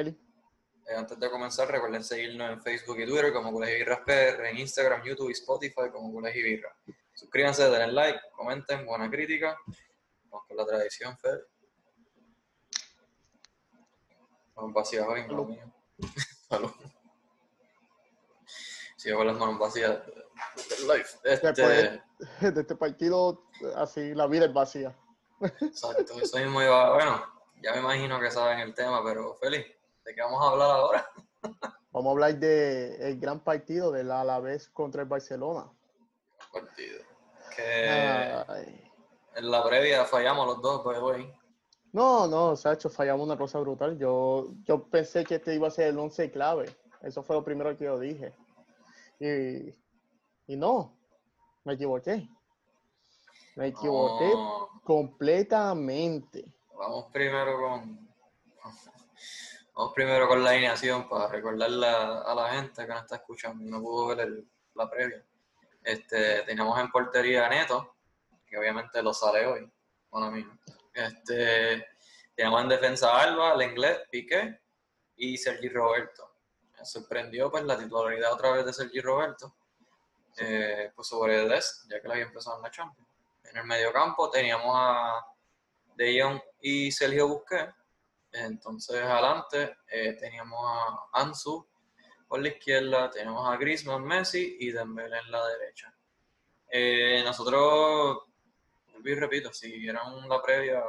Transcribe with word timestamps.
Feli. 0.00 0.18
Eh, 0.86 0.96
antes 0.96 1.20
de 1.20 1.30
comenzar, 1.30 1.70
recuerden 1.70 2.02
seguirnos 2.02 2.50
en 2.50 2.62
Facebook 2.62 2.98
y 3.00 3.06
Twitter 3.06 3.32
como 3.32 3.52
Cules 3.52 3.70
y 3.70 3.74
Birras 3.74 4.00
PR, 4.00 4.48
en 4.48 4.58
Instagram, 4.58 5.02
YouTube 5.04 5.28
y 5.28 5.32
Spotify 5.32 5.90
como 5.92 6.26
y 6.26 6.42
Birra. 6.42 6.74
Suscríbanse, 7.12 7.68
denle 7.68 7.92
like, 7.92 8.20
comenten, 8.32 8.86
buena 8.86 9.10
crítica. 9.10 9.58
Vamos 10.30 10.46
con 10.48 10.56
la 10.56 10.64
tradición, 10.64 11.18
Feli. 11.18 11.42
Manos 14.56 14.72
vacías 14.72 15.06
hoy, 15.06 15.26
no 15.28 15.44
mío. 15.44 15.72
Salud. 16.48 16.72
Sigo 18.96 19.18
con 19.18 19.26
las 19.26 19.36
manos 19.36 19.58
vacías 19.58 19.98
del 20.06 20.88
live. 20.88 21.06
Este, 21.24 21.46
Después 21.52 22.00
de 22.54 22.60
este 22.60 22.74
partido, 22.74 23.44
así 23.76 24.14
la 24.14 24.26
vida 24.26 24.46
es 24.46 24.52
vacía. 24.52 24.96
Exacto, 25.40 26.20
eso 26.20 26.38
mismo 26.38 26.62
iba. 26.62 26.94
Bueno, 26.94 27.22
ya 27.62 27.72
me 27.74 27.80
imagino 27.80 28.18
que 28.18 28.30
saben 28.30 28.60
el 28.60 28.74
tema, 28.74 29.02
pero 29.04 29.34
Feli, 29.34 29.64
¿de 30.04 30.14
qué 30.14 30.20
vamos 30.22 30.42
a 30.42 30.50
hablar 30.50 30.70
ahora? 30.70 31.10
Vamos 31.92 32.06
a 32.06 32.12
hablar 32.12 32.38
del 32.38 33.18
gran 33.18 33.40
partido 33.40 33.90
del 33.90 34.12
Alavés 34.12 34.68
contra 34.68 35.02
el 35.02 35.08
Barcelona. 35.08 35.68
Partido. 36.52 37.00
Que 37.56 37.88
Ay. 38.46 38.90
en 39.34 39.50
la 39.50 39.64
previa 39.64 40.04
fallamos 40.04 40.46
los 40.46 40.62
dos, 40.62 40.82
pues, 40.84 41.00
güey. 41.00 41.34
No, 41.92 42.28
no, 42.28 42.54
Sacho, 42.54 42.88
fallamos 42.90 43.26
una 43.26 43.36
cosa 43.36 43.58
brutal. 43.58 43.98
Yo, 43.98 44.52
yo 44.62 44.84
pensé 44.88 45.24
que 45.24 45.34
este 45.36 45.52
iba 45.56 45.66
a 45.66 45.72
ser 45.72 45.88
el 45.88 45.98
11 45.98 46.30
clave. 46.30 46.72
Eso 47.02 47.24
fue 47.24 47.34
lo 47.34 47.42
primero 47.42 47.76
que 47.76 47.84
yo 47.86 47.98
dije. 47.98 48.32
Y, 49.18 49.74
y 50.52 50.56
no, 50.56 50.96
me 51.64 51.72
equivoqué. 51.72 52.28
Me 53.56 53.66
equivoqué 53.66 54.28
No, 54.32 54.68
completamente. 54.84 56.54
vamos 56.78 57.06
primero 57.12 57.60
con. 57.60 58.08
Vamos 59.74 59.92
primero 59.94 60.28
con 60.28 60.42
la 60.42 60.50
alineación 60.50 61.08
para 61.08 61.28
recordarle 61.28 61.86
a, 61.86 62.34
la 62.34 62.52
gente 62.54 62.82
que 62.82 62.88
nos 62.88 63.02
está 63.02 63.16
escuchando 63.16 63.64
y 63.64 63.68
no 63.68 63.80
pudo 63.80 64.08
ver 64.08 64.20
el- 64.20 64.48
la 64.74 64.90
previa. 64.90 65.24
Este, 65.82 66.42
teníamos 66.42 66.78
en 66.78 66.90
portería 66.90 67.46
a 67.46 67.48
Neto, 67.48 67.96
que 68.46 68.58
obviamente 68.58 69.02
lo 69.02 69.14
sale 69.14 69.46
hoy, 69.46 69.70
bueno 70.10 70.30
mío. 70.30 70.46
Este, 70.92 71.86
teníamos 72.34 72.62
en 72.62 72.68
defensa 72.68 73.10
a 73.10 73.22
Alba, 73.22 73.54
el 73.54 73.62
inglés, 73.70 74.00
Piqué 74.10 74.60
y 75.16 75.36
Sergi 75.38 75.68
Roberto. 75.68 76.30
Me 76.78 76.84
sorprendió 76.84 77.50
pues 77.50 77.64
la 77.64 77.78
titularidad 77.78 78.32
otra 78.32 78.50
vez 78.52 78.66
de 78.66 78.72
Sergi 78.72 79.00
Roberto. 79.00 79.54
Eh, 80.36 80.92
pues 80.94 81.08
sobre 81.08 81.48
Des, 81.48 81.86
ya 81.88 82.00
que 82.00 82.06
lo 82.06 82.14
había 82.14 82.26
empezado 82.26 82.56
en 82.56 82.62
la 82.62 82.70
Champions. 82.70 83.08
En 83.44 83.56
el 83.56 83.64
mediocampo 83.64 84.30
teníamos 84.30 84.72
a 84.74 85.26
De 85.96 86.20
Jong 86.22 86.40
y 86.60 86.92
Sergio 86.92 87.28
Busquets. 87.28 87.74
Entonces 88.32 89.02
adelante 89.02 89.76
eh, 89.88 90.12
teníamos 90.14 90.60
a 90.64 91.20
Ansu 91.20 91.66
por 92.28 92.40
la 92.40 92.48
izquierda, 92.48 93.10
teníamos 93.10 93.48
a 93.48 93.56
Griezmann, 93.56 94.04
Messi 94.04 94.56
y 94.60 94.70
Dembélé 94.70 95.18
en 95.18 95.30
la 95.32 95.46
derecha. 95.46 95.92
Eh, 96.70 97.22
nosotros, 97.24 98.22
y 99.04 99.14
repito, 99.14 99.52
si 99.52 99.78
vieron 99.78 100.28
la 100.28 100.40
previa, 100.40 100.84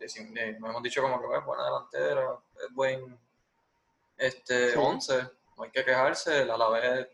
nos 0.00 0.70
hemos 0.70 0.82
dicho 0.82 1.00
como 1.00 1.20
que 1.20 1.36
es 1.38 1.44
buena 1.44 1.64
delantera, 1.64 2.38
es 2.66 2.74
buen 2.74 3.18
este, 4.16 4.72
Sí. 4.72 4.78
11, 4.78 5.22
no 5.56 5.64
hay 5.64 5.70
que 5.70 5.84
quejarse, 5.84 6.42
a 6.42 6.56
la 6.56 6.68
vez 6.68 7.08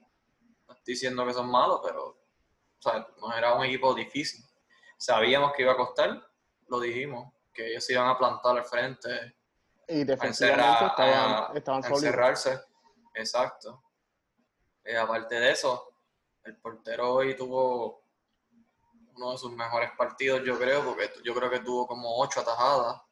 no 0.66 0.75
estoy 0.75 0.94
diciendo 0.94 1.26
que 1.26 1.34
son 1.34 1.50
malos, 1.50 1.81
pero 1.84 2.06
o 2.06 2.82
sea, 2.82 3.06
no 3.20 3.32
era 3.37 3.54
un 3.54 3.65
equipo 3.66 3.94
difícil. 3.94 4.43
Sabíamos 4.97 5.53
que 5.53 5.62
iba 5.62 5.72
a 5.72 5.76
costar, 5.76 6.26
lo 6.69 6.81
dijimos, 6.81 7.32
que 7.53 7.70
ellos 7.70 7.84
se 7.84 7.93
iban 7.93 8.09
a 8.09 8.16
plantar 8.16 8.56
al 8.56 8.65
frente, 8.65 9.34
Y 9.91 10.05
defensivamente 10.05 10.87
estaban, 10.87 11.33
a- 11.51 11.53
estaban 11.55 11.83
sólidos. 11.83 12.47
Exacto. 13.15 13.83
Eh, 14.84 14.97
aparte 14.97 15.34
de 15.34 15.51
eso, 15.51 15.93
el 16.45 16.56
portero 16.59 17.15
hoy 17.15 17.37
tuvo 17.37 18.05
uno 19.17 19.33
de 19.33 19.39
sus 19.39 19.53
mejores 19.53 19.91
partidos, 19.99 20.43
yo 20.45 20.59
creo, 20.59 20.84
porque 20.84 21.11
yo 21.25 21.34
creo 21.34 21.50
que 21.50 21.61
tuvo 21.61 21.87
como 21.87 22.17
ocho 22.19 22.41
atajadas, 22.41 23.03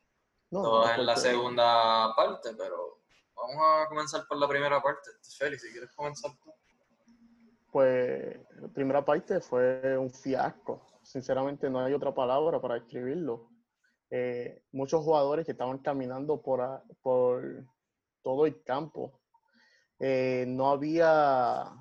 No, 0.50 0.62
todas 0.62 0.94
no, 0.94 1.00
en 1.00 1.06
la 1.06 1.16
segunda 1.16 2.14
parte, 2.14 2.54
pero 2.56 3.00
vamos 3.34 3.56
a 3.60 3.88
comenzar 3.88 4.24
por 4.26 4.38
la 4.38 4.48
primera 4.48 4.80
parte. 4.80 5.10
Félix, 5.36 5.62
si 5.62 5.72
quieres 5.72 5.90
comenzar 5.94 6.30
tú. 6.42 6.52
Pues 7.70 8.38
la 8.60 8.68
primera 8.68 9.04
parte 9.04 9.40
fue 9.40 9.98
un 9.98 10.10
fiasco. 10.10 10.86
Sinceramente 11.02 11.68
no 11.68 11.80
hay 11.80 11.92
otra 11.92 12.14
palabra 12.14 12.60
para 12.60 12.74
describirlo. 12.76 13.50
Eh, 14.10 14.62
muchos 14.72 15.04
jugadores 15.04 15.44
que 15.44 15.52
estaban 15.52 15.78
caminando 15.78 16.40
por, 16.40 16.82
por 17.02 17.64
todo 18.22 18.46
el 18.46 18.62
campo. 18.62 19.20
Eh, 20.00 20.44
no 20.46 20.70
había 20.70 21.72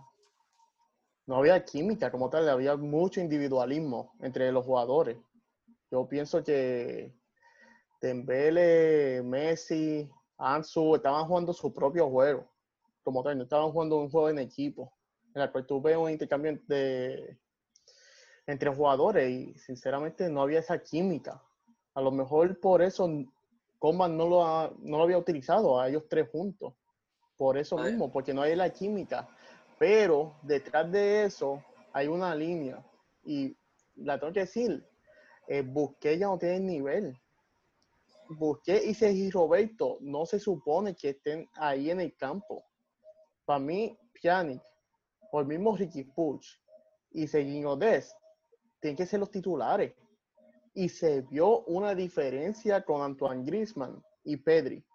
no 1.28 1.36
había 1.36 1.64
química 1.64 2.10
como 2.10 2.30
tal, 2.30 2.48
había 2.48 2.78
mucho 2.78 3.20
individualismo 3.20 4.14
entre 4.22 4.52
los 4.52 4.66
jugadores. 4.66 5.18
Yo 5.92 6.08
pienso 6.08 6.44
que 6.44 7.14
Dembele, 8.02 9.22
Messi, 9.24 10.10
Ansu 10.38 10.96
estaban 10.96 11.26
jugando 11.26 11.54
su 11.54 11.74
propio 11.74 12.10
juego, 12.10 12.48
como 13.04 13.24
tal, 13.24 13.38
no 13.38 13.44
estaban 13.44 13.72
jugando 13.72 13.98
un 13.98 14.10
juego 14.10 14.30
en 14.30 14.40
equipo, 14.40 14.94
en 15.34 15.42
el 15.42 15.52
cual 15.52 15.66
tú 15.66 15.82
ves 15.82 15.98
un 15.98 16.10
intercambio 16.10 16.58
de, 16.68 17.38
entre 18.46 18.74
jugadores 18.74 19.30
y 19.30 19.54
sinceramente 19.60 20.30
no 20.30 20.42
había 20.42 20.60
esa 20.60 20.82
química. 20.82 21.44
A 21.98 22.02
lo 22.02 22.12
mejor 22.12 22.60
por 22.60 22.84
eso 22.84 23.10
Coman 23.80 24.16
no 24.16 24.28
lo, 24.30 24.46
ha- 24.46 24.72
no 24.80 24.98
lo 24.98 25.04
había 25.04 25.18
utilizado 25.18 25.80
a 25.80 25.90
ellos 25.90 26.04
tres 26.08 26.30
juntos, 26.32 26.74
por 27.38 27.58
eso 27.58 27.76
mismo, 27.90 28.12
porque 28.12 28.34
no 28.36 28.44
hay 28.44 28.56
la 28.56 28.70
química. 28.70 29.28
Pero 29.80 30.36
detrás 30.44 30.92
de 30.92 31.24
eso 31.26 31.64
hay 31.94 32.08
una 32.08 32.36
línea 32.36 32.86
y 33.26 33.58
la 33.96 34.20
tengo 34.20 34.32
que 34.32 34.42
decir, 34.42 34.86
eh, 35.48 35.62
Busquets 35.64 36.20
ya 36.20 36.28
no 36.28 36.38
tiene 36.38 36.60
nivel. 36.60 37.18
Busquets 38.30 38.86
y 38.86 38.94
Sergi 38.94 39.32
Roberto 39.32 39.98
no 40.02 40.26
se 40.28 40.40
supone 40.40 40.96
que 40.96 41.10
estén 41.10 41.50
ahí 41.56 41.90
en 41.90 42.02
el 42.02 42.16
campo. 42.16 42.64
Para 43.46 43.60
mí, 43.60 43.98
Pjanic, 44.14 44.62
o 45.32 45.40
el 45.40 45.48
mismo 45.48 45.76
Ricky 45.76 46.04
Puig 46.04 46.42
y 47.12 47.28
Serginho 47.28 47.76
Dest 47.76 48.16
tienen 48.80 48.98
que 48.98 49.06
ser 49.06 49.20
los 49.20 49.32
titulares. 49.32 49.94
Y 50.78 50.90
se 50.90 51.22
vio 51.22 51.62
una 51.62 51.96
diferencia 51.96 52.84
con 52.84 53.02
Antoine 53.02 53.44
Griezmann 53.44 54.00
y 54.24 54.38
Pedri. 54.38 54.86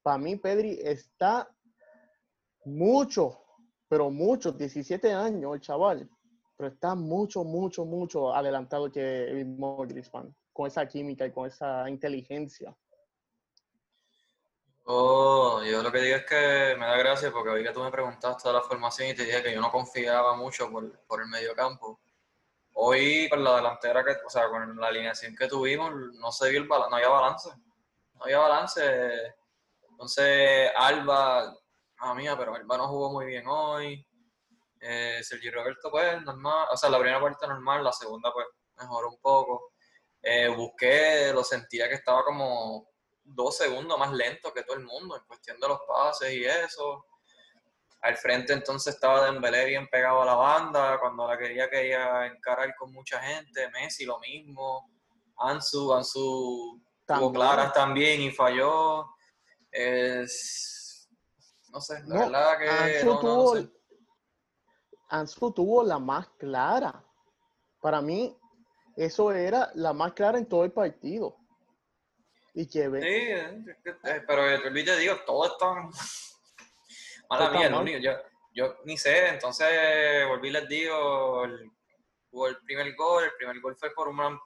Para 0.00 0.18
mí, 0.18 0.36
Pedri 0.36 0.78
está 0.80 1.50
mucho, 2.64 3.36
pero 3.88 4.08
mucho, 4.08 4.52
17 4.52 5.12
años 5.12 5.54
el 5.56 5.60
chaval, 5.60 6.08
pero 6.56 6.68
está 6.68 6.94
mucho, 6.94 7.42
mucho, 7.42 7.84
mucho 7.84 8.32
adelantado 8.32 8.88
que 8.92 9.32
mismo 9.34 9.76
Griezmann, 9.78 10.32
con 10.52 10.68
esa 10.68 10.86
química 10.86 11.26
y 11.26 11.32
con 11.32 11.48
esa 11.48 11.90
inteligencia. 11.90 12.76
Oh, 14.84 15.60
yo 15.64 15.82
lo 15.82 15.90
que 15.90 16.02
digo 16.02 16.18
es 16.18 16.24
que 16.24 16.76
me 16.78 16.86
da 16.86 16.96
gracia 16.98 17.32
porque 17.32 17.50
hoy 17.50 17.64
que 17.64 17.72
tú 17.72 17.82
me 17.82 17.90
preguntaste 17.90 18.48
de 18.48 18.54
la 18.54 18.62
formación 18.62 19.08
y 19.08 19.14
te 19.14 19.24
dije 19.24 19.42
que 19.42 19.52
yo 19.52 19.60
no 19.60 19.72
confiaba 19.72 20.36
mucho 20.36 20.70
por, 20.70 21.00
por 21.00 21.20
el 21.20 21.26
medio 21.26 21.52
campo. 21.56 21.98
Hoy 22.78 23.26
con 23.30 23.42
la 23.42 23.56
delantera 23.56 24.04
que, 24.04 24.12
o 24.24 24.28
sea, 24.28 24.48
con 24.50 24.78
la 24.78 24.88
alineación 24.88 25.34
que 25.34 25.48
tuvimos, 25.48 25.90
no 26.20 26.30
se 26.30 26.50
vio 26.50 26.60
el 26.60 26.68
balance, 26.68 26.90
no 26.90 26.96
había 26.96 27.08
balance. 27.08 27.48
No 28.14 28.24
había 28.24 28.38
balance. 28.38 29.34
Entonces, 29.90 30.70
Alba, 30.76 31.56
ah 31.98 32.14
mía, 32.14 32.36
pero 32.36 32.54
Alba 32.54 32.76
no 32.76 32.88
jugó 32.88 33.12
muy 33.12 33.26
bien 33.26 33.46
hoy. 33.46 34.06
Eh, 34.78 35.20
Sergio 35.22 35.52
Roberto, 35.52 35.90
pues, 35.90 36.22
normal. 36.22 36.68
O 36.70 36.76
sea, 36.76 36.90
la 36.90 36.98
primera 36.98 37.18
parte 37.18 37.46
normal, 37.46 37.82
la 37.82 37.92
segunda, 37.92 38.30
pues, 38.30 38.46
mejoró 38.76 39.08
un 39.08 39.20
poco. 39.22 39.72
Eh, 40.20 40.48
busqué, 40.48 41.32
lo 41.32 41.42
sentía 41.44 41.88
que 41.88 41.94
estaba 41.94 42.24
como 42.24 42.90
dos 43.24 43.56
segundos 43.56 43.98
más 43.98 44.12
lento 44.12 44.52
que 44.52 44.64
todo 44.64 44.76
el 44.76 44.84
mundo 44.84 45.16
en 45.16 45.24
cuestión 45.24 45.58
de 45.58 45.68
los 45.68 45.80
pases 45.88 46.30
y 46.30 46.44
eso. 46.44 47.06
Al 48.02 48.16
frente 48.16 48.52
entonces 48.52 48.94
estaba 48.94 49.24
Dembélé 49.24 49.64
bien 49.66 49.88
pegado 49.88 50.22
a 50.22 50.26
la 50.26 50.34
banda, 50.34 50.98
cuando 51.00 51.26
la 51.26 51.36
quería 51.36 51.68
quería 51.68 52.26
encarar 52.26 52.74
con 52.76 52.92
mucha 52.92 53.20
gente, 53.20 53.68
Messi 53.70 54.04
lo 54.04 54.18
mismo, 54.20 54.90
Ansu, 55.38 55.92
Ansu 55.92 56.80
tuvo 57.06 57.32
claras 57.32 57.72
también 57.72 58.20
y 58.20 58.30
falló. 58.30 59.06
Es- 59.70 61.08
no 61.70 61.80
sé, 61.80 62.00
la 62.06 62.14
No, 62.14 62.30
verdad 62.30 62.58
que 62.58 62.68
Ansu, 62.68 63.06
no, 63.06 63.18
tuvo, 63.20 63.56
sé. 63.56 63.70
Ansu 65.08 65.52
tuvo 65.52 65.82
la 65.84 65.98
más 65.98 66.28
clara. 66.38 67.04
Para 67.80 68.00
mí, 68.00 68.36
eso 68.96 69.32
era 69.32 69.70
la 69.74 69.92
más 69.92 70.12
clara 70.12 70.38
en 70.38 70.46
todo 70.48 70.64
el 70.64 70.72
partido. 70.72 71.36
Y 72.54 72.66
que 72.66 72.84
Sí, 72.84 72.90
eh, 73.04 73.64
eh, 74.04 74.22
pero 74.26 74.62
te 74.62 74.96
digo, 74.96 75.14
todo 75.26 75.46
está 75.46 75.66
mala 77.28 77.50
mía, 77.50 77.68
lo 77.68 77.80
único, 77.80 77.98
yo, 77.98 78.12
yo 78.52 78.76
ni 78.84 78.96
sé, 78.96 79.28
entonces 79.28 80.26
volví 80.28 80.48
y 80.48 80.52
les 80.52 80.68
digo, 80.68 81.44
el, 81.44 81.70
hubo 82.30 82.48
el 82.48 82.56
primer 82.58 82.94
gol, 82.94 83.24
el 83.24 83.34
primer 83.36 83.60
gol 83.60 83.76
fue 83.76 83.92
por 83.94 84.08
una, 84.08 84.38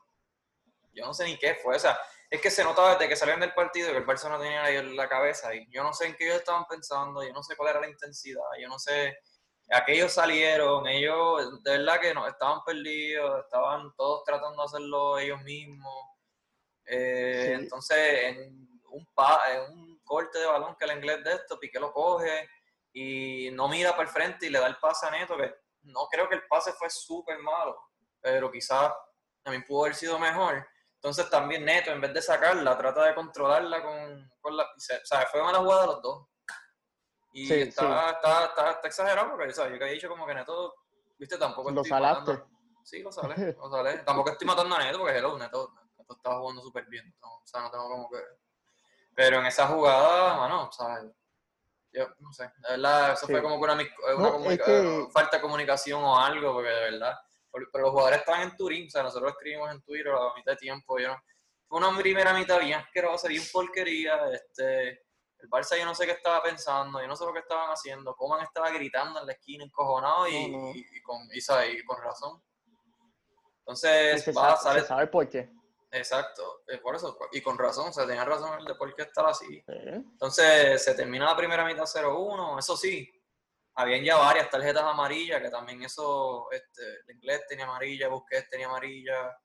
yo 0.93 1.06
no 1.06 1.15
sé 1.15 1.25
ni 1.25 1.37
qué 1.37 1.55
fue, 1.55 1.77
o 1.77 1.79
sea, 1.79 1.99
es 2.29 2.41
que 2.41 2.50
se 2.50 2.65
notaba 2.65 2.94
desde 2.94 3.09
que 3.09 3.17
salieron 3.17 3.41
del 3.41 3.55
partido 3.55 3.91
que 3.91 3.99
el 3.99 4.06
Barça 4.06 4.29
no 4.29 4.38
tenía 4.38 4.65
ahí 4.65 4.77
en 4.77 4.97
la 4.97 5.09
cabeza 5.09 5.55
y 5.55 5.69
yo 5.71 5.82
no 5.82 5.93
sé 5.93 6.06
en 6.06 6.17
qué 6.17 6.27
ellos 6.27 6.38
estaban 6.38 6.65
pensando, 6.67 7.23
yo 7.23 7.32
no 7.32 7.43
sé 7.43 7.56
cuál 7.56 7.71
era 7.71 7.81
la 7.81 7.88
intensidad, 7.88 8.43
yo 8.61 8.69
no 8.69 8.79
sé, 8.79 9.17
aquellos 9.71 10.12
salieron, 10.12 10.87
ellos 10.87 11.62
de 11.62 11.79
verdad 11.79 12.00
que 12.00 12.15
no, 12.15 12.26
estaban 12.26 12.62
perdidos, 12.65 13.44
estaban 13.44 13.93
todos 13.97 14.25
tratando 14.25 14.62
de 14.62 14.65
hacerlo 14.65 15.19
ellos 15.19 15.41
mismos. 15.43 16.06
Eh, 16.87 17.53
entonces, 17.55 18.25
en 18.25 18.69
un, 18.91 19.06
pa, 19.15 19.41
en 19.53 19.73
un 19.73 20.00
corte 20.03 20.41
de 20.41 20.47
balón 20.47 20.76
que 20.76 20.87
el 20.87 20.97
inglés 20.97 21.23
de 21.23 21.35
esto, 21.35 21.59
Piqué 21.59 21.79
lo 21.79 21.93
coge 21.93 22.49
y 22.93 23.51
no 23.53 23.69
mira 23.69 23.93
para 23.93 24.03
el 24.03 24.09
frente 24.09 24.47
y 24.47 24.51
le 24.51 24.59
da 24.59 24.67
el 24.67 24.79
pase 24.79 25.07
a 25.07 25.11
Neto, 25.11 25.37
que 25.37 25.55
no 25.83 26.07
creo 26.09 26.29
que 26.29 26.35
el 26.35 26.47
pase 26.47 26.73
fue 26.73 26.91
súper 26.91 27.39
malo, 27.39 27.79
pero 28.21 28.51
quizás 28.51 28.93
también 29.43 29.65
pudo 29.65 29.85
haber 29.85 29.95
sido 29.95 30.19
mejor. 30.19 30.67
Entonces 30.95 31.31
también 31.31 31.65
Neto, 31.65 31.91
en 31.91 32.01
vez 32.01 32.13
de 32.13 32.21
sacarla, 32.21 32.77
trata 32.77 33.05
de 33.05 33.15
controlarla 33.15 33.83
con, 33.83 34.31
con 34.41 34.57
la... 34.57 34.65
O 34.65 34.79
sea, 34.79 35.27
fue 35.31 35.43
mala 35.43 35.59
jugada 35.59 35.83
de 35.83 35.87
los 35.87 36.03
dos. 36.03 36.27
Y 37.33 37.53
está, 37.53 38.11
Está, 38.11 38.45
está, 38.47 38.81
exagerado 38.89 39.31
porque, 39.31 39.53
¿sabes? 39.53 39.73
Yo 39.73 39.79
que 39.79 39.85
he 39.87 39.93
dicho 39.93 40.09
como 40.09 40.27
que 40.27 40.35
Neto, 40.35 40.75
viste, 41.19 41.39
tampoco 41.39 41.71
lo 41.71 41.85
salaste. 41.85 42.43
Sí, 42.83 43.03
lo 43.03 43.13
sale, 43.13 43.55
lo 43.55 43.71
sale. 43.71 43.99
tampoco 43.99 44.31
estoy 44.31 44.47
matando 44.47 44.75
a 44.75 44.79
Neto 44.81 44.99
porque 44.99 45.17
hello, 45.17 45.39
Neto, 45.39 45.73
Neto 45.97 46.15
estaba 46.17 46.41
jugando 46.41 46.61
súper 46.61 46.87
bien. 46.87 47.15
o 47.23 47.43
sea, 47.45 47.63
no 47.63 47.71
tengo 47.71 47.89
como 47.89 48.11
que... 48.11 48.19
Pero 49.15 49.39
en 49.39 49.47
esa 49.47 49.69
jugada, 49.69 50.37
mano, 50.37 50.71
¿sabes? 50.73 51.11
Yo 51.93 52.09
no 52.21 52.33
sé, 52.33 52.45
de 52.45 52.71
verdad, 52.71 53.13
eso 53.15 53.27
fue 53.27 53.43
como 53.43 53.57
que 53.59 53.65
una, 53.65 53.79
una 54.17 55.11
falta 55.11 55.37
de 55.37 55.43
comunicación 55.43 56.03
o 56.03 56.17
algo, 56.19 56.53
porque 56.53 56.71
de 56.71 56.81
verdad 56.93 57.15
pero 57.51 57.85
los 57.85 57.91
jugadores 57.91 58.21
estaban 58.21 58.43
en 58.43 58.57
Turín, 58.57 58.87
o 58.87 58.91
sea, 58.91 59.03
nosotros 59.03 59.33
escribimos 59.33 59.71
en 59.73 59.83
Twitter 59.83 60.09
a 60.09 60.25
la 60.25 60.35
mitad 60.37 60.53
de 60.53 60.59
tiempo, 60.59 60.99
yo 60.99 61.09
no, 61.09 61.23
fue 61.69 61.79
una 61.79 61.97
primera 61.99 62.35
mitad 62.35 62.61
bien 62.61 62.79
asquerosa, 62.79 63.29
bien 63.29 63.43
porquería, 63.53 64.31
este, 64.33 64.89
el 65.39 65.49
Barça 65.49 65.79
yo 65.79 65.85
no 65.85 65.95
sé 65.95 66.07
qué 66.07 66.13
estaba 66.13 66.43
pensando, 66.43 67.01
yo 67.01 67.07
no 67.07 67.17
sé 67.17 67.25
lo 67.25 67.33
que 67.33 67.41
estaban 67.41 67.71
haciendo, 67.71 68.15
Coman 68.15 68.43
estaba 68.43 68.71
gritando 68.71 69.21
en 69.21 69.27
la 69.27 69.33
esquina 69.33 69.65
encojonado 69.65 70.29
y, 70.29 70.35
y, 70.37 71.03
con, 71.03 71.19
y, 71.33 71.85
con 71.85 72.03
razón. 72.03 72.43
Entonces, 73.61 74.37
va, 74.37 74.57
sabe, 74.57 74.83
sabe 74.83 75.07
por 75.07 75.29
qué. 75.29 75.51
Exacto, 75.93 76.63
por 76.83 76.95
eso, 76.95 77.19
y 77.33 77.41
con 77.41 77.59
razón, 77.59 77.89
o 77.89 77.93
sea, 77.93 78.07
tenía 78.07 78.25
razón 78.25 78.61
el 78.61 78.65
de 78.65 78.75
por 78.77 78.95
qué 78.95 79.03
estaba 79.03 79.31
así. 79.31 79.63
Entonces, 79.67 80.85
se 80.85 80.95
termina 80.95 81.25
la 81.25 81.37
primera 81.37 81.65
mitad 81.65 81.85
0-1, 81.85 82.59
eso 82.59 82.77
sí, 82.77 83.11
habían 83.75 84.05
ya 84.05 84.17
varias 84.17 84.49
tarjetas 84.51 84.85
amarillas, 84.85 85.43
que 85.43 85.51
también 85.51 85.83
eso, 85.83 86.51
este, 86.53 87.01
el 87.07 87.17
inglés 87.17 87.45
tenía 87.49 87.65
amarilla, 87.65 88.09
Busquets 88.09 88.49
tenía 88.49 88.67
amarilla, 88.67 89.37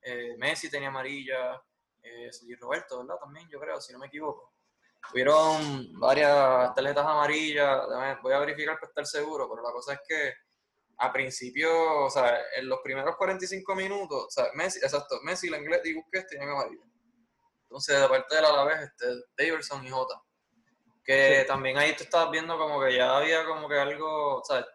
eh, 0.00 0.36
Messi 0.38 0.70
tenía 0.70 0.88
amarilla, 0.88 1.62
eh, 2.02 2.30
Roberto, 2.58 3.00
¿verdad? 3.00 3.16
También 3.20 3.48
yo 3.50 3.60
creo, 3.60 3.80
si 3.80 3.92
no 3.92 3.98
me 3.98 4.06
equivoco. 4.06 4.54
Hubieron 5.12 5.98
varias 5.98 6.74
tarjetas 6.74 7.04
amarillas, 7.04 7.82
voy 8.22 8.32
a 8.32 8.38
verificar 8.38 8.76
para 8.78 8.88
estar 8.88 9.06
seguro, 9.06 9.48
pero 9.50 9.62
la 9.62 9.72
cosa 9.72 9.94
es 9.94 10.00
que 10.06 10.34
a 11.02 11.10
principio, 11.12 12.04
o 12.04 12.10
sea, 12.10 12.38
en 12.56 12.68
los 12.68 12.80
primeros 12.80 13.16
45 13.16 13.74
minutos, 13.74 14.26
o 14.26 14.30
sea, 14.30 14.50
Messi, 14.54 14.80
exacto, 14.80 15.18
Messi, 15.22 15.48
el 15.48 15.54
inglés 15.54 15.80
y 15.84 15.94
Busquets 15.94 16.26
tenían 16.26 16.50
amarilla. 16.50 16.84
Entonces, 17.62 18.00
de 18.00 18.08
parte 18.08 18.34
del 18.34 18.44
Alavés, 18.44 18.80
este, 18.80 19.06
Davidson 19.36 19.86
y 19.86 19.90
Jota. 19.90 20.20
Que 21.02 21.44
también 21.48 21.78
ahí 21.78 21.96
tú 21.96 22.04
estabas 22.04 22.30
viendo 22.30 22.58
como 22.58 22.80
que 22.82 22.94
ya 22.94 23.16
había 23.16 23.46
como 23.46 23.66
que 23.66 23.78
algo, 23.78 24.40
o 24.40 24.44
sea, 24.44 24.66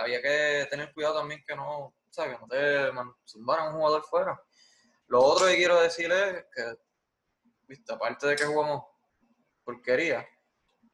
había 0.00 0.20
que 0.20 0.66
tener 0.68 0.92
cuidado 0.92 1.20
también 1.20 1.42
que 1.46 1.56
no, 1.56 1.78
o 1.86 1.94
sea, 2.10 2.26
que 2.26 2.38
no 2.38 2.46
te 2.46 2.90
zumbaran 3.26 3.68
un 3.68 3.80
jugador 3.80 4.04
fuera. 4.04 4.38
Lo 5.06 5.22
otro 5.22 5.46
que 5.46 5.56
quiero 5.56 5.80
decir 5.80 6.12
es 6.12 6.44
que, 6.54 6.74
viste, 7.66 7.94
aparte 7.94 8.26
de 8.26 8.36
que 8.36 8.44
jugamos 8.44 8.84
porquería, 9.64 10.28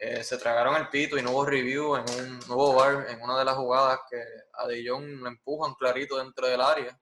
eh, 0.03 0.25
se 0.25 0.39
tragaron 0.39 0.77
el 0.77 0.89
pito 0.89 1.19
y 1.19 1.23
no 1.23 1.33
hubo 1.33 1.45
review 1.45 1.95
en 1.95 2.05
un 2.19 2.39
nuevo 2.49 2.75
bar 2.75 3.07
en 3.11 3.21
una 3.21 3.39
de 3.39 3.45
las 3.45 3.55
jugadas 3.55 4.01
que 4.09 4.17
a 4.55 4.67
De 4.67 4.83
Jong 4.89 5.23
le 5.23 5.29
empujan 5.29 5.75
clarito 5.75 6.17
dentro 6.17 6.47
del 6.47 6.63
área. 6.63 6.99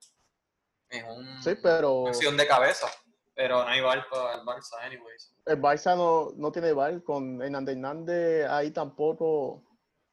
En 0.89 1.05
un, 1.05 1.41
sí, 1.41 1.55
pero... 1.63 2.01
una 2.01 2.09
acción 2.09 2.35
de 2.35 2.45
cabeza. 2.45 2.87
Pero 3.33 3.63
no 3.63 3.69
hay 3.69 3.79
bar 3.79 4.05
para 4.09 4.33
el 4.35 4.41
Barça, 4.41 4.81
anyways. 4.81 5.33
El 5.45 5.61
Barça 5.61 5.95
no, 5.95 6.33
no 6.35 6.51
tiene 6.51 6.73
bar, 6.73 7.01
con 7.01 7.41
Hernández 7.41 7.75
Hernández 7.77 8.49
ahí 8.49 8.71
tampoco. 8.71 9.63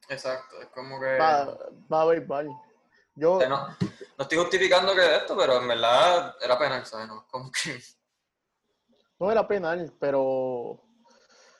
Exacto, 0.08 0.62
es 0.62 0.68
como 0.68 1.00
que. 1.00 1.18
Va, 1.18 1.58
va 1.92 1.98
a 1.98 2.02
haber 2.02 2.24
bar. 2.24 2.46
Yo. 3.16 3.40
no, 3.40 3.48
no, 3.48 3.76
estoy 4.16 4.38
justificando 4.38 4.94
que 4.94 5.16
esto, 5.16 5.36
pero 5.36 5.60
en 5.60 5.66
verdad 5.66 6.36
era 6.40 6.56
penal, 6.56 6.86
¿sabes? 6.86 7.08
No, 7.08 7.26
como 7.28 7.50
que. 7.50 7.82
No 9.18 9.32
era 9.32 9.48
penal, 9.48 9.92
pero. 9.98 10.85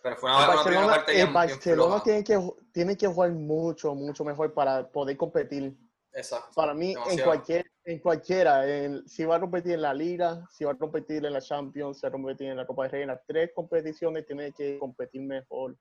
Pero 0.07 0.17
fue 0.19 0.31
una, 0.31 0.63
primera 0.63 0.87
parte 0.87 1.21
El 1.21 1.33
Barcelona 1.33 2.01
tiene, 2.01 2.23
que, 2.23 2.39
tiene 2.71 2.97
que 2.97 3.09
jugar 3.09 3.33
mucho, 3.33 3.93
mucho 3.93 4.25
mejor 4.25 4.55
para 4.55 4.89
poder 4.89 5.17
competir. 5.17 5.77
Exacto. 6.13 6.51
Para 6.55 6.75
mí, 6.75 6.95
en 7.11 7.19
cualquier 7.25 7.67
en 7.85 7.99
cualquiera, 7.99 8.63
si 9.07 9.25
va 9.25 9.37
a 9.37 9.41
competir 9.41 9.73
en 9.73 9.83
la 9.83 9.93
Liga, 9.93 10.47
si 10.53 10.65
va 10.65 10.73
a 10.73 10.79
competir 10.79 11.27
en 11.27 11.33
la 11.33 11.41
Champions, 11.41 11.99
si 11.99 12.03
va 12.03 12.09
a 12.09 12.13
competir 12.13 12.49
en 12.49 12.57
la 12.57 12.67
Copa 12.67 12.85
de 12.85 12.89
Rey, 12.91 13.03
en 13.03 13.09
las 13.09 13.21
tres 13.27 13.51
competiciones 13.53 14.25
tiene 14.25 14.53
que 14.53 14.79
competir 14.79 15.23
mejor. 15.23 15.77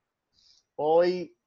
Hoy, 0.76 1.38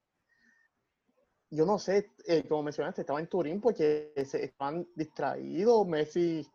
yo 1.51 1.67
no 1.67 1.81
sé, 1.81 2.13
eh, 2.27 2.45
como 2.49 2.63
mencionaste, 2.63 3.01
estaba 3.01 3.19
en 3.19 3.27
Turín 3.27 3.61
porque 3.61 4.13
se 4.25 4.45
están 4.45 4.87
distraídos, 4.95 5.85
Messi 5.85 6.49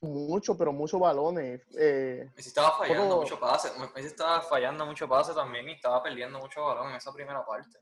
mucho, 0.00 0.56
pero 0.56 0.72
muchos 0.72 1.00
balones. 1.00 1.62
Eh, 1.76 2.30
Messi 2.36 2.48
estaba 2.48 2.78
fallando 2.78 3.16
mucho 3.16 3.38
pase, 3.38 3.70
Messi 3.94 4.08
estaba 4.08 4.42
fallando 4.42 4.86
mucho 4.86 5.08
pase 5.08 5.34
también 5.34 5.68
y 5.68 5.72
estaba 5.72 6.02
perdiendo 6.02 6.38
mucho 6.38 6.64
balón 6.64 6.90
en 6.90 6.96
esa 6.96 7.12
primera 7.12 7.44
parte. 7.44 7.78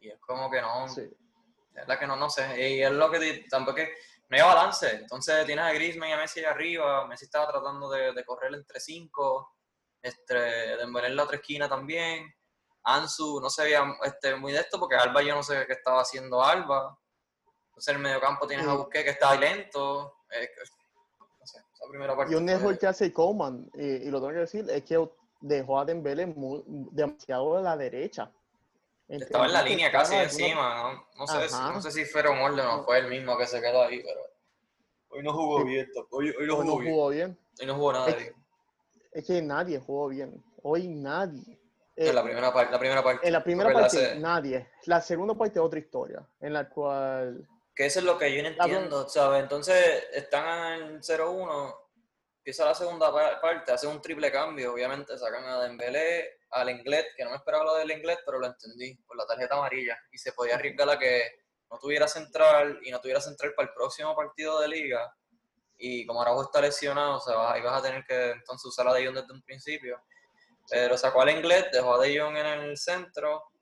Y 0.00 0.08
es 0.08 0.20
como 0.20 0.50
que 0.50 0.60
no, 0.60 0.86
es 0.86 1.88
la 1.88 1.98
que 1.98 2.06
no, 2.06 2.16
no 2.16 2.30
sé. 2.30 2.70
Y 2.70 2.82
es 2.82 2.90
lo 2.90 3.10
que 3.10 3.46
tampoco 3.50 3.78
es 3.78 3.88
no 4.28 4.36
hay 4.36 4.42
balance. 4.42 4.90
Entonces 4.90 5.46
tienes 5.46 5.64
a 5.64 5.72
Griezmann 5.72 6.10
y 6.10 6.12
a 6.12 6.18
Messi 6.18 6.44
arriba. 6.44 7.06
Messi 7.06 7.24
estaba 7.24 7.50
tratando 7.50 7.88
de, 7.90 8.12
de 8.12 8.24
correr 8.24 8.54
entre 8.54 8.80
cinco. 8.80 9.54
Este, 10.02 10.34
de 10.34 10.82
en 10.82 11.16
la 11.16 11.24
otra 11.24 11.36
esquina 11.36 11.68
también. 11.68 12.32
Ansu 12.84 13.40
no 13.40 13.50
se 13.50 13.64
veía 13.64 13.84
este, 14.02 14.36
muy 14.36 14.52
de 14.52 14.60
esto 14.60 14.78
porque 14.78 14.96
Alba 14.96 15.22
yo 15.22 15.34
no 15.34 15.42
sé 15.42 15.66
qué 15.66 15.72
estaba 15.72 16.02
haciendo 16.02 16.42
Alba. 16.42 16.96
Entonces 17.78 17.94
en 17.94 17.96
el 17.96 18.02
mediocampo 18.02 18.46
tienes 18.48 18.66
a 18.66 18.74
Busquets 18.74 19.04
que 19.04 19.10
está 19.10 19.36
lento. 19.36 20.16
no 21.40 21.46
sé, 21.46 21.58
esa 21.58 21.88
primera 21.88 22.16
parte. 22.16 22.32
Y 22.32 22.36
un 22.36 22.48
error 22.48 22.76
que 22.76 22.88
hace 22.88 23.12
Coman, 23.12 23.70
y, 23.74 23.86
y, 23.86 24.10
lo 24.10 24.18
tengo 24.18 24.32
que 24.32 24.40
decir, 24.40 24.66
es 24.68 24.82
que 24.82 25.08
dejó 25.40 25.78
a 25.78 25.84
Dembélé 25.84 26.34
demasiado 26.90 27.56
a 27.56 27.60
la 27.60 27.76
derecha. 27.76 28.32
Estaba 29.06 29.46
en 29.46 29.52
la 29.52 29.62
línea 29.62 29.92
casi 29.92 30.16
encima, 30.16 30.74
¿no? 30.82 31.06
No 31.20 31.26
sé, 31.28 31.48
si, 31.48 31.54
no 31.54 31.80
sé 31.80 31.92
si 31.92 32.04
fue 32.04 32.28
un 32.28 32.38
orden 32.38 32.66
o 32.66 32.84
fue 32.84 32.98
el 32.98 33.08
mismo 33.08 33.38
que 33.38 33.46
se 33.46 33.60
quedó 33.60 33.84
ahí, 33.84 34.02
pero 34.02 34.20
hoy 35.10 35.22
no 35.22 35.32
jugó 35.32 35.64
bien. 35.64 35.88
Hoy, 36.10 36.34
hoy, 36.36 36.46
no, 36.48 36.56
jugó, 36.56 37.10
bien. 37.10 37.38
Hoy 37.60 37.66
no 37.66 37.74
jugó 37.76 37.92
nada 37.92 38.08
es, 38.08 38.16
bien. 38.18 38.34
Es 39.12 39.24
que 39.24 39.40
nadie 39.40 39.78
jugó 39.78 40.08
bien. 40.08 40.44
Hoy 40.64 40.88
nadie. 40.88 41.60
en 41.94 42.12
la 42.12 42.24
primera, 42.24 42.52
parte, 42.52 42.72
la 42.72 42.78
primera 42.80 43.04
parte. 43.04 43.26
En 43.26 43.32
la 43.32 43.44
primera 43.44 43.72
parte, 43.72 44.16
nadie. 44.18 44.68
La 44.86 45.00
segunda 45.00 45.34
parte, 45.34 45.60
otra 45.60 45.78
historia, 45.78 46.28
en 46.40 46.52
la 46.52 46.68
cual... 46.68 47.48
Que 47.78 47.86
eso 47.86 48.00
es 48.00 48.04
lo 48.04 48.18
que 48.18 48.34
yo 48.34 48.42
no 48.42 48.48
entiendo, 48.48 49.08
¿sabes? 49.08 49.40
Entonces, 49.40 50.08
están 50.12 50.82
en 50.82 51.00
0-1, 51.00 51.76
empieza 52.38 52.64
la 52.64 52.74
segunda 52.74 53.12
parte, 53.40 53.70
hace 53.70 53.86
un 53.86 54.02
triple 54.02 54.32
cambio, 54.32 54.72
obviamente 54.72 55.16
sacan 55.16 55.44
a 55.44 55.60
Dembélé, 55.60 56.40
al 56.50 56.70
inglés, 56.70 57.06
que 57.16 57.22
no 57.22 57.30
me 57.30 57.36
esperaba 57.36 57.62
lo 57.62 57.76
del 57.76 57.92
inglés, 57.92 58.18
pero 58.26 58.40
lo 58.40 58.48
entendí, 58.48 58.96
por 59.06 59.16
la 59.16 59.24
tarjeta 59.26 59.54
amarilla. 59.54 59.96
Y 60.10 60.18
se 60.18 60.32
podía 60.32 60.56
arriesgar 60.56 60.90
a 60.90 60.98
que 60.98 61.22
no 61.70 61.78
tuviera 61.78 62.08
central 62.08 62.80
y 62.82 62.90
no 62.90 63.00
tuviera 63.00 63.20
central 63.20 63.54
para 63.54 63.68
el 63.68 63.74
próximo 63.74 64.12
partido 64.16 64.58
de 64.58 64.66
liga. 64.66 65.14
Y 65.76 66.04
como 66.04 66.20
Araujo 66.20 66.42
está 66.42 66.60
lesionado, 66.60 67.18
o 67.18 67.20
sea, 67.20 67.52
ahí 67.52 67.62
vas 67.62 67.78
a 67.78 67.82
tener 67.86 68.04
que 68.04 68.30
entonces 68.30 68.64
usar 68.64 68.88
a 68.88 68.92
De 68.92 69.06
Jong 69.06 69.14
desde 69.14 69.32
un 69.32 69.42
principio. 69.42 70.02
Pero 70.68 70.98
sacó 70.98 71.22
al 71.22 71.30
inglés, 71.30 71.66
dejó 71.70 71.94
a 71.94 72.04
De 72.04 72.18
Jong 72.18 72.38
en 72.38 72.46
el 72.46 72.76
centro, 72.76 73.52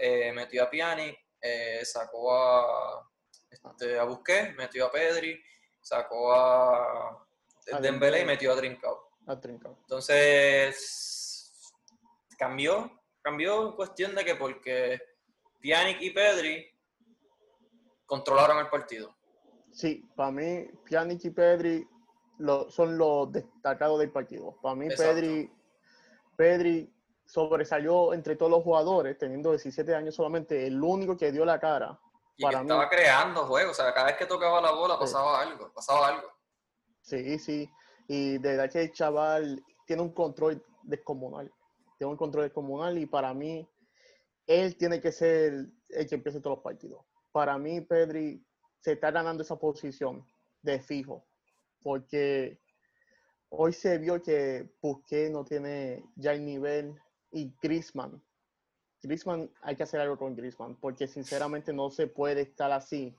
eh, 0.00 0.32
metió 0.32 0.64
a 0.64 0.70
Piani, 0.70 1.16
eh, 1.40 1.84
sacó 1.84 2.34
a, 2.34 3.06
este, 3.50 3.98
a 3.98 4.04
Busquets, 4.04 4.54
metió 4.56 4.86
a 4.86 4.92
Pedri, 4.92 5.42
sacó 5.80 6.32
a, 6.32 7.26
Dembélé 7.80 8.22
y 8.22 8.24
metió 8.24 8.52
a 8.52 8.56
Trincao. 8.56 9.10
A 9.26 9.38
Trincao. 9.38 9.76
Entonces, 9.82 11.72
cambió, 12.38 12.90
cambió 13.22 13.68
en 13.68 13.72
cuestión 13.76 14.14
de 14.14 14.24
que 14.24 14.34
porque 14.34 15.00
Pjanic 15.60 16.00
y 16.00 16.10
Pedri 16.10 16.66
controlaron 18.06 18.58
el 18.58 18.68
partido. 18.68 19.14
Sí, 19.72 20.08
para 20.16 20.32
mí 20.32 20.66
Pjanic 20.84 21.24
y 21.24 21.30
Pedri 21.30 21.88
son 22.68 22.98
los 22.98 23.30
destacados 23.30 24.00
del 24.00 24.10
partido. 24.10 24.56
Para 24.62 24.74
mí 24.74 24.88
Pedri, 24.88 25.52
Pedri 26.36 26.92
sobresalió 27.24 28.12
entre 28.14 28.34
todos 28.34 28.50
los 28.50 28.64
jugadores, 28.64 29.16
teniendo 29.18 29.50
17 29.50 29.94
años 29.94 30.14
solamente, 30.14 30.66
el 30.66 30.82
único 30.82 31.16
que 31.16 31.30
dio 31.30 31.44
la 31.44 31.60
cara. 31.60 32.00
Y 32.36 32.42
para 32.42 32.58
que 32.58 32.62
estaba 32.62 32.88
creando 32.88 33.46
juegos, 33.46 33.78
o 33.78 33.82
sea, 33.82 33.92
cada 33.92 34.06
vez 34.06 34.16
que 34.16 34.26
tocaba 34.26 34.60
la 34.60 34.72
bola 34.72 34.98
pasaba 34.98 35.40
algo, 35.40 35.72
pasaba 35.72 36.08
algo. 36.08 36.28
Sí, 37.02 37.38
sí. 37.38 37.70
Y 38.08 38.38
de 38.38 38.56
verdad 38.56 38.70
que 38.70 38.82
el 38.82 38.92
chaval 38.92 39.64
tiene 39.86 40.02
un 40.02 40.12
control 40.12 40.64
descomunal. 40.82 41.52
Tiene 41.98 42.12
un 42.12 42.16
control 42.16 42.44
descomunal 42.44 42.98
y 42.98 43.06
para 43.06 43.34
mí, 43.34 43.68
él 44.46 44.76
tiene 44.76 45.00
que 45.00 45.12
ser 45.12 45.66
el 45.88 46.08
que 46.08 46.14
empiece 46.14 46.40
todos 46.40 46.56
los 46.56 46.64
partidos. 46.64 47.04
Para 47.32 47.58
mí, 47.58 47.80
Pedri 47.80 48.44
se 48.80 48.92
está 48.92 49.10
ganando 49.10 49.42
esa 49.42 49.56
posición 49.56 50.26
de 50.62 50.80
fijo. 50.80 51.26
Porque 51.82 52.60
hoy 53.50 53.72
se 53.72 53.98
vio 53.98 54.22
que 54.22 54.70
Busquets 54.80 55.30
no 55.30 55.44
tiene 55.44 56.04
ya 56.16 56.32
el 56.32 56.44
nivel 56.44 57.00
y 57.30 57.54
Griezmann. 57.62 58.22
Griezmann, 59.02 59.50
hay 59.62 59.76
que 59.76 59.82
hacer 59.82 60.00
algo 60.00 60.18
con 60.18 60.34
Griezmann, 60.36 60.76
porque 60.76 61.06
sinceramente 61.06 61.72
no 61.72 61.90
se 61.90 62.06
puede 62.06 62.42
estar 62.42 62.70
así. 62.72 63.14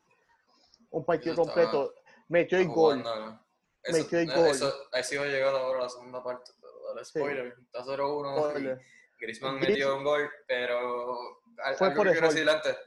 Un 0.92 1.06
partido 1.06 1.36
completo. 1.36 1.94
Metió 2.28 2.58
el 2.58 2.68
gol. 2.68 3.02
jugando, 3.04 3.40
Metió 3.88 4.20
Eso, 4.20 4.32
el 4.32 4.32
gol. 4.38 4.48
eso, 4.48 4.74
ahí 4.92 5.04
sí 5.04 5.18
va 5.18 5.24
a 5.24 5.28
llegar 5.28 5.56
ahora 5.56 5.82
la 5.82 5.90
segunda 5.90 6.24
parte, 6.24 6.52
Sí. 7.04 7.10
spoiler. 7.10 7.56
Está 7.66 7.84
0-1. 7.84 8.36
y 8.36 8.50
Spoiler. 8.52 8.82
Griezmann 9.20 9.58
Gris- 9.60 9.70
metió 9.70 9.98
un 9.98 10.04
gol, 10.04 10.30
pero 10.48 11.42
Fue 11.78 11.88
algo 11.88 11.96
por 11.98 12.08
que 12.08 12.12
quiero 12.14 12.28
decir 12.30 12.50
antes. 12.50 12.78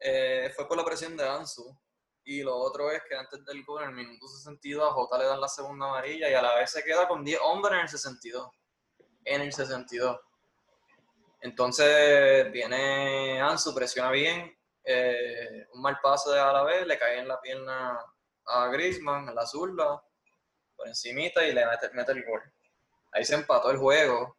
eh, 0.00 0.52
fue 0.54 0.68
por 0.68 0.76
la 0.76 0.84
presión 0.84 1.16
de 1.16 1.26
Ansu. 1.28 1.76
Y 2.24 2.42
lo 2.42 2.54
otro 2.56 2.90
es 2.90 3.00
que 3.08 3.14
antes 3.16 3.42
del 3.46 3.64
gol, 3.64 3.84
en 3.84 3.88
el 3.90 3.94
minuto 3.96 4.28
62, 4.28 4.86
a 4.86 4.92
Jota 4.92 5.16
le 5.18 5.24
dan 5.24 5.40
la 5.40 5.48
segunda 5.48 5.86
amarilla 5.86 6.28
y 6.30 6.34
a 6.34 6.42
la 6.42 6.54
vez 6.56 6.70
se 6.70 6.84
queda 6.84 7.08
con 7.08 7.24
10 7.24 7.40
hombres 7.42 7.72
en 7.74 7.80
el 7.80 7.88
62. 7.88 8.50
En 9.24 9.40
el 9.40 9.52
62. 9.52 10.20
Entonces 11.40 12.50
viene 12.52 13.40
Ansu, 13.40 13.74
presiona 13.74 14.10
bien. 14.10 14.54
eh, 14.84 15.66
un 15.74 15.82
mal 15.82 15.98
pase 16.02 16.30
a 16.38 16.52
la 16.52 16.62
vez, 16.64 16.86
le 16.86 16.98
cae 16.98 17.18
en 17.18 17.28
la 17.28 17.40
pierna 17.40 17.98
a 18.46 18.68
Griezmann, 18.68 19.28
en 19.28 19.34
la 19.34 19.46
zurda, 19.46 20.02
por 20.74 20.88
encimita 20.88 21.44
y 21.46 21.52
le 21.52 21.66
mete, 21.66 22.12
el 22.12 22.24
gol. 22.24 22.42
Ahí 23.12 23.24
se 23.24 23.34
empató 23.34 23.70
el 23.70 23.78
juego. 23.78 24.36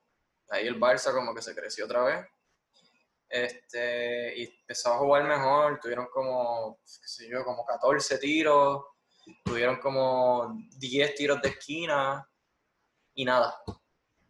Ahí 0.50 0.66
el 0.66 0.80
Barça 0.80 1.14
como 1.14 1.36
que 1.36 1.42
se 1.42 1.54
creció 1.56 1.86
otra 1.86 2.04
vez. 2.04 2.26
Este, 3.30 4.36
y 4.38 4.44
empezó 4.62 4.94
a 4.94 4.98
jugar 4.98 5.24
mejor. 5.26 5.80
Tuvieron 5.80 6.08
como, 6.08 6.80
qué 6.82 7.08
sé 7.08 7.30
yo, 7.30 7.44
como 7.44 7.66
14 7.66 8.18
tiros. 8.18 8.84
Tuvieron 9.46 9.78
como 9.80 10.58
10 10.78 11.16
tiros 11.16 11.42
de 11.42 11.50
esquina. 11.50 12.28
Y 13.14 13.26
nada. 13.26 13.62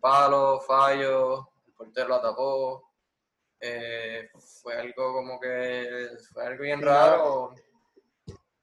Palo, 0.01 0.59
fallo. 0.61 1.49
Portero 1.79 2.09
la 2.09 2.21
tapó. 2.21 2.91
Eh, 3.62 4.29
fue 4.62 4.75
algo 4.75 5.13
como 5.13 5.39
que. 5.39 6.09
Fue 6.33 6.45
algo 6.45 6.63
bien 6.63 6.81
raro. 6.81 7.55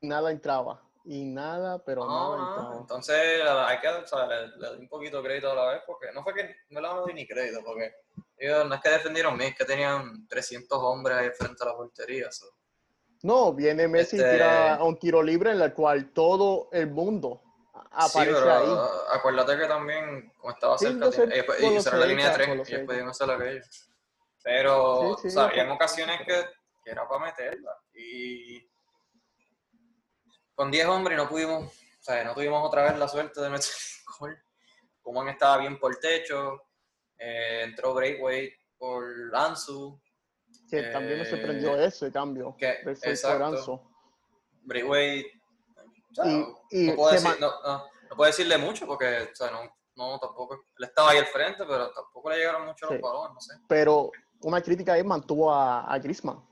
Nada 0.03 0.31
entraba. 0.31 0.83
Y 1.07 1.25
nada, 1.25 1.83
pero 1.83 2.05
No, 2.05 2.37
nada 2.37 2.49
entraba. 2.51 2.77
Entonces, 2.81 3.43
hay 3.43 3.79
que, 3.81 3.89
o 3.89 4.07
sea, 4.07 4.27
le, 4.27 4.49
le 4.59 4.67
doy 4.69 4.79
un 4.81 4.89
poquito 4.89 5.19
de 5.23 5.29
crédito 5.29 5.51
a 5.51 5.55
la 5.55 5.73
vez, 5.73 5.83
porque 5.87 6.09
no 6.13 6.23
fue 6.23 6.35
que 6.35 6.57
no 6.71 6.81
le 6.81 6.89
doy 6.89 7.15
ni 7.15 7.27
crédito, 7.27 7.61
porque 7.65 7.95
ellos 8.37 8.67
no 8.69 8.75
es 8.75 8.81
que 8.83 8.91
defendieron 8.91 9.39
bien, 9.39 9.51
es 9.53 9.57
que 9.57 9.65
tenían 9.65 10.27
300 10.29 10.79
hombres 10.79 11.17
ahí 11.17 11.31
frente 11.31 11.63
a 11.63 11.67
la 11.69 11.75
portería. 11.77 12.31
so. 12.31 12.47
No, 13.23 13.55
viene 13.55 13.89
Messi 13.89 14.17
Este- 14.17 14.29
y 14.29 14.33
tira 14.33 14.79
un 14.83 14.99
tiro 14.99 15.23
libre 15.23 15.53
en 15.53 15.61
el 15.63 15.73
cual 15.73 16.13
todo 16.13 16.69
el 16.73 16.91
mundo 16.91 17.41
a- 17.91 18.09
Sí, 18.09 18.19
aparece 18.19 18.41
pero 18.43 18.53
ahí. 18.55 18.99
acuérdate 19.11 19.57
que 19.59 19.67
también, 19.67 20.33
como 20.39 20.53
estaba 20.53 20.79
Sí, 20.79 20.87
cerca, 20.87 21.07
ellos, 21.07 21.15
ellos 21.19 21.61
lo 21.61 21.79
hicieron 21.79 22.01
la 22.01 22.07
línea 22.07 22.29
de 22.29 22.35
tres, 22.35 22.49
lo 22.49 22.63
ellos 22.63 22.81
podían 22.87 23.09
hacer 23.09 23.31
aquello. 23.31 23.63
Pero, 24.43 25.17
Sí, 25.17 25.23
sí, 25.23 25.29
o 25.29 25.31
sea, 25.31 25.43
yo 25.43 25.49
habían 25.49 25.67
sé. 25.67 25.73
ocasiones 25.73 26.19
que, 26.27 26.45
que 26.85 26.91
era 26.91 27.09
para 27.09 27.25
meterla. 27.27 27.71
Y 27.95 28.69
con 30.55 30.71
10 30.71 30.87
hombres 30.87 31.17
no 31.17 31.29
pudimos, 31.29 31.65
o 31.65 32.03
sea, 32.03 32.25
no 32.25 32.35
tuvimos 32.35 32.65
otra 32.67 32.85
vez 32.85 32.99
la 32.99 33.09
suerte 33.09 33.41
de 33.41 33.51
meter 33.51 33.67
el 33.69 34.15
gol. 34.19 34.43
Kuman 35.03 35.29
estaba 35.29 35.59
bien 35.59 35.79
por 35.79 35.97
techo, 35.97 36.63
eh, 37.19 37.63
entró 37.65 37.95
Breakway 37.95 38.53
por 38.79 39.05
Ansu, 39.35 40.01
Que 40.71 40.85
también 40.85 41.19
me 41.19 41.25
eh, 41.25 41.29
sorprendió 41.31 41.77
ese 41.81 42.11
cambio. 42.11 42.57
que- 42.59 42.79
de 42.85 42.97
Sergio 42.97 43.11
exacto. 43.13 43.91
Breakway, 44.63 45.25
Y- 46.25 46.29
no, 46.39 46.59
y 46.71 46.87
no 46.89 46.95
puedo 46.97 47.11
se 47.11 47.17
decir- 47.17 47.41
ma- 47.41 47.47
no- 47.47 47.61
no- 47.63 47.85
no 48.11 48.17
puedo 48.17 48.27
decirle 48.27 48.59
mucho 48.59 48.87
porque, 48.87 49.29
o 49.33 49.35
sea, 49.35 49.51
no, 49.51 50.19
tampoco, 50.21 50.55
él 50.79 50.85
estaba 50.85 51.11
ahí 51.11 51.19
al 51.19 51.27
frente, 51.27 51.65
pero 51.67 51.91
tampoco 51.93 52.31
le 52.31 52.37
llegaron 52.39 52.67
mucho 52.67 52.87
Sí. 52.89 52.95
los 52.95 53.03
balones, 53.03 53.35
no 53.35 53.41
sé. 53.41 53.55
Pero 53.69 54.11
una 54.43 54.61
crítica 54.61 54.97
es 54.97 55.05
mantuvo 55.05 55.53
a, 55.53 55.91
a 55.93 55.99
Griezmann 55.99 56.43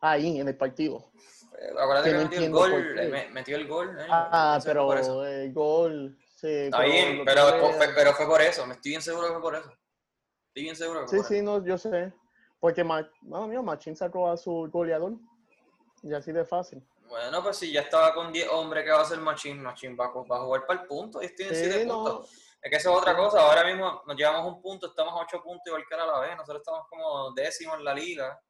ahí 0.00 0.40
en 0.40 0.48
el 0.48 0.56
partido. 0.56 1.10
Pero 1.52 1.78
acuérdate 1.80 2.10
Que 2.10 2.16
que 2.16 2.22
no 2.24 2.30
metió 2.30 2.40
el 2.46 2.50
gol, 2.52 2.94
qué. 2.94 3.02
eh, 3.04 3.28
metió 3.32 3.56
el 3.56 3.68
gol. 3.68 3.98
eh, 4.00 4.06
Ah, 4.08 4.54
por 4.58 4.66
pero 4.66 5.24
el 5.26 5.52
gol. 5.52 6.18
Sí, 6.36 6.48
Está 6.48 6.80
bien, 6.84 7.22
pero, 7.26 7.42
fue, 7.74 7.88
pero 7.94 8.14
fue 8.14 8.26
por 8.26 8.40
eso, 8.40 8.66
me 8.66 8.72
estoy 8.74 8.90
bien 8.92 9.02
seguro 9.02 9.26
que 9.26 9.32
fue 9.34 9.42
por 9.42 9.54
eso. 9.56 9.70
Estoy 10.48 10.62
bien 10.62 10.74
seguro 10.76 11.00
que 11.02 11.06
fue 11.08 11.18
Sí, 11.18 11.22
por 11.22 11.28
sí, 11.28 11.34
eso. 11.36 11.44
no, 11.44 11.64
yo 11.66 11.76
sé. 11.76 12.14
Porque, 12.58 12.82
Ma- 12.82 13.08
mano 13.22 13.46
mío, 13.46 13.62
Machín 13.62 13.94
sacó 13.94 14.30
a 14.30 14.36
su 14.38 14.68
goleador. 14.72 15.12
Y 16.02 16.14
así 16.14 16.32
de 16.32 16.46
fácil. 16.46 16.82
Bueno, 17.10 17.42
pues 17.42 17.56
si 17.58 17.72
ya 17.72 17.80
estaba 17.82 18.14
con 18.14 18.32
10 18.32 18.48
hombres, 18.48 18.84
¿qué 18.84 18.90
va 18.90 18.98
a 18.98 19.02
hacer 19.02 19.18
Machín? 19.18 19.60
Machín 19.62 19.96
va, 19.98 20.06
a- 20.06 20.12
va 20.12 20.36
a 20.36 20.40
jugar 20.40 20.64
para 20.66 20.80
el 20.80 20.86
punto 20.86 21.20
y 21.20 21.26
estoy 21.26 21.46
en 21.48 21.54
7 21.56 21.80
Sí, 21.80 21.86
no, 21.86 21.94
puntos. 22.04 22.30
Es 22.62 22.70
que 22.70 22.76
eso 22.76 22.92
es 22.92 22.98
otra 22.98 23.16
cosa. 23.16 23.40
Ahora 23.40 23.64
mismo 23.64 24.02
nos 24.06 24.16
llevamos 24.16 24.46
un 24.46 24.62
punto, 24.62 24.86
estamos 24.86 25.12
a 25.14 25.24
8 25.24 25.42
puntos 25.42 25.62
igual 25.66 25.84
que 25.88 25.94
a 25.94 26.06
la 26.06 26.20
vez. 26.20 26.36
Nosotros 26.36 26.60
estamos 26.60 26.86
como 26.88 27.32
décimos 27.32 27.78
en 27.78 27.84
la 27.84 27.94
liga. 27.94 28.40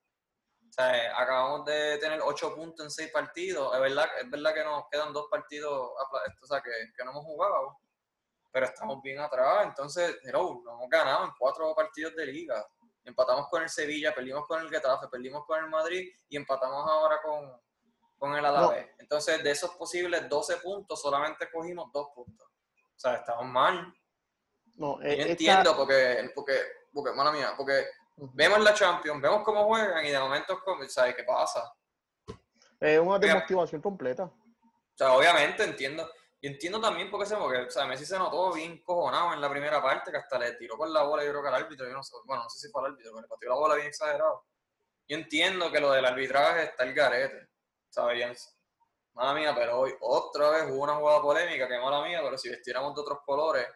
O 0.69 0.73
sea, 0.73 0.97
eh, 0.97 1.09
acabamos 1.17 1.65
de 1.65 1.99
tener 1.99 2.21
8 2.23 2.55
puntos 2.55 2.85
en 2.85 2.91
6 2.91 3.11
partidos. 3.13 3.75
Es 3.75 3.81
verdad, 3.81 4.07
es 4.21 4.31
verdad 4.31 4.53
que 4.55 4.65
nos 4.65 4.85
quedan 4.91 5.13
dos 5.13 5.27
partidos 5.31 5.91
apla- 5.99 6.23
o 6.43 6.47
sea, 6.47 6.61
que, 6.61 6.71
que 6.97 7.05
no 7.05 7.13
hemos 7.13 7.25
jugado. 7.25 7.79
Pero 8.53 8.67
estamos 8.67 9.01
bien 9.01 9.21
atrás. 9.21 9.65
Entonces, 9.67 10.19
hello, 10.25 10.61
no 10.65 10.73
hemos 10.75 10.89
ganado 10.91 11.25
en 11.25 11.31
4 11.39 11.75
partidos 11.75 12.15
de 12.15 12.27
liga. 12.27 12.67
Empatamos 13.05 13.49
con 13.49 13.63
el 13.63 13.69
Sevilla, 13.71 14.15
perdimos 14.15 14.47
con 14.47 14.61
el 14.61 14.69
Getafe, 14.69 15.09
perdimos 15.09 15.47
con 15.47 15.59
el 15.65 15.71
Madrid 15.71 16.13
y 16.29 16.37
empatamos 16.37 16.91
ahora 16.91 17.23
con, 17.23 17.61
con 18.21 18.37
el 18.37 18.45
Alavés. 18.45 18.87
Entonces, 18.99 19.43
de 19.43 19.51
esos 19.51 19.71
posibles 19.77 20.29
12 20.29 20.59
puntos, 20.59 21.01
solamente 21.01 21.51
cogimos 21.51 21.91
2 21.91 22.09
puntos. 22.15 22.47
O 22.95 22.99
sea, 22.99 23.15
estamos 23.15 23.47
mal. 23.47 23.93
no, 24.75 25.01
eh, 25.03 25.07
Yo 25.07 25.11
esta- 25.23 25.31
entiendo 25.33 25.77
porque, 25.77 26.31
porque, 26.35 26.61
porque, 26.93 27.13
mala 27.13 27.33
mía, 27.33 27.55
porque 27.57 27.87
vemos 28.35 28.61
la 28.61 28.75
Champions, 28.75 29.21
vemos 29.21 29.43
cómo 29.43 29.65
juegan 29.65 30.05
y 30.05 30.11
de 30.11 30.19
momento, 30.21 30.61
¿sabes 30.89 31.15
qué 31.17 31.25
pasa? 31.25 31.73
Es 32.79 32.99
una 33.01 33.19
desmotivación 33.19 33.81
completa. 33.83 34.25
O 34.25 34.33
sea, 34.95 35.13
obviamente 35.15 35.65
entiendo. 35.65 36.11
Y 36.43 36.47
entiendo 36.47 36.81
también 36.81 37.11
porque 37.11 37.27
se 37.27 37.37
porque, 37.37 37.59
o 37.59 37.71
sea, 37.71 37.85
Messi 37.87 38.07
se 38.07 38.19
notó 38.19 38.53
bien 38.55 38.83
cojonado 38.83 39.35
en 39.35 39.41
la 39.43 39.51
primera 39.51 39.83
parte, 39.83 40.11
que 40.11 40.17
hasta 40.17 40.39
le 40.39 40.53
tiró 40.53 40.77
con 40.79 40.93
la 40.93 41.03
bola, 41.03 41.23
yo 41.25 41.31
creo 41.31 41.43
que 41.43 41.49
al 41.49 41.55
árbitro, 41.57 41.87
yo 41.87 41.93
no 41.93 42.03
sé, 42.03 42.15
bueno, 42.25 42.45
no 42.45 42.49
sé 42.51 42.59
si 42.67 42.73
fue 42.73 42.81
al 42.83 42.93
árbitro, 42.93 43.13
pero 43.13 43.23
le 43.23 43.29
pateó 43.29 43.49
la 43.51 43.57
bola 43.57 43.75
bien 43.75 43.89
exagerado. 43.89 44.45
Yo 45.07 45.17
entiendo 45.19 45.71
que 45.71 45.81
lo 45.81 45.91
del 45.93 46.07
arbitraje 46.07 46.63
está 46.65 46.85
el 46.85 46.95
garete, 46.95 47.50
¿sabes? 47.91 48.57
Mala 49.15 49.35
mía, 49.35 49.53
pero 49.55 49.81
hoy 49.81 49.93
otra 50.01 50.51
vez 50.51 50.71
hubo 50.71 50.85
una 50.85 50.95
jugada 50.95 51.21
polémica, 51.21 51.69
que 51.69 51.79
mala 51.79 52.03
mía, 52.07 52.21
pero 52.23 52.39
si 52.39 52.49
vestiéramos 52.49 52.95
de 52.95 53.01
otros 53.03 53.19
colores, 53.27 53.67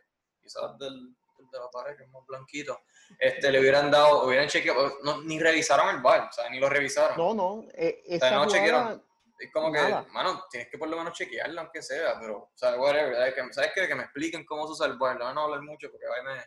quizás 0.40 0.78
del, 0.78 1.14
del 1.36 1.50
de 1.50 1.58
la 1.58 1.68
pared, 1.70 1.96
que 1.96 2.04
es 2.04 2.08
más 2.10 2.24
blanquito, 2.26 2.80
este, 3.18 3.50
le 3.50 3.60
hubieran 3.60 3.90
dado, 3.90 4.26
hubieran 4.26 4.48
chequeado, 4.48 4.98
no, 5.02 5.22
ni 5.22 5.38
revisaron 5.38 5.94
el 5.94 6.00
bar, 6.00 6.28
o 6.30 6.32
sea, 6.32 6.48
ni 6.48 6.58
lo 6.60 6.68
revisaron. 6.68 7.16
No, 7.16 7.34
no. 7.34 7.68
eh, 7.74 8.02
sea, 8.06 8.16
esa 8.16 8.30
no 8.30 8.44
jugada, 8.44 8.52
chequearon. 8.52 9.04
Es 9.36 9.52
como 9.52 9.72
que, 9.72 9.78
Nada. 9.80 10.06
mano, 10.12 10.44
tienes 10.48 10.70
que 10.70 10.78
por 10.78 10.88
lo 10.88 10.96
menos 10.96 11.12
chequearlo 11.12 11.60
aunque 11.60 11.82
sea, 11.82 12.18
pero, 12.20 12.38
o 12.38 12.52
sea, 12.54 12.76
whatever, 12.76 13.16
¿sabes? 13.16 13.34
Que, 13.34 13.52
¿sabes 13.52 13.72
qué? 13.74 13.88
Que 13.88 13.94
me 13.96 14.04
expliquen 14.04 14.46
cómo 14.46 14.66
se 14.66 14.72
usa 14.74 14.86
el 14.86 14.96
bar, 14.96 15.18
no 15.18 15.24
van 15.24 15.36
a 15.36 15.42
hablar 15.42 15.62
mucho 15.62 15.90
porque 15.90 16.06
ahí 16.06 16.24
me, 16.24 16.44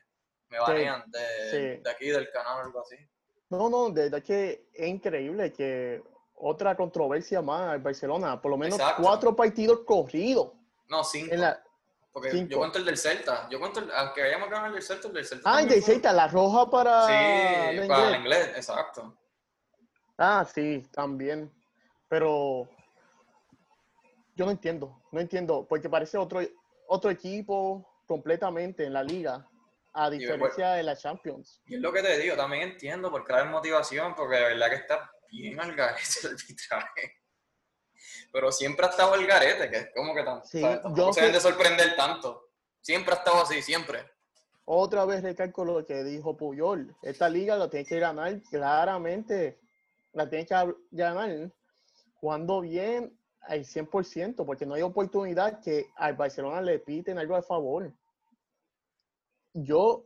me 0.49 0.59
banean 0.59 1.03
de, 1.11 1.51
sí. 1.51 1.81
de 1.83 1.91
aquí, 1.91 2.07
del 2.07 2.31
canal 2.31 2.59
o 2.59 2.61
algo 2.63 2.81
así. 2.81 2.95
No, 3.49 3.69
no, 3.69 3.89
de 3.89 4.03
verdad 4.03 4.23
que 4.23 4.69
es 4.73 4.87
increíble 4.87 5.51
que 5.51 6.01
otra 6.37 6.75
controversia 6.75 7.41
más 7.41 7.75
en 7.75 7.83
Barcelona, 7.83 8.39
por 8.41 8.51
lo 8.51 8.57
menos 8.57 8.77
Exacto. 8.79 9.01
cuatro 9.03 9.35
partidos 9.35 9.79
corridos. 9.85 10.51
No, 10.87 11.03
cinco, 11.03 11.33
En 11.33 11.41
la... 11.41 11.61
porque 12.13 12.31
cinco. 12.31 12.49
yo 12.51 12.57
cuento 12.59 12.77
el 12.77 12.85
del 12.85 12.97
Celta, 12.97 13.47
yo 13.49 13.59
cuento, 13.59 13.79
el, 13.79 13.91
aunque 13.91 14.21
hayamos 14.23 14.49
ganado 14.49 14.67
el 14.67 14.73
del 14.73 14.83
Celta, 14.83 15.07
el 15.07 15.13
del 15.15 15.25
Celta 15.25 15.49
Ah, 15.49 15.53
y 15.53 15.63
también 15.63 15.79
de 15.79 15.85
fue- 15.85 15.93
Celta, 15.95 16.13
la 16.13 16.27
roja 16.27 16.69
para 16.69 17.07
Sí, 17.07 17.11
la 17.75 17.87
para 17.87 18.07
el 18.09 18.15
inglés. 18.15 18.19
inglés, 18.19 18.47
exacto. 18.57 19.17
Ah, 20.17 20.45
sí, 20.53 20.83
también. 20.91 21.51
Pero 22.07 22.67
yo 24.35 24.45
no 24.45 24.51
entiendo, 24.51 25.01
no 25.11 25.19
entiendo, 25.19 25.65
porque 25.67 25.89
parece 25.89 26.17
otro, 26.17 26.39
otro 26.87 27.09
equipo 27.09 27.85
completamente 28.07 28.85
en 28.85 28.93
la 28.93 29.03
liga, 29.03 29.45
a 29.93 30.07
Y 30.07 30.19
diferencia 30.19 30.69
de 30.73 30.83
la 30.83 30.95
Champions. 30.95 31.59
Y 31.65 31.75
es 31.75 31.81
lo 31.81 31.91
que 31.91 32.01
te 32.03 32.17
digo, 32.19 32.35
también 32.35 32.63
entiendo 32.69 33.09
por 33.11 33.23
crear 33.25 33.49
motivación, 33.49 34.13
porque 34.15 34.35
de 34.37 34.43
verdad 34.43 34.69
que 34.69 34.75
está 34.75 35.11
bien 35.29 35.59
al 35.59 35.75
garete 35.75 36.03
el 36.23 36.35
arbitraje. 36.35 37.13
Pero 38.31 38.51
siempre 38.51 38.85
ha 38.85 38.89
estado 38.89 39.13
al 39.13 39.25
garete, 39.25 39.69
que 39.69 39.77
es 39.77 39.89
como 39.95 40.13
que 40.13 40.23
tan, 40.23 40.45
Sí, 40.45 40.61
se 40.61 41.21
deben 41.21 41.33
de 41.33 41.39
sorprender 41.39 41.95
tanto. 41.95 42.49
Siempre 42.81 43.13
ha 43.13 43.17
estado 43.17 43.41
así, 43.41 43.61
siempre. 43.61 43.99
Otra 44.65 45.05
vez 45.05 45.23
recalco 45.23 45.63
lo 45.63 45.85
que 45.85 46.03
dijo 46.03 46.35
Puyol. 46.35 46.95
Esta 47.01 47.29
liga 47.29 47.55
la 47.55 47.69
tiene 47.69 47.85
que 47.85 47.99
ganar 47.99 48.41
claramente. 48.43 49.59
La 50.11 50.29
tiene 50.29 50.45
que 50.45 50.73
ganar 50.91 51.51
jugando 52.15 52.61
bien 52.61 53.17
al 53.41 53.63
100%, 53.63 54.45
porque 54.45 54.65
no 54.65 54.73
hay 54.73 54.81
oportunidad 54.81 55.61
que 55.61 55.87
al 55.95 56.15
Barcelona 56.15 56.61
le 56.61 56.79
piten 56.79 57.17
algo 57.17 57.35
a 57.35 57.41
favor. 57.41 57.93
yo. 59.53 60.05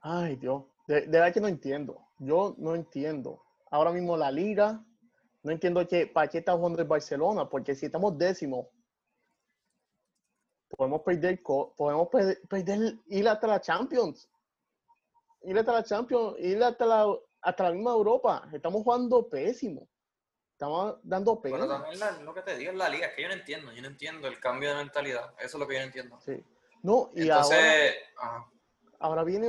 Ay, 0.00 0.36
Dios. 0.36 0.64
De, 0.86 1.02
de 1.02 1.06
verdad 1.08 1.32
que 1.32 1.40
no 1.40 1.48
entiendo. 1.48 2.00
Yo 2.24 2.54
no 2.58 2.74
entiendo. 2.76 3.42
Ahora 3.70 3.90
mismo 3.90 4.16
la 4.16 4.30
liga, 4.30 4.80
no 5.42 5.50
entiendo 5.50 5.86
que, 5.88 6.06
para 6.06 6.28
qué 6.28 6.38
está 6.38 6.52
jugando 6.52 6.80
el 6.80 6.86
Barcelona, 6.86 7.48
porque 7.48 7.74
si 7.74 7.86
estamos 7.86 8.16
décimos, 8.16 8.68
podemos 10.76 11.02
perder, 11.02 11.42
podemos 11.42 12.08
per- 12.08 12.40
perder, 12.48 12.94
ir 13.06 13.28
hasta 13.28 13.46
la 13.46 13.60
Champions. 13.60 14.30
Ir 15.42 15.58
hasta 15.58 15.72
la 15.72 15.82
Champions, 15.82 16.36
ir 16.38 16.62
hasta 16.62 16.86
la, 16.86 17.06
hasta 17.40 17.64
la 17.64 17.72
misma 17.72 17.90
Europa. 17.90 18.48
Estamos 18.52 18.82
jugando 18.84 19.28
pésimo. 19.28 19.88
Estamos 20.52 20.98
dando 21.02 21.40
Pero 21.40 21.56
pena. 21.56 21.66
también 21.68 21.98
la- 21.98 22.22
lo 22.22 22.32
que 22.32 22.42
te 22.42 22.56
digo 22.56 22.70
es 22.70 22.76
la 22.76 22.88
liga, 22.88 23.08
es 23.08 23.14
que 23.16 23.22
yo 23.22 23.28
no 23.28 23.34
entiendo, 23.34 23.72
yo 23.72 23.82
no 23.82 23.88
entiendo 23.88 24.28
el 24.28 24.38
cambio 24.38 24.68
de 24.70 24.76
mentalidad. 24.76 25.34
Eso 25.38 25.56
es 25.56 25.60
lo 25.60 25.66
que 25.66 25.74
yo 25.74 25.80
no 25.80 25.86
entiendo. 25.86 26.20
Sí. 26.20 26.44
No, 26.84 27.10
y 27.14 27.22
Entonces, 27.22 27.58
ahora, 28.16 28.32
ajá, 28.38 28.50
ahora 29.00 29.24
viene 29.24 29.48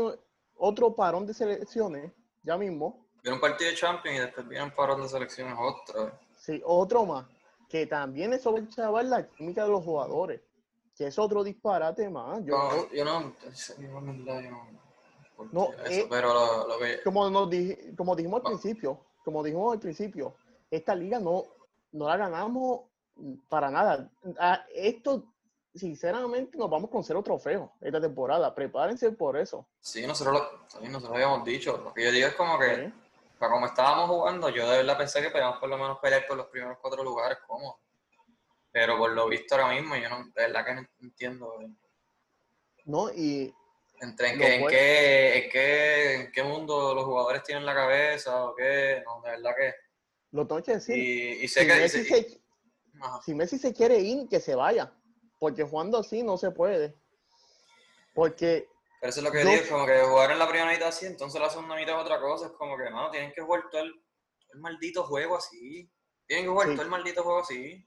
otro 0.56 0.96
parón 0.96 1.27
de 1.27 1.34
selecciones, 1.36 2.12
ya 2.43 2.57
mismo. 2.57 3.05
viene 3.21 3.35
un 3.35 3.41
partido 3.41 3.69
de 3.71 3.75
Champions 3.77 4.17
y 4.17 4.21
después 4.21 4.47
viene 4.47 4.65
un 4.65 4.71
parón 4.71 5.01
de 5.01 5.09
selecciones 5.09 5.55
otra 5.59 6.05
vez. 6.05 6.13
Sí, 6.38 6.62
otro 6.65 7.05
más. 7.05 7.25
Que 7.69 7.88
también 7.88 8.33
eso 8.33 8.53
va 8.53 8.59
a 8.59 8.67
chaval 8.69 9.09
la 9.09 9.27
química 9.27 9.63
de 9.63 9.71
los 9.71 9.83
jugadores. 9.83 10.41
Que 10.95 11.07
es 11.07 11.17
otro 11.17 11.43
disparate 11.43 12.07
más. 12.09 12.43
Yo, 12.45 12.55
No, 12.57 12.91
yo 12.93 13.03
no, 13.05 13.33
yo 13.79 14.01
no. 15.51 15.71
eso, 15.85 15.89
eh, 15.89 16.07
pero 16.09 16.33
lo, 16.33 16.67
lo 16.67 16.77
que. 16.79 17.01
como, 17.03 17.29
nos 17.29 17.50
dij- 17.50 17.95
como 17.95 18.15
dijimos 18.15 18.41
al 18.41 18.45
Ah. 18.45 18.50
principio, 18.59 19.00
como 19.23 19.41
dijimos 19.43 19.73
al 19.73 19.79
principio, 19.79 20.35
esta 20.69 20.93
liga 20.95 21.19
no, 21.19 21.43
no 21.93 22.07
la 22.07 22.17
ganamos 22.17 22.81
para 23.50 23.69
nada. 23.71 24.09
Ah, 24.39 24.63
Esto, 24.73 25.23
sinceramente, 25.75 26.58
nos 26.58 26.70
vamos 26.70 26.89
con 26.89 27.03
cero 27.03 27.22
trofeos 27.24 27.70
esta 27.82 28.00
temporada. 28.01 28.53
Prepárense 28.53 29.12
por 29.12 29.38
eso. 29.38 29.68
Sí, 29.80 30.06
nosotros 30.06 30.34
lo, 30.39 30.68
sí, 30.68 30.77
nosotros 30.88 31.10
lo 31.10 31.15
habíamos 31.15 31.44
dicho. 31.46 31.77
Lo 31.84 31.94
que 31.94 32.03
yo 32.03 32.12
digo 32.12 32.27
es 32.27 32.36
como 32.36 32.58
que, 32.60 32.75
¿sí? 32.88 32.94
para 33.39 33.51
como 33.53 33.65
estábamos 33.65 34.10
jugando, 34.10 34.50
yo 34.50 34.70
de 34.70 34.77
verdad 34.77 34.98
pensé 34.98 35.22
que 35.22 35.30
podíamos 35.30 35.58
por 35.60 35.70
lo 35.70 35.77
menos 35.77 36.00
pelear 36.00 36.25
por 36.27 36.38
los 36.38 36.48
primeros 36.48 36.77
cuatro 36.82 37.03
lugares 37.03 37.38
cómodos. 37.48 37.77
Pero 38.72 38.98
por 38.98 39.12
lo 39.12 39.27
visto 39.27 39.56
ahora 39.56 39.74
mismo, 39.74 39.96
yo 39.96 40.10
no, 40.10 40.24
de 40.25 40.32
verdad 40.36 40.65
que 40.65 40.74
no 40.75 40.88
entiendo. 41.01 41.62
eh, 41.62 41.70
¿No? 42.86 43.12
Y 43.13 43.53
Entre 44.00 44.30
en, 44.32 44.39
qué, 44.39 44.56
en, 44.56 44.68
qué, 44.68 45.38
en, 45.46 45.50
qué, 45.51 46.15
en 46.15 46.32
qué 46.32 46.44
mundo 46.44 46.94
los 46.96 47.06
jugadores 47.06 47.44
tienen 47.44 47.65
la 47.65 47.75
cabeza 47.75 48.46
o 48.46 48.56
qué. 48.56 49.01
No, 49.06 49.22
de 49.22 49.30
verdad 49.32 49.51
que. 49.58 49.74
lo 50.32 50.48
tengo 50.48 50.62
que 50.63 50.74
decir. 50.74 50.98
Y, 50.98 51.44
y 51.44 51.48
sé 51.48 51.62
si, 51.62 51.68
que. 51.68 51.75
Messi 51.75 52.00
y- 52.00 52.03
se, 52.06 52.42
si 53.24 53.34
Messi 53.36 53.58
se 53.60 53.74
quiere 53.74 54.00
ir, 54.00 54.27
que 54.27 54.39
se 54.39 54.56
vaya. 54.56 54.92
Porque 55.43 55.63
jugando 55.65 55.97
así 55.97 56.23
no 56.23 56.38
se 56.38 56.51
puede. 56.51 56.95
Porque 58.13 58.69
Pero 59.01 59.09
eso 59.09 59.19
es 59.19 59.23
lo 59.25 59.29
que 59.31 59.43
Yo- 59.43 59.50
digo, 59.50 59.62
es 59.62 59.69
como 59.69 59.85
que 59.85 60.00
jugar 60.00 60.31
en 60.31 60.39
la 60.39 60.47
primera 60.47 60.71
mitad 60.71 60.88
así, 60.88 61.05
entonces 61.05 61.41
la 61.41 61.50
segunda 61.50 61.75
mitad 61.75 61.95
es 61.97 62.01
otra 62.01 62.21
cosa. 62.21 62.45
Es 62.45 62.53
como 62.53 62.77
que, 62.77 62.89
no, 62.89 63.12
tienen 63.12 63.33
que 63.33 63.41
jugar 63.41 63.63
todo 63.69 63.81
el, 63.81 63.91
el 64.53 64.59
maldito 64.62 65.03
juego 65.03 65.35
así. 65.35 65.91
Tienen 66.25 66.45
que 66.45 66.51
jugar 66.51 66.67
Sí. 66.69 66.73
todo 66.75 66.83
el 66.83 66.89
maldito 66.91 67.23
juego 67.23 67.39
así. 67.41 67.85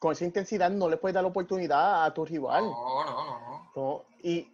con 0.00 0.10
esa 0.12 0.24
intensidad 0.24 0.70
no 0.70 0.88
le 0.88 0.96
puedes 0.96 1.14
dar 1.14 1.22
la 1.22 1.30
oportunidad 1.30 2.04
a 2.04 2.12
tu 2.12 2.24
rival. 2.24 2.64
No, 2.64 3.04
no, 3.04 3.24
no, 3.24 3.40
no. 3.40 3.72
¿no? 3.76 4.04
Y, 4.24 4.52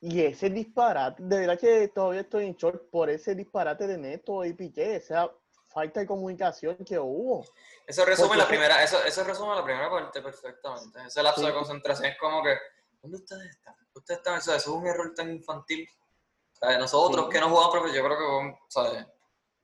y 0.00 0.20
ese 0.22 0.50
disparate, 0.50 1.20
de 1.24 1.38
verdad 1.40 1.58
que 1.58 1.88
todavía 1.88 2.20
estoy 2.20 2.46
en 2.46 2.54
short 2.54 2.88
por 2.90 3.10
ese 3.10 3.34
disparate 3.34 3.88
de 3.88 3.98
Neto 3.98 4.44
y 4.44 4.52
Piqué, 4.52 4.94
esa 4.96 5.28
falta 5.70 6.00
de 6.00 6.06
comunicación 6.06 6.76
que 6.84 6.98
hubo. 6.98 7.44
Eso 7.86 8.04
resume 8.04 8.28
Porque 8.28 8.42
la 8.42 8.48
primera, 8.48 8.82
eso, 8.82 9.02
eso 9.04 9.24
resume 9.24 9.54
la 9.54 9.64
primera 9.64 9.88
parte 9.88 10.20
perfectamente. 10.20 10.98
Ese 11.06 11.22
lapso 11.22 11.40
Sí. 11.40 11.46
de 11.46 11.54
concentración 11.54 12.06
es 12.10 12.18
como 12.18 12.42
que, 12.42 12.56
¿dónde 13.00 13.16
ustedes 13.18 13.50
están? 13.50 13.74
Ustedes 13.94 14.18
están, 14.18 14.38
eso 14.38 14.54
es 14.54 14.66
un 14.66 14.86
error 14.86 15.14
tan 15.14 15.30
infantil. 15.30 15.88
Nosotros 16.78 17.26
Sí. 17.26 17.30
que 17.32 17.40
no 17.40 17.48
jugamos, 17.48 17.70
profe, 17.70 17.94
yo 17.94 18.04
creo 18.04 18.18
que 18.18 19.06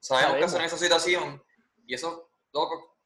sabemos 0.01 0.51
que 0.51 0.57
en 0.57 0.65
esa 0.65 0.79
situación. 0.79 1.43
Y 1.87 1.95
eso, 1.95 2.31
loco, 2.53 2.97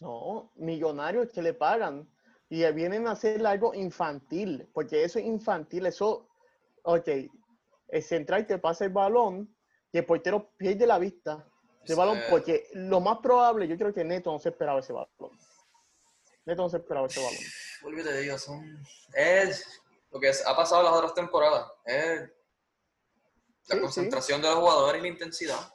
No, 0.00 0.52
millonarios 0.54 1.28
que 1.32 1.42
le 1.42 1.54
pagan 1.54 2.08
y 2.48 2.64
vienen 2.72 3.08
a 3.08 3.12
hacer 3.12 3.44
algo 3.44 3.74
infantil, 3.74 4.68
porque 4.72 5.02
eso 5.02 5.18
es 5.18 5.24
infantil, 5.24 5.86
eso, 5.86 6.28
ok, 6.84 7.08
el 7.88 8.02
central 8.04 8.46
te 8.46 8.58
pasa 8.58 8.84
el 8.84 8.92
balón 8.92 9.52
y 9.92 9.98
el 9.98 10.04
portero 10.06 10.50
pierde 10.56 10.86
la 10.86 10.98
vista 10.98 11.46
del 11.86 11.96
balón, 11.96 12.18
porque 12.28 12.66
lo 12.74 13.00
más 13.00 13.18
probable, 13.18 13.66
yo 13.66 13.76
creo 13.76 13.92
que 13.92 14.04
Neto 14.04 14.30
no 14.30 14.38
se 14.38 14.50
esperaba 14.50 14.80
ese 14.80 14.92
balón. 14.92 15.08
Neto 16.44 16.62
no 16.62 16.68
se 16.68 16.76
esperaba 16.78 17.06
ese 17.06 17.20
balón. 17.20 17.38
vuelvo 17.82 18.00
y 18.00 18.04
te 18.04 18.20
digo, 18.20 18.38
son, 18.38 18.82
es 19.14 19.80
lo 20.10 20.20
que 20.20 20.30
ha 20.30 20.56
pasado 20.56 20.82
las 20.82 20.92
otras 20.92 21.14
temporadas. 21.14 21.70
Es 21.84 22.20
la 22.20 22.28
Sí, 23.62 23.74
sí. 23.74 23.80
concentración 23.80 24.40
de 24.42 24.48
los 24.48 24.58
jugadores 24.58 25.00
y 25.00 25.02
la 25.02 25.08
intensidad. 25.08 25.74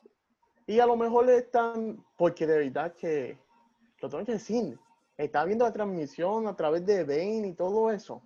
Y 0.66 0.80
a 0.80 0.86
lo 0.86 0.96
mejor 0.96 1.26
le 1.26 1.38
están, 1.38 2.04
porque 2.18 2.48
de 2.48 2.58
verdad 2.60 2.94
que, 2.96 3.38
lo 4.00 4.10
tengo 4.10 4.26
que 4.26 4.34
decir, 4.34 4.80
está 5.18 5.44
viendo 5.46 5.66
la 5.66 5.74
transmisión 5.74 6.48
a 6.48 6.56
través 6.56 6.86
de 6.86 7.04
Bane 7.04 7.48
y 7.50 7.54
todo 7.54 7.92
eso. 7.92 8.22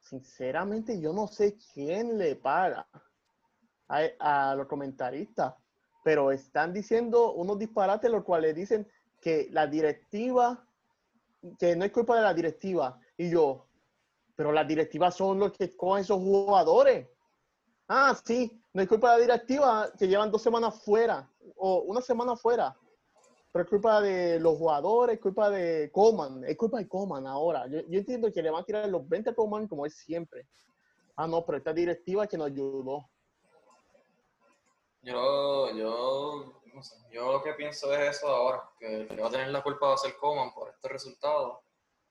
Sinceramente, 0.00 1.00
yo 1.00 1.12
no 1.12 1.26
sé 1.26 1.56
quién 1.72 2.18
le 2.18 2.36
paga 2.36 2.86
a, 3.88 4.50
a 4.50 4.54
los 4.54 4.66
comentaristas, 4.66 5.54
pero 6.02 6.30
están 6.30 6.72
diciendo 6.72 7.32
unos 7.32 7.58
disparates, 7.58 8.10
los 8.10 8.24
cuales 8.24 8.54
dicen 8.54 8.86
que 9.20 9.48
la 9.50 9.66
directiva, 9.66 10.66
que 11.58 11.74
no 11.76 11.84
es 11.84 11.92
culpa 11.92 12.16
de 12.16 12.22
la 12.22 12.34
directiva. 12.34 12.98
Y 13.16 13.30
yo, 13.30 13.66
pero 14.36 14.52
las 14.52 14.66
directivas 14.66 15.16
son 15.16 15.38
los 15.38 15.52
que 15.52 15.74
cogen 15.76 16.02
esos 16.02 16.18
jugadores. 16.18 17.08
Ah, 17.88 18.16
sí, 18.24 18.60
no 18.72 18.82
es 18.82 18.88
culpa 18.88 19.12
de 19.12 19.18
la 19.18 19.34
directiva 19.34 19.92
que 19.98 20.08
llevan 20.08 20.30
dos 20.30 20.42
semanas 20.42 20.82
fuera 20.82 21.28
o 21.56 21.82
una 21.82 22.00
semana 22.00 22.36
fuera. 22.36 22.76
Pero 23.52 23.64
es 23.64 23.70
culpa 23.70 24.00
de 24.00 24.40
los 24.40 24.58
jugadores, 24.58 25.14
es 25.14 25.22
culpa 25.22 25.48
de 25.48 25.90
Coman, 25.92 26.42
es 26.44 26.56
culpa 26.56 26.78
de 26.78 26.88
Coman 26.88 27.26
ahora. 27.26 27.66
Yo, 27.68 27.78
entiendo 27.88 28.32
que 28.32 28.42
le 28.42 28.50
van 28.50 28.62
a 28.62 28.64
tirar 28.64 28.88
los 28.88 29.08
20 29.08 29.30
a 29.30 29.34
Coman 29.34 29.68
como 29.68 29.86
es 29.86 29.94
siempre. 29.96 30.48
Ah, 31.14 31.28
no, 31.28 31.44
pero 31.46 31.58
esta 31.58 31.72
directiva 31.72 32.26
que 32.26 32.36
nos 32.36 32.48
ayudó. 32.48 33.08
Yo, 35.04 35.70
yo, 35.76 36.62
no 36.72 36.82
sé, 36.82 36.96
yo 37.10 37.30
lo 37.30 37.42
que 37.42 37.52
pienso 37.52 37.94
es 37.94 38.16
eso 38.16 38.26
ahora, 38.28 38.70
que 38.78 39.02
el 39.02 39.08
que 39.08 39.20
va 39.20 39.28
a 39.28 39.30
tener 39.30 39.48
la 39.48 39.62
culpa 39.62 39.88
va 39.88 39.94
a 39.94 39.98
ser 39.98 40.16
Coman 40.16 40.52
por 40.54 40.70
este 40.70 40.88
resultado. 40.88 41.62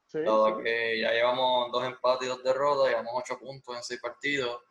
Sí, 0.05 0.19
Dado 0.19 0.57
sí. 0.57 0.63
que 0.63 1.01
ya 1.01 1.11
llevamos 1.11 1.71
dos 1.71 1.83
empates 1.85 2.27
y 2.27 2.29
dos 2.29 2.43
derrotas, 2.43 2.89
llevamos 2.89 3.13
ocho 3.15 3.39
puntos 3.39 3.75
en 3.75 3.83
seis 3.83 3.99
partidos. 3.99 4.61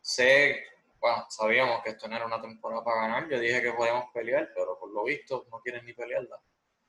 Sé, 0.00 0.64
bueno, 0.98 1.26
sabíamos 1.28 1.82
que 1.82 1.90
esto 1.90 2.08
no 2.08 2.16
era 2.16 2.24
una 2.24 2.40
temporada 2.40 2.82
para 2.82 3.02
ganar. 3.02 3.28
Yo 3.28 3.38
dije 3.38 3.60
que 3.60 3.72
podíamos 3.72 4.06
pelear, 4.14 4.50
pero 4.54 4.78
por 4.78 4.90
lo 4.90 5.04
visto 5.04 5.46
no 5.50 5.60
quieren 5.60 5.84
ni 5.84 5.92
pelearla. 5.92 6.40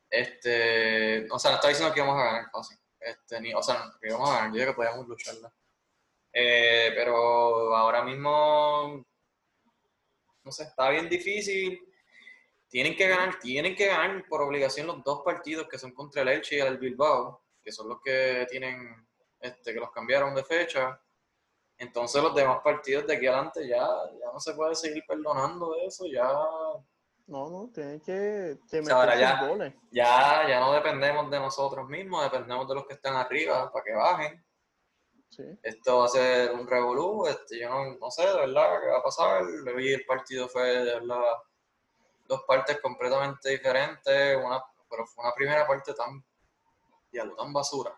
Este, 0.09 1.27
o 1.29 1.37
sea, 1.37 1.51
no 1.51 1.55
estaba 1.55 1.69
diciendo 1.69 1.93
que 1.93 1.99
íbamos 1.99 2.21
a 2.21 2.25
ganar 2.25 2.49
fácil. 2.49 2.77
Este, 2.97 3.41
ni, 3.41 3.53
o 3.53 3.61
sea, 3.61 3.75
no, 3.75 3.99
que 3.99 4.07
íbamos 4.07 4.29
a 4.29 4.33
ganar, 4.35 4.49
yo 4.51 4.53
dije 4.53 4.67
que 4.67 4.73
podíamos 4.73 5.05
lucharla. 5.05 5.53
Eh, 6.31 6.91
pero 6.95 7.75
ahora 7.75 8.03
mismo, 8.03 9.05
no 10.43 10.51
sé, 10.51 10.63
está 10.63 10.89
bien 10.89 11.07
difícil. 11.09 11.81
Tienen 12.67 12.95
que 12.95 13.07
ganar, 13.07 13.39
tienen 13.39 13.75
que 13.75 13.87
ganar 13.87 14.23
por 14.27 14.41
obligación 14.41 14.87
los 14.87 15.03
dos 15.03 15.21
partidos 15.23 15.67
que 15.67 15.79
son 15.79 15.91
contra 15.93 16.21
el 16.21 16.27
Elche 16.29 16.57
y 16.57 16.59
el 16.59 16.77
Bilbao, 16.77 17.41
que 17.63 17.71
son 17.71 17.89
los 17.89 17.99
que 18.01 18.45
tienen, 18.49 19.07
este, 19.39 19.73
que 19.73 19.79
los 19.79 19.91
cambiaron 19.91 20.35
de 20.35 20.43
fecha. 20.43 21.01
Entonces 21.77 22.21
los 22.21 22.35
demás 22.35 22.59
partidos 22.63 23.07
de 23.07 23.15
aquí 23.15 23.25
adelante 23.27 23.67
ya, 23.67 23.77
ya 24.19 24.31
no 24.31 24.39
se 24.39 24.53
puede 24.53 24.75
seguir 24.75 25.03
perdonando 25.07 25.75
eso, 25.77 26.05
ya, 26.05 26.27
No, 27.27 27.49
no, 27.49 27.69
tienen 27.73 28.01
que, 28.01 28.57
que 28.69 28.83
sea, 28.83 28.95
ahora 28.95 29.15
meter 29.15 29.19
ya- 29.29 29.47
goles. 29.47 29.73
ya, 29.91 30.45
ya 30.49 30.59
no 30.59 30.73
dependemos 30.73 31.29
de 31.31 31.39
nosotros 31.39 31.87
mismos, 31.87 32.23
dependemos 32.23 32.67
de 32.67 32.75
los 32.75 32.85
que 32.85 32.95
están 32.95 33.15
arriba 33.15 33.71
para 33.71 33.85
que 33.85 33.93
bajen. 33.93 34.45
Sí. 35.29 35.43
Esto 35.63 35.99
va 35.99 36.05
a 36.05 36.09
ser 36.09 36.51
un 36.51 36.67
revolú, 36.67 37.25
este, 37.27 37.59
yo 37.59 37.69
no, 37.69 37.95
no 37.97 38.11
sé 38.11 38.25
de 38.27 38.33
verdad 38.35 38.79
qué 38.81 38.87
va 38.87 38.97
a 38.97 39.03
pasar. 39.03 39.43
Hoy 39.43 39.93
el 39.93 40.05
partido 40.05 40.47
fue 40.49 40.63
de 40.83 40.99
verdad 40.99 41.21
dos 42.27 42.43
partes 42.47 42.79
completamente 42.81 43.49
diferentes, 43.49 44.37
una, 44.43 44.61
pero 44.89 45.05
fue 45.05 45.23
una 45.23 45.33
primera 45.33 45.65
parte 45.67 45.93
tan, 45.93 46.23
diablo, 47.11 47.35
tan 47.35 47.53
basura. 47.53 47.97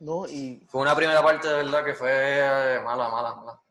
No, 0.00 0.26
y 0.26 0.66
Fue 0.68 0.80
una 0.80 0.96
primera 0.96 1.22
parte 1.22 1.46
de 1.48 1.54
verdad 1.54 1.84
que 1.84 1.94
fue 1.94 2.10
eh, 2.10 2.80
mala, 2.80 3.08
mala, 3.08 3.34
mala. 3.36 3.52
O 3.52 3.62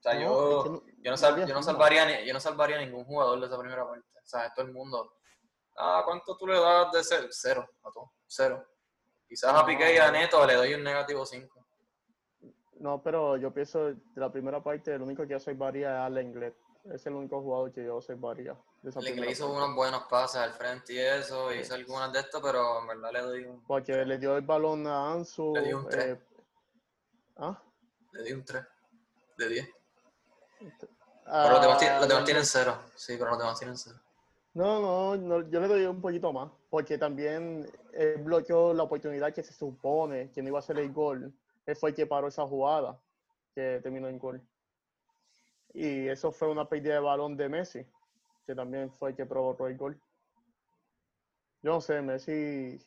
sea, 0.00 0.14
no, 0.14 0.20
yo, 0.20 0.58
es 0.58 0.64
que 0.64 0.70
no- 0.70 0.82
yo, 1.02 1.10
no 1.10 1.16
sal- 1.18 1.46
yo, 1.46 1.54
no 1.54 1.62
salvaría, 1.62 2.04
ni- 2.06 2.26
yo 2.26 2.32
no 2.32 2.40
salvaría 2.40 2.76
a 2.76 2.80
ningún 2.80 3.04
jugador 3.04 3.38
de 3.40 3.46
esa 3.46 3.58
primera 3.58 3.86
parte. 3.86 4.06
O 4.22 4.26
sea, 4.26 4.52
todo 4.54 4.64
el 4.66 4.72
mundo. 4.72 5.12
Ah, 5.76 6.02
¿cuánto 6.04 6.36
tú 6.36 6.46
le 6.46 6.58
das 6.58 6.92
de 6.92 7.04
cero? 7.04 7.26
Cero, 7.30 7.68
a 7.82 7.90
todo, 7.92 8.12
cero. 8.26 8.64
Quizás 9.28 9.54
a. 9.54 9.66
Piqué 9.66 9.94
y 9.94 9.98
a 9.98 10.10
Neto 10.10 10.46
le 10.46 10.54
doy 10.54 10.74
un 10.74 10.82
negativo 10.82 11.24
5. 11.26 11.66
No, 12.80 13.02
pero 13.02 13.36
yo 13.36 13.52
pienso 13.52 13.86
de 13.86 13.96
la 14.14 14.30
primera 14.30 14.62
parte, 14.62 14.94
el 14.94 15.02
único 15.02 15.24
que 15.24 15.30
yo 15.30 15.40
salvaría 15.40 15.90
es 15.90 16.06
Alan 16.06 16.26
Inglés. 16.26 16.54
Es 16.84 17.04
el 17.06 17.14
único 17.14 17.42
jugador 17.42 17.72
que 17.72 17.84
yo 17.84 18.00
de 18.00 18.90
esa 18.90 19.00
Le, 19.00 19.10
hizo 19.30 19.46
parte. 19.46 19.56
unos 19.64 19.74
buenos 19.74 20.04
pases 20.04 20.36
al 20.40 20.52
frente 20.52 20.92
y 20.94 20.98
eso, 21.00 21.50
Sí. 21.50 21.58
hizo 21.58 21.74
algunas 21.74 22.12
de 22.12 22.20
estas, 22.20 22.40
pero 22.40 22.80
en 22.80 22.86
verdad 22.86 23.12
le 23.12 23.20
doy 23.20 23.44
un, 23.44 23.62
Porque 23.64 23.92
le 24.04 24.16
dio 24.18 24.36
el 24.36 24.42
balón 24.42 24.86
a 24.86 25.12
Ansu. 25.12 25.52
Le 25.54 25.62
dio 25.64 25.78
un 25.78 25.88
tres. 25.88 26.06
eh, 26.16 26.20
¿ah? 27.38 27.60
le 28.12 28.22
di 28.22 28.32
un 28.32 28.44
3 28.44 28.64
de 29.36 29.48
10. 29.48 29.68
Ah, 31.26 31.42
Pero 31.44 31.52
los 31.54 31.60
demás, 31.60 32.00
los 32.00 32.08
demás 32.08 32.20
no, 32.20 32.24
tienen 32.24 32.44
0. 32.46 32.78
Sí, 32.94 33.16
pero 33.18 33.30
los 33.30 33.38
demás 33.38 33.58
tienen 33.58 33.76
0. 33.76 33.98
No, 34.54 34.80
no, 34.80 35.16
no, 35.16 35.48
yo 35.50 35.60
le 35.60 35.68
doy 35.68 35.84
un 35.84 36.00
poquito 36.00 36.32
más, 36.32 36.50
porque 36.70 36.98
también 36.98 37.70
él 37.92 38.22
bloqueó 38.22 38.74
la 38.74 38.82
oportunidad 38.84 39.32
que 39.32 39.42
se 39.42 39.52
supone 39.52 40.30
que 40.32 40.42
no 40.42 40.48
iba 40.48 40.58
a 40.58 40.62
ser 40.62 40.78
el 40.78 40.92
gol. 40.92 41.32
Él 41.66 41.76
fue 41.76 41.90
el 41.90 41.96
que 41.96 42.06
paró 42.06 42.28
esa 42.28 42.46
jugada 42.46 42.98
que 43.54 43.80
terminó 43.82 44.08
en 44.08 44.18
gol. 44.18 44.42
Y 45.74 46.08
eso 46.08 46.32
fue 46.32 46.48
una 46.48 46.68
pérdida 46.68 46.94
de 46.94 47.00
balón 47.00 47.36
de 47.36 47.48
Messi, 47.48 47.86
que 48.46 48.54
también 48.54 48.90
fue 48.90 49.10
el 49.10 49.16
que 49.16 49.26
provocó 49.26 49.66
el 49.66 49.76
gol. 49.76 50.00
Yo 51.62 51.72
no 51.72 51.80
sé, 51.80 52.00
Messi 52.00 52.78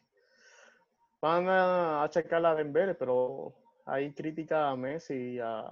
van 1.22 1.48
a 1.48 2.04
achacar 2.04 2.46
a 2.46 2.56
Dembélé, 2.56 2.96
pero 2.96 3.54
hay 3.86 4.14
crítica 4.14 4.70
a 4.70 4.76
Messi 4.76 5.36
y 5.36 5.40
a 5.40 5.72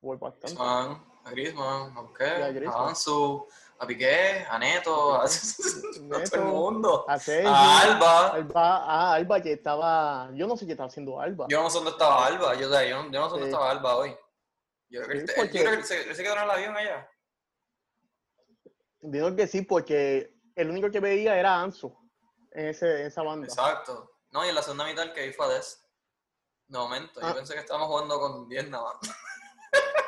fue 0.00 0.16
bastante. 0.16 0.56
Griezmann, 0.56 1.02
Griezmann, 1.30 1.82
a 1.82 1.94
Y 1.94 1.98
a 1.98 2.02
Busquets, 2.02 2.54
Griezmann. 2.54 2.80
a 2.80 2.88
Ansu, 2.88 3.46
a 3.80 3.86
Piqué, 3.86 4.44
a 4.48 4.58
Neto, 4.58 5.14
a, 5.14 5.24
a 5.24 6.24
todo 6.24 6.34
el 6.34 6.44
mundo. 6.44 7.04
A 7.08 7.14
A 7.14 7.80
Alba. 7.82 8.28
Alba, 8.34 8.84
ah, 8.84 9.14
Alba 9.14 9.40
que 9.40 9.52
estaba, 9.52 10.30
yo 10.34 10.46
no 10.46 10.56
sé 10.56 10.66
qué 10.66 10.72
estaba 10.72 10.88
haciendo 10.88 11.20
Alba. 11.20 11.46
Yo 11.48 11.62
no 11.62 11.70
sé 11.70 11.76
dónde 11.78 11.92
estaba 11.92 12.26
Alba. 12.26 12.54
Yo, 12.56 12.68
o 12.68 12.70
sea, 12.72 12.84
yo, 12.88 13.02
no- 13.04 13.10
yo 13.12 13.20
no 13.20 13.26
sé 13.26 13.30
dónde 13.30 13.46
Sí. 13.46 13.50
estaba 13.52 13.70
Alba 13.70 13.96
hoy. 13.96 14.16
Yo 14.90 15.02
creo 15.02 15.08
que, 15.08 15.14
Sí, 15.14 15.20
él, 15.20 15.26
yo 15.28 15.34
porque- 15.36 15.64
creo 15.64 15.76
que 15.78 16.14
se, 16.14 16.22
quedó 16.22 16.32
en 16.34 16.42
el 16.42 16.50
avión 16.50 16.76
allá. 16.76 17.10
Digo 19.00 19.36
que 19.36 19.46
sí, 19.46 19.62
porque 19.62 20.34
el 20.56 20.70
único 20.70 20.90
que 20.90 20.98
veía 21.00 21.38
era 21.38 21.60
Ansu 21.60 21.96
en, 22.50 22.68
ese, 22.68 23.02
en 23.02 23.06
esa 23.06 23.22
banda. 23.22 23.46
Exacto. 23.46 24.10
No, 24.32 24.44
y 24.44 24.48
en 24.48 24.54
la 24.56 24.62
segunda 24.62 24.84
mitad 24.86 25.04
el 25.04 25.12
que 25.12 25.26
vi 25.26 25.32
fue 25.32 25.46
a 25.46 25.50
Des. 25.50 25.84
De 26.66 26.78
momento, 26.78 27.20
Ah. 27.22 27.28
yo 27.28 27.34
pensé 27.36 27.54
que 27.54 27.60
estábamos 27.60 27.88
jugando 27.88 28.18
con 28.18 28.48
10 28.48 28.68
nada 28.68 28.84
más. 28.84 28.96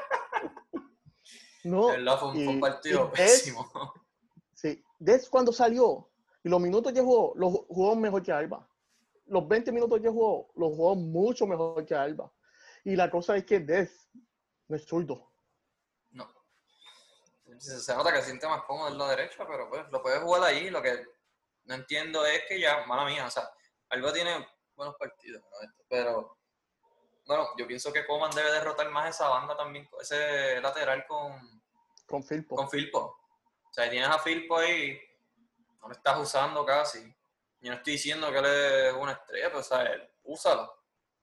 No, 1.65 1.89
verdad, 1.89 2.19
fue 2.19 2.31
un, 2.31 2.61
partido 2.61 3.11
pésimo. 3.13 3.71
sí. 4.55 4.83
Des 4.99 5.29
cuando 5.29 5.53
salió 5.53 6.11
y 6.43 6.49
los 6.49 6.61
minutos 6.61 6.93
que 6.93 7.01
jugó, 7.01 7.33
los 7.37 7.53
jugó 7.69 7.97
mejor 7.97 8.23
que 8.23 8.33
Alba. 8.33 8.67
Los 9.27 9.47
20 9.47 9.73
minutos 9.73 10.01
que 10.01 10.09
jugó, 10.09 10.51
los 10.57 10.71
jugó 10.71 10.95
mucho 10.95 11.47
mejor 11.47 11.85
que 11.85 11.95
Alba. 11.95 12.33
Y 12.85 12.97
la 12.97 13.11
cosa 13.11 13.37
es 13.37 13.45
que 13.45 13.61
Des 13.61 14.11
no 14.69 14.77
es 14.77 14.87
zurdo. 14.87 15.33
No. 16.11 16.29
Se, 17.59 17.95
nota 17.95 18.13
que 18.13 18.21
se 18.21 18.27
siente 18.27 18.49
más 18.49 18.63
cómodo 18.65 18.89
en 18.89 18.99
la 18.99 19.09
derecha, 19.11 19.47
pero 19.47 19.69
pues 19.69 19.85
lo 19.91 20.03
puede 20.03 20.21
jugar 20.21 20.43
ahí. 20.45 20.71
Lo 20.71 20.83
que 20.83 21.05
no 21.65 21.75
entiendo 21.75 22.25
es 22.25 22.43
que 22.49 22.61
ya, 22.61 22.87
mala 22.87 23.05
mía, 23.05 23.27
o 23.27 23.31
sea, 23.31 23.51
Alba 23.91 24.13
tiene 24.13 24.47
buenos 24.75 24.97
partidos, 24.97 25.43
¿no? 25.43 25.73
pero 25.89 26.40
bueno, 27.31 27.49
yo 27.57 27.65
pienso 27.65 27.93
que 27.93 28.05
Coman 28.05 28.33
debe 28.33 28.51
derrotar 28.51 28.91
más 28.91 29.09
esa 29.11 29.29
banda 29.29 29.57
también, 29.57 29.89
ese 30.01 30.61
lateral 30.61 31.07
con, 31.07 31.63
Con 32.05 32.25
Filpo. 32.25 32.57
con 32.57 32.69
Filpo. 32.69 32.99
O 32.99 33.73
sea, 33.73 33.89
tienes 33.89 34.09
a 34.09 34.19
Filpo 34.19 34.59
ahí, 34.59 35.01
no 35.81 35.87
lo 35.87 35.95
estás 35.95 36.19
usando 36.19 36.67
casi. 36.67 37.01
Yo 37.61 37.71
no 37.71 37.77
estoy 37.77 37.93
diciendo 37.93 38.33
que 38.33 38.39
él 38.39 38.47
es 38.47 38.93
una 38.95 39.13
estrella, 39.13 39.47
pero 39.47 39.61
o 39.61 39.63
sea, 39.63 39.83
él, 39.83 40.11
úsalo. 40.25 40.75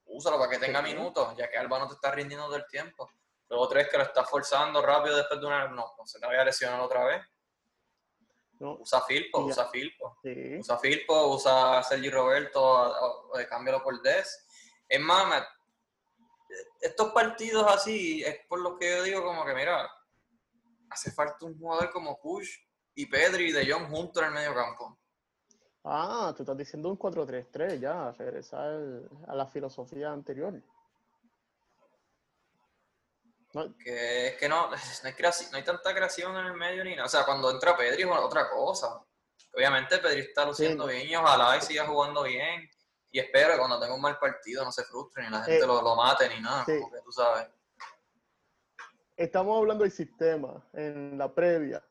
Úsalo 0.05 0.37
para 0.39 0.49
que 0.51 0.59
tenga 0.59 0.79
Sí. 0.81 0.93
minutos, 0.93 1.35
ya 1.35 1.49
que 1.49 1.57
Alba 1.57 1.79
no 1.79 1.89
te 1.89 1.95
está 1.95 2.09
rindiendo 2.11 2.45
todo 2.45 2.55
el 2.55 2.65
tiempo. 2.67 3.09
Luego 3.49 3.67
tres 3.67 3.89
que 3.89 3.97
lo 3.97 4.03
estás 4.03 4.29
forzando 4.29 4.81
rápido 4.81 5.17
después 5.17 5.41
de 5.41 5.45
una. 5.45 5.67
No, 5.67 5.93
no 5.97 6.05
se 6.07 6.21
te 6.21 6.25
vaya 6.25 6.41
a 6.43 6.45
lesionar 6.45 6.79
otra 6.79 7.03
vez. 7.03 7.21
¿no? 8.59 8.75
Usa 8.79 9.01
Filpo, 9.01 9.39
usa 9.39 9.67
Filpo. 9.69 10.17
Sí. 10.23 10.55
Usa 10.57 10.77
Filpo, 10.79 11.27
usa 11.27 11.79
a 11.79 11.83
Sergi 11.83 12.09
Roberto, 12.09 12.63
o- 12.63 13.29
o- 13.33 13.47
cámbialo 13.49 13.83
por 13.83 14.01
Des. 14.01 14.47
Es 14.87 14.99
más, 15.01 15.45
estos 16.81 17.11
partidos 17.13 17.65
así 17.69 18.23
es 18.23 18.45
por 18.47 18.59
lo 18.59 18.77
que 18.77 18.89
yo 18.89 19.03
digo 19.03 19.23
como 19.23 19.45
que, 19.45 19.53
mira, 19.53 19.89
hace 20.89 21.11
falta 21.11 21.45
un 21.45 21.57
jugador 21.57 21.91
como 21.91 22.19
Push 22.19 22.49
y 22.95 23.05
Pedri 23.05 23.49
y 23.49 23.51
De 23.51 23.71
Jong 23.71 23.89
juntos 23.89 24.21
en 24.23 24.29
el 24.29 24.33
medio 24.35 24.53
campo. 24.55 24.99
Ah, 25.83 26.33
tú 26.35 26.43
estás 26.43 26.57
diciendo 26.57 26.89
un 26.89 26.97
4-3-3 26.99 27.79
ya, 27.79 28.11
regresar 28.11 28.77
a 29.27 29.35
la 29.35 29.47
filosofía 29.47 30.11
anterior. 30.11 30.53
No, 33.53 33.75
Que 33.77 34.27
es 34.27 34.35
que 34.37 34.49
no, 34.49 34.69
no 34.69 34.75
hay, 34.75 35.13
no 35.51 35.57
hay 35.57 35.63
tanta 35.63 35.93
creación 35.93 36.35
en 36.37 36.45
el 36.47 36.53
medio 36.53 36.83
ni 36.83 36.91
nada. 36.91 37.05
O 37.05 37.09
sea, 37.09 37.23
cuando 37.25 37.49
entra 37.51 37.75
Pedri 37.77 38.03
es 38.03 38.09
otra 38.09 38.49
cosa. 38.49 39.01
Obviamente 39.53 39.97
Pedri 39.99 40.21
está 40.21 40.45
luciendo 40.45 40.87
Sí. 40.87 40.93
bien 40.93 41.09
y 41.09 41.15
ojalá 41.15 41.57
y 41.57 41.61
siga 41.61 41.85
jugando 41.85 42.23
bien. 42.23 42.69
Y 43.11 43.19
espero 43.19 43.53
que 43.53 43.57
cuando 43.59 43.79
tenga 43.79 43.93
un 43.95 44.01
mal 44.01 44.17
partido 44.19 44.63
no 44.65 44.71
se 44.71 44.83
frustre 44.83 45.23
ni 45.23 45.29
la 45.29 45.41
gente 45.43 45.63
Eh, 45.63 45.67
lo, 45.67 45.81
lo 45.81 45.95
mate 45.95 46.27
ni 46.29 46.41
nada. 46.41 46.65
sí. 46.65 46.79
Como 46.79 46.91
que 46.91 47.01
tú 47.01 47.11
sabes. 47.11 47.47
Estamos 49.15 49.57
hablando 49.57 49.83
del 49.83 49.91
sistema 49.91 50.63
en 50.73 51.17
la 51.17 51.33
previa 51.33 51.83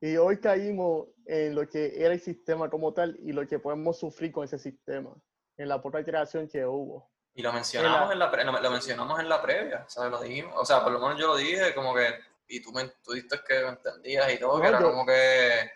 y 0.00 0.16
hoy 0.16 0.38
caímos 0.38 1.08
en 1.26 1.54
lo 1.54 1.66
que 1.68 1.92
era 1.96 2.14
el 2.14 2.20
sistema 2.20 2.70
como 2.70 2.92
tal 2.94 3.16
y 3.20 3.32
lo 3.32 3.46
que 3.46 3.58
podemos 3.58 3.98
sufrir 3.98 4.30
con 4.30 4.44
ese 4.44 4.58
sistema, 4.58 5.10
en 5.56 5.68
la 5.68 5.82
poca 5.82 6.04
creación 6.04 6.46
que 6.48 6.64
hubo. 6.64 7.10
Y 7.34 7.42
lo 7.42 7.52
mencionamos 7.52 8.06
la- 8.08 8.12
en 8.12 8.18
la 8.20 8.30
pre- 8.30 8.44
lo, 8.44 8.52
lo 8.60 8.70
mencionamos 8.70 9.18
en 9.18 9.28
la 9.28 9.42
previa, 9.42 9.84
¿sabes? 9.88 10.12
Lo 10.12 10.20
dijimos. 10.22 10.54
O 10.56 10.64
sea, 10.64 10.82
por 10.84 10.92
lo 10.92 11.00
menos 11.00 11.18
yo 11.18 11.26
lo 11.28 11.36
dije 11.36 11.74
como 11.74 11.94
que, 11.94 12.14
y 12.46 12.62
tú, 12.62 12.70
me, 12.72 12.84
tú 13.02 13.12
dijiste 13.12 13.40
que 13.46 13.58
entendías 13.66 14.32
y 14.32 14.38
todo, 14.38 14.56
No, 14.56 14.62
que 14.62 14.68
era 14.68 14.80
yo- 14.80 14.90
como 14.90 15.04
que, 15.04 15.70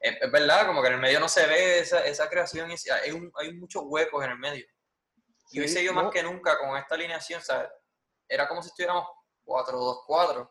es, 0.00 0.16
es 0.20 0.32
verdad, 0.32 0.66
como 0.66 0.80
que 0.82 0.88
en 0.88 0.94
el 0.94 1.00
medio 1.00 1.20
no 1.20 1.28
se 1.28 1.46
ve 1.46 1.80
esa, 1.80 2.04
esa 2.06 2.28
creación, 2.28 2.70
y 2.70 2.74
ese- 2.74 2.90
hay, 2.92 3.10
un- 3.12 3.30
hay 3.36 3.52
muchos 3.54 3.82
huecos 3.86 4.24
en 4.24 4.30
el 4.32 4.38
medio. 4.38 4.64
Y 5.52 5.60
hoy 5.60 5.68
se 5.68 5.80
vio 5.82 5.92
no, 5.92 6.02
más 6.04 6.12
que 6.12 6.22
nunca 6.22 6.58
con 6.58 6.76
esta 6.76 6.94
alineación, 6.94 7.42
¿sabes? 7.42 7.68
Era 8.28 8.48
como 8.48 8.62
si 8.62 8.68
estuviéramos 8.68 9.04
4-2-4. 9.44 10.48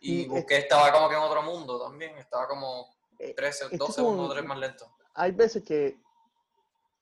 Y, 0.00 0.12
Y 0.12 0.22
es- 0.22 0.28
Busquets 0.28 0.64
estaba 0.64 0.92
como 0.92 1.08
que 1.08 1.14
en 1.14 1.20
otro 1.20 1.42
mundo 1.42 1.80
también, 1.82 2.16
estaba 2.18 2.46
como 2.48 2.94
eh, 3.18 3.34
13, 3.34 3.64
esto 3.66 3.76
12 3.76 3.92
es 3.92 3.96
como- 3.96 4.10
segundos, 4.10 4.34
3 4.34 4.44
más 4.46 4.58
lento. 4.58 4.90
hay 5.14 5.30
veces 5.32 5.62
que 5.62 5.98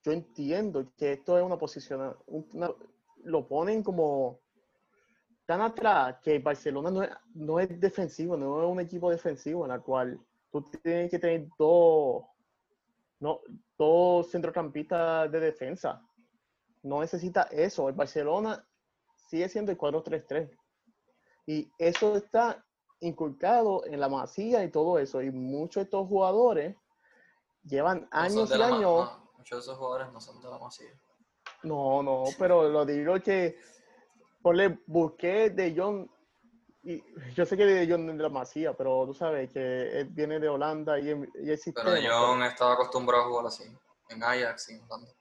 yo 0.03 0.11
entiendo 0.11 0.85
que 0.97 1.13
esto 1.13 1.37
es 1.37 1.43
una 1.43 1.57
posición, 1.57 2.15
una- 2.27 2.71
lo 3.23 3.47
ponen 3.47 3.81
como 3.81 4.39
tan 5.45 5.61
atrás 5.61 6.17
que 6.21 6.39
Barcelona 6.39 6.91
no 6.91 7.03
es, 7.03 7.09
no 7.33 7.59
es 7.59 7.79
defensivo, 7.79 8.37
no 8.37 8.61
es 8.63 8.69
un 8.69 8.79
equipo 8.81 9.09
defensivo 9.09 9.65
en 9.65 9.71
el 9.71 9.81
cual 9.81 10.19
tú 10.53 10.69
tienes 10.83 11.09
que 11.09 11.17
tener 11.17 11.47
dos, 11.57 12.23
no, 13.19 13.41
dos 13.75 14.29
centrocampistas 14.29 15.31
de 15.31 15.39
defensa. 15.39 15.99
No 16.83 17.01
necesita 17.01 17.43
eso. 17.43 17.89
El 17.89 17.95
Barcelona 17.95 18.63
sigue 19.27 19.49
siendo 19.49 19.71
el 19.71 19.77
4-3-3. 19.77 20.55
Y 21.47 21.71
eso 21.79 22.15
está 22.15 22.63
inculcado 22.99 23.83
en 23.85 23.99
la 23.99 24.07
masía 24.07 24.63
y 24.63 24.69
todo 24.69 24.99
eso. 24.99 25.23
Y 25.23 25.31
muchos 25.31 25.75
de 25.75 25.85
estos 25.85 26.07
jugadores 26.07 26.75
llevan 27.63 28.07
años 28.11 28.51
y 28.51 28.61
años. 28.61 28.81
no, 28.81 29.31
muchos 29.37 29.57
de 29.57 29.61
esos 29.61 29.77
jugadores 29.77 30.13
no 30.13 30.21
son 30.21 30.39
de 30.39 30.49
la 30.49 30.59
masía. 30.59 30.91
No, 31.63 32.03
no, 32.03 32.25
pero 32.37 32.69
lo 32.69 32.85
digo 32.85 33.19
que 33.21 33.57
ponle, 34.41 34.79
busqué 34.85 35.49
de 35.49 35.73
John. 35.75 36.09
Y 36.83 37.01
yo 37.33 37.45
sé 37.45 37.55
que 37.55 37.65
de 37.65 37.87
John 37.89 38.05
de 38.05 38.21
la 38.21 38.29
masía, 38.29 38.73
pero 38.73 39.05
tú 39.05 39.13
sabes 39.13 39.49
que 39.51 40.01
él 40.01 40.07
viene 40.09 40.39
de 40.39 40.49
Holanda 40.49 40.99
y, 40.99 41.07
y 41.09 41.49
el 41.49 41.57
sistema. 41.57 41.91
Pero 41.91 42.01
De 42.01 42.09
Jong 42.09 42.43
estaba 42.43 42.73
acostumbrado 42.73 43.23
a 43.23 43.27
jugar 43.27 43.45
así, 43.45 43.63
en 44.09 44.21
Ajax 44.23 44.69
y 44.69 44.73
en 44.73 44.83
Holanda. 44.83 45.11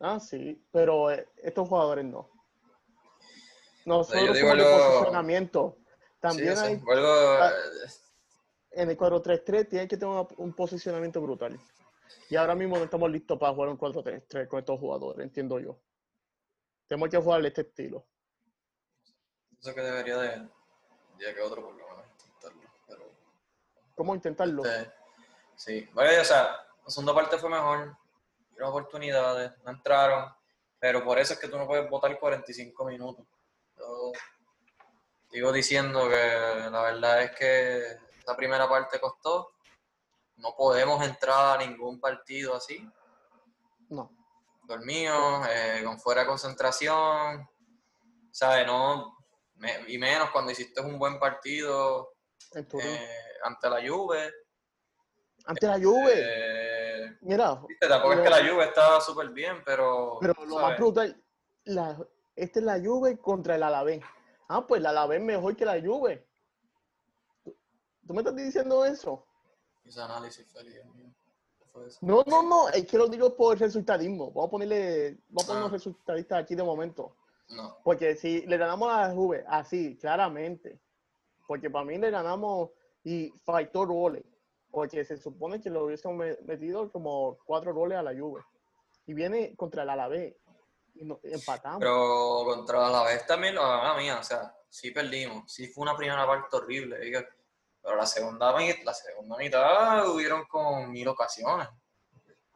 Ah, 0.00 0.18
sí, 0.18 0.64
pero 0.72 1.10
eh, 1.10 1.28
estos 1.36 1.68
jugadores 1.68 2.04
no. 2.06 2.30
Nosotros 3.84 4.28
yo 4.28 4.32
digo 4.32 4.50
algo- 4.50 4.64
posicionamiento. 4.94 5.76
También 6.20 6.56
sí, 6.56 6.64
hay. 6.64 6.76
Vuelvo, 6.76 7.08
en 8.70 8.90
el 8.90 8.96
4-3-3 8.96 9.68
tiene 9.68 9.88
que 9.88 9.96
tener 9.96 10.26
un 10.36 10.52
posicionamiento 10.54 11.20
brutal. 11.20 11.58
Y 12.30 12.36
ahora 12.36 12.54
mismo 12.54 12.76
no 12.76 12.84
estamos 12.84 13.10
listos 13.10 13.38
para 13.38 13.52
jugar 13.52 13.68
un 13.70 13.78
4-3-3 13.78 14.48
con 14.48 14.58
estos 14.60 14.78
jugadores, 14.78 15.24
entiendo 15.24 15.58
yo. 15.58 15.78
Tenemos 16.86 17.08
que 17.08 17.18
jugar 17.18 17.44
este 17.44 17.62
estilo. 17.62 18.06
pienso 19.50 19.74
que 19.74 19.80
debería 19.80 20.16
de, 20.18 20.48
ya 21.18 21.34
que 21.34 21.40
otro 21.40 21.62
por 21.62 21.74
lo 21.74 21.86
menos 21.88 22.04
intentarlo. 22.12 22.62
Pero, 22.86 23.10
¿Cómo 23.96 24.14
intentarlo? 24.14 24.64
este, 24.64 24.92
sí, 25.56 25.88
bueno, 25.92 26.20
o 26.20 26.24
sea, 26.24 26.44
la 26.84 26.90
segunda 26.90 27.14
parte 27.14 27.38
fue 27.38 27.50
mejor, 27.50 27.96
tuvieron 28.48 28.70
oportunidades, 28.70 29.52
no 29.64 29.70
entraron, 29.72 30.32
pero 30.78 31.04
por 31.04 31.18
eso 31.18 31.34
es 31.34 31.38
que 31.38 31.48
tú 31.48 31.58
no 31.58 31.66
puedes 31.66 31.88
votar 31.90 32.18
45 32.18 32.84
minutos. 32.84 33.26
Yo 33.76 34.12
sigo 35.30 35.52
diciendo 35.52 36.08
que 36.08 36.68
la 36.70 36.82
verdad 36.82 37.22
es 37.22 37.30
que 37.32 37.98
esa 38.20 38.36
primera 38.36 38.68
parte 38.68 39.00
costó, 39.00 39.52
no 40.36 40.54
podemos 40.56 41.04
entrar 41.04 41.58
a 41.60 41.64
ningún 41.66 42.00
partido 42.00 42.54
así, 42.54 42.88
No. 43.88 44.10
dormidos, 44.62 45.46
eh, 45.50 45.82
con 45.84 45.98
fuera 45.98 46.20
de 46.22 46.28
concentración, 46.28 47.48
¿sabes? 48.30 48.66
No, 48.66 49.17
me- 49.58 49.84
y 49.92 49.98
menos 49.98 50.30
cuando 50.30 50.50
hiciste 50.50 50.80
un 50.80 50.98
buen 50.98 51.18
partido 51.18 52.12
eh, 52.54 53.08
ante 53.44 53.68
la 53.70 53.86
Juve. 53.86 54.32
Ante 55.46 55.66
la 55.66 55.78
Juve. 55.78 56.12
eh, 56.14 57.16
Mira, 57.22 57.54
viste, 57.66 57.88
tampoco 57.88 58.14
es 58.14 58.20
que 58.20 58.30
la 58.30 58.48
Juve 58.48 58.64
estaba 58.64 59.00
súper 59.00 59.30
bien, 59.30 59.62
pero. 59.64 60.18
pero 60.20 60.34
lo 60.44 60.54
sabes, 60.54 60.68
más 60.70 60.78
brutal, 60.78 61.22
la, 61.64 61.98
esta 62.36 62.58
es 62.60 62.64
la 62.64 62.80
Juve 62.80 63.18
contra 63.18 63.54
el 63.56 63.62
Alavés. 63.62 64.02
Ah, 64.48 64.66
pues 64.66 64.80
el 64.80 64.86
Alavés 64.86 65.20
mejor 65.20 65.56
que 65.56 65.64
la 65.64 65.80
Juve. 65.80 66.26
¿Tú, 67.44 68.14
me 68.14 68.18
estás 68.18 68.36
diciendo 68.36 68.84
eso? 68.84 69.26
Ese 69.84 70.00
análisis 70.00 70.46
feliz. 70.52 70.80
No, 72.00 72.24
no, 72.26 72.42
no, 72.42 72.68
es 72.70 72.86
que 72.86 72.98
lo 72.98 73.06
digo 73.06 73.36
por 73.36 73.58
resultadismo. 73.58 74.30
Vamos 74.32 74.48
a 74.48 74.50
ponerle, 74.50 75.18
vamos 75.28 75.44
a 75.44 75.46
poner 75.46 75.62
Ah. 75.62 75.64
unos 75.66 75.72
resultadistas 75.72 76.42
aquí 76.42 76.54
de 76.54 76.62
momento. 76.64 77.16
No. 77.50 77.78
Porque 77.82 78.14
si 78.16 78.42
le 78.42 78.56
ganamos 78.58 78.92
a 78.92 79.08
la 79.08 79.14
Juve, 79.14 79.44
así, 79.48 79.96
claramente. 79.96 80.78
Porque 81.46 81.70
para 81.70 81.84
mí 81.84 81.96
le 81.96 82.10
ganamos 82.10 82.70
y 83.04 83.30
faltó 83.44 83.84
roles. 83.86 84.24
Porque 84.70 85.04
se 85.04 85.16
supone 85.16 85.60
que 85.60 85.70
lo 85.70 85.84
hubiesen 85.84 86.16
me- 86.16 86.36
metido 86.44 86.90
como 86.92 87.38
cuatro 87.44 87.72
roles 87.72 87.96
a 87.98 88.02
la 88.02 88.12
Juve. 88.18 88.42
Y 89.06 89.14
viene 89.14 89.56
contra 89.56 89.82
el 89.82 89.90
Alavés. 89.90 90.34
Y 90.94 91.04
no- 91.04 91.20
empatamos. 91.22 91.78
Pero 91.80 92.42
contra 92.44 92.90
la 92.90 93.02
vez 93.04 93.26
también, 93.26 93.54
la 93.54 93.94
mía, 93.96 94.18
o 94.18 94.22
sea, 94.22 94.54
sí 94.68 94.90
perdimos. 94.90 95.50
Sí 95.50 95.68
fue 95.68 95.82
una 95.82 95.96
primera 95.96 96.26
parte 96.26 96.54
horrible. 96.56 96.98
Pero 97.80 97.96
la 97.96 98.04
segunda, 98.04 98.54
mi- 98.58 98.82
la 98.84 98.92
segunda 98.92 99.36
mitad 99.38 100.06
hubieron 100.12 100.44
como 100.46 100.86
mil 100.86 101.08
ocasiones. 101.08 101.68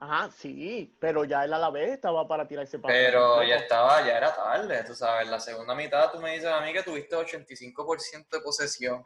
Ajá, 0.03 0.33
sí, 0.37 0.97
pero 0.99 1.25
ya 1.25 1.45
el 1.45 1.53
Alavés 1.53 1.93
estaba 1.93 2.27
para 2.27 2.49
tirarse 2.49 2.77
para 2.81 2.93
Pero 2.93 3.35
atrás. 3.35 3.49
ya 3.49 3.55
estaba, 3.55 4.05
ya 4.05 4.17
era 4.17 4.35
tarde, 4.35 4.83
tú 4.83 4.97
sabes. 4.97 5.29
La 5.29 5.39
segunda 5.39 5.77
mitad 5.77 6.11
tú 6.11 6.19
me 6.19 6.33
dices 6.33 6.49
a 6.49 6.61
mí 6.61 6.73
que 6.73 6.83
tuviste 6.83 7.15
85% 7.15 8.29
de 8.29 8.41
posesión. 8.41 9.05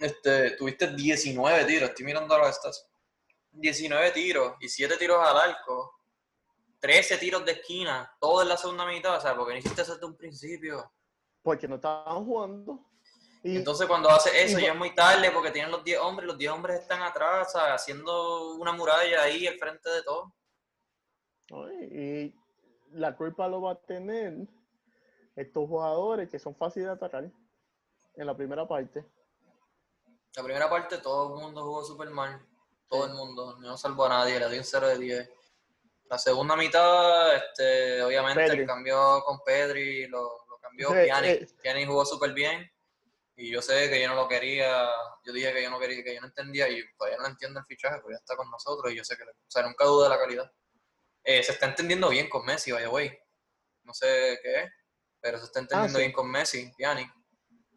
Este, 0.00 0.56
tuviste 0.56 0.88
19 0.88 1.64
tiros, 1.66 1.90
estoy 1.90 2.04
mirando 2.04 2.36
los 2.36 2.52
stats. 2.56 2.84
19 3.52 4.10
tiros 4.10 4.54
y 4.58 4.68
7 4.68 4.96
tiros 4.96 5.18
al 5.24 5.36
arco. 5.50 6.00
13 6.80 7.18
tiros 7.18 7.44
de 7.44 7.52
esquina, 7.52 8.12
todo 8.20 8.42
en 8.42 8.48
la 8.48 8.56
segunda 8.56 8.86
mitad, 8.86 9.16
o 9.16 9.20
sea, 9.20 9.36
porque 9.36 9.52
no 9.52 9.58
hiciste 9.60 9.82
eso 9.82 9.94
desde 9.94 10.06
un 10.06 10.16
principio. 10.16 10.92
Porque 11.42 11.68
no 11.68 11.76
estaban 11.76 12.24
jugando. 12.24 12.84
Y, 13.46 13.56
Entonces 13.56 13.86
cuando 13.86 14.08
haces 14.10 14.32
eso 14.34 14.58
y- 14.58 14.62
ya 14.62 14.72
es 14.72 14.76
muy 14.78 14.92
tarde 14.94 15.30
porque 15.30 15.50
tienen 15.52 15.70
los 15.70 15.84
10 15.84 16.00
hombres, 16.00 16.26
los 16.26 16.36
10 16.36 16.50
hombres 16.50 16.80
están 16.80 17.00
atrás, 17.02 17.52
¿sabes? 17.52 17.74
haciendo 17.74 18.54
una 18.56 18.72
muralla 18.72 19.22
ahí 19.22 19.46
al 19.46 19.56
frente 19.58 19.88
de 19.88 20.02
todo. 20.02 20.32
Y 21.92 22.34
la 22.92 23.16
culpa 23.16 23.46
lo 23.46 23.60
va 23.62 23.72
a 23.72 23.80
tener 23.80 24.34
estos 25.36 25.68
jugadores 25.68 26.28
que 26.28 26.38
son 26.38 26.56
fáciles 26.56 26.88
de 26.88 26.94
atacar 26.94 27.24
en 28.14 28.26
la 28.26 28.36
primera 28.36 28.66
parte. 28.66 29.04
La 30.34 30.42
primera 30.42 30.68
parte 30.68 30.98
todo 30.98 31.34
el 31.36 31.42
mundo 31.42 31.62
jugó 31.62 31.84
súper 31.84 32.10
mal. 32.10 32.44
Todo 32.88 33.04
Sí. 33.04 33.10
el 33.10 33.16
mundo. 33.16 33.56
No 33.58 33.76
salvó 33.76 34.06
a 34.06 34.08
nadie. 34.08 34.38
Le 34.40 34.48
di 34.48 34.58
un 34.58 34.64
0 34.64 34.88
de 34.88 34.98
10. 34.98 35.30
La 36.08 36.18
segunda 36.18 36.56
mitad, 36.56 37.34
este, 37.36 38.02
obviamente, 38.02 38.44
Pedri. 38.44 38.66
cambio 38.66 39.22
con 39.24 39.40
Pedri 39.44 40.06
lo, 40.08 40.20
lo 40.48 40.58
cambió 40.60 40.88
Sí, 40.90 40.94
Pjanic. 41.06 41.54
eh. 41.64 41.86
Jugó 41.86 42.04
súper 42.04 42.32
bien. 42.32 42.70
Y 43.38 43.50
yo 43.52 43.60
sé 43.60 43.90
que 43.90 44.00
yo 44.00 44.08
no 44.08 44.14
lo 44.14 44.28
quería. 44.28 44.88
Yo 45.24 45.32
dije 45.32 45.52
que 45.52 45.62
yo 45.62 45.70
no 45.70 45.78
quería, 45.78 46.02
que 46.02 46.14
yo 46.14 46.20
no 46.22 46.26
entendía. 46.26 46.68
Y 46.68 46.82
todavía 46.96 47.18
no 47.18 47.26
entiendo 47.26 47.60
el 47.60 47.66
fichaje, 47.66 48.00
porque 48.00 48.14
ya 48.14 48.18
está 48.18 48.34
con 48.34 48.50
nosotros. 48.50 48.90
Y 48.90 48.96
yo 48.96 49.04
sé 49.04 49.16
que, 49.16 49.24
o 49.24 49.26
sea, 49.46 49.62
nunca 49.62 49.84
dudo 49.84 50.04
de 50.04 50.08
la 50.08 50.18
calidad. 50.18 50.50
Eh, 51.22 51.42
se 51.42 51.52
está 51.52 51.66
entendiendo 51.66 52.08
bien 52.08 52.30
con 52.30 52.46
Messi, 52.46 52.72
by 52.72 52.82
the 52.84 52.88
way. 52.88 53.18
No 53.82 53.92
sé 53.92 54.38
qué 54.42 54.62
es, 54.62 54.70
pero 55.20 55.38
se 55.38 55.44
está 55.44 55.60
entendiendo 55.60 55.98
Ah, 55.98 56.00
sí. 56.00 56.04
bien 56.06 56.12
con 56.12 56.30
Messi, 56.30 56.72
Pjanic. 56.78 57.12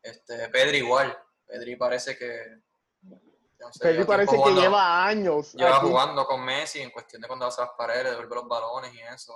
Este, 0.02 0.48
Pedri 0.50 0.78
igual. 0.78 1.18
Pedri 1.46 1.76
parece 1.76 2.18
que. 2.18 2.62
no 3.02 3.74
sé, 3.74 3.80
Pedri 3.82 4.06
parece 4.06 4.38
que 4.42 4.52
lleva 4.52 5.06
años. 5.06 5.54
Lleva 5.56 5.78
aquí. 5.78 5.88
jugando 5.88 6.26
con 6.26 6.46
Messi 6.46 6.80
en 6.80 6.92
cuestión 6.92 7.22
de 7.22 7.28
cuando 7.28 7.48
hace 7.48 7.60
las 7.62 7.72
paredes, 7.78 8.12
devuelve 8.12 8.36
los 8.36 8.48
balones 8.48 8.94
y 8.94 9.02
eso. 9.02 9.34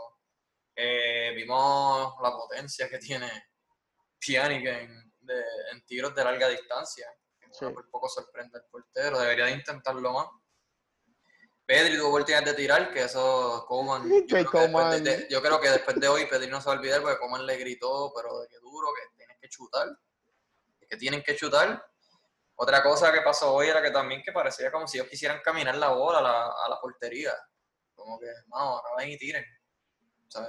Eh, 0.75 1.33
vimos 1.35 2.15
la 2.21 2.31
potencia 2.31 2.87
que 2.89 2.97
tiene 2.97 3.29
Pjanic 4.19 4.65
en, 4.65 5.12
de- 5.25 5.43
en 5.71 5.85
tiros 5.85 6.13
de 6.15 6.23
larga 6.23 6.47
distancia. 6.49 7.07
Sí. 7.51 7.65
Por 7.67 7.89
poco 7.89 8.09
sorprende 8.09 8.57
al 8.57 8.65
portero, 8.65 9.19
debería 9.19 9.45
de 9.45 9.51
intentarlo 9.51 10.11
más. 10.11 10.27
Pedri 11.65 11.97
tuvo 11.97 12.09
oportunidad 12.09 12.43
de 12.43 12.53
tirar, 12.55 12.91
que 12.91 13.03
eso 13.03 13.63
Coman. 13.67 14.03
Yo, 14.09 14.25
creo 14.27 14.51
que 14.51 14.57
después 14.59 15.03
de- 15.03 15.17
de- 15.17 15.27
yo 15.29 15.41
creo 15.41 15.61
que 15.61 15.69
después 15.69 15.99
de 15.99 16.07
hoy 16.07 16.25
Pedri 16.25 16.49
no 16.49 16.59
se 16.59 16.67
va 16.67 16.73
a 16.75 16.77
olvidar 16.77 17.01
porque 17.01 17.19
Coman 17.19 17.45
le 17.45 17.55
gritó, 17.57 18.11
pero 18.15 18.39
de 18.39 18.47
que 18.49 18.57
duro, 18.59 18.89
que 18.93 19.15
tienes 19.15 19.37
que 19.39 19.49
chutar. 19.49 19.87
Que 20.89 20.97
tienen 20.97 21.23
que 21.23 21.35
chutar. 21.35 21.85
Otra 22.55 22.83
cosa 22.83 23.11
que 23.13 23.21
pasó 23.21 23.53
hoy 23.53 23.67
era 23.67 23.81
que 23.81 23.91
también 23.91 24.21
que 24.21 24.31
parecía 24.31 24.71
como 24.71 24.87
si 24.87 24.97
ellos 24.97 25.09
quisieran 25.09 25.39
caminar 25.41 25.75
la 25.75 25.89
bola 25.89 26.19
a 26.19 26.21
la, 26.21 26.45
a 26.65 26.69
la 26.69 26.79
portería. 26.81 27.33
Como 27.95 28.19
que, 28.19 28.27
no, 28.47 28.55
ahora 28.57 28.89
ven 28.97 29.09
y 29.09 29.17
tiren. 29.17 29.45
O 30.27 30.31
sea, 30.31 30.47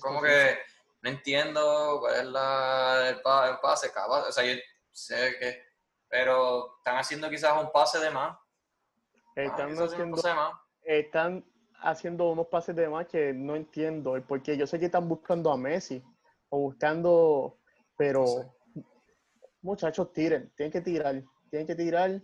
como 0.00 0.20
que 0.20 0.58
no 1.06 1.12
entiendo 1.12 1.98
cuál 2.00 2.14
es 2.16 2.24
la, 2.26 3.08
el, 3.10 3.20
pa- 3.22 3.48
el 3.50 3.58
pase, 3.60 3.92
capaz. 3.92 4.28
O 4.28 4.32
sea, 4.32 4.44
yo 4.44 4.60
sé 4.90 5.36
que. 5.38 5.62
Pero 6.08 6.76
están 6.78 6.96
haciendo 6.98 7.28
quizás 7.30 7.60
un 7.62 7.70
pase 7.70 7.98
de 8.00 8.10
más. 8.10 8.36
Ah, 8.36 9.32
Están 9.36 9.72
un 9.72 9.82
haciendo, 9.82 10.16
pase 10.16 10.28
de 10.28 10.34
más. 10.34 10.52
están 10.82 11.44
haciendo 11.80 12.30
unos 12.30 12.46
pases 12.48 12.74
de 12.74 12.88
más 12.88 13.06
que 13.06 13.32
no 13.32 13.54
entiendo. 13.54 14.16
el 14.16 14.22
por 14.22 14.42
qué. 14.42 14.56
yo 14.56 14.66
sé 14.66 14.78
que 14.78 14.86
están 14.86 15.08
buscando 15.08 15.50
a 15.52 15.56
Messi 15.56 16.02
o 16.48 16.58
buscando, 16.58 17.58
pero 17.96 18.20
No 18.20 18.26
sé. 18.26 18.84
muchachos, 19.62 20.12
tiren, 20.12 20.52
tienen 20.56 20.72
que 20.72 20.80
tirar, 20.80 21.22
tienen 21.50 21.66
que 21.66 21.74
tirar. 21.74 22.20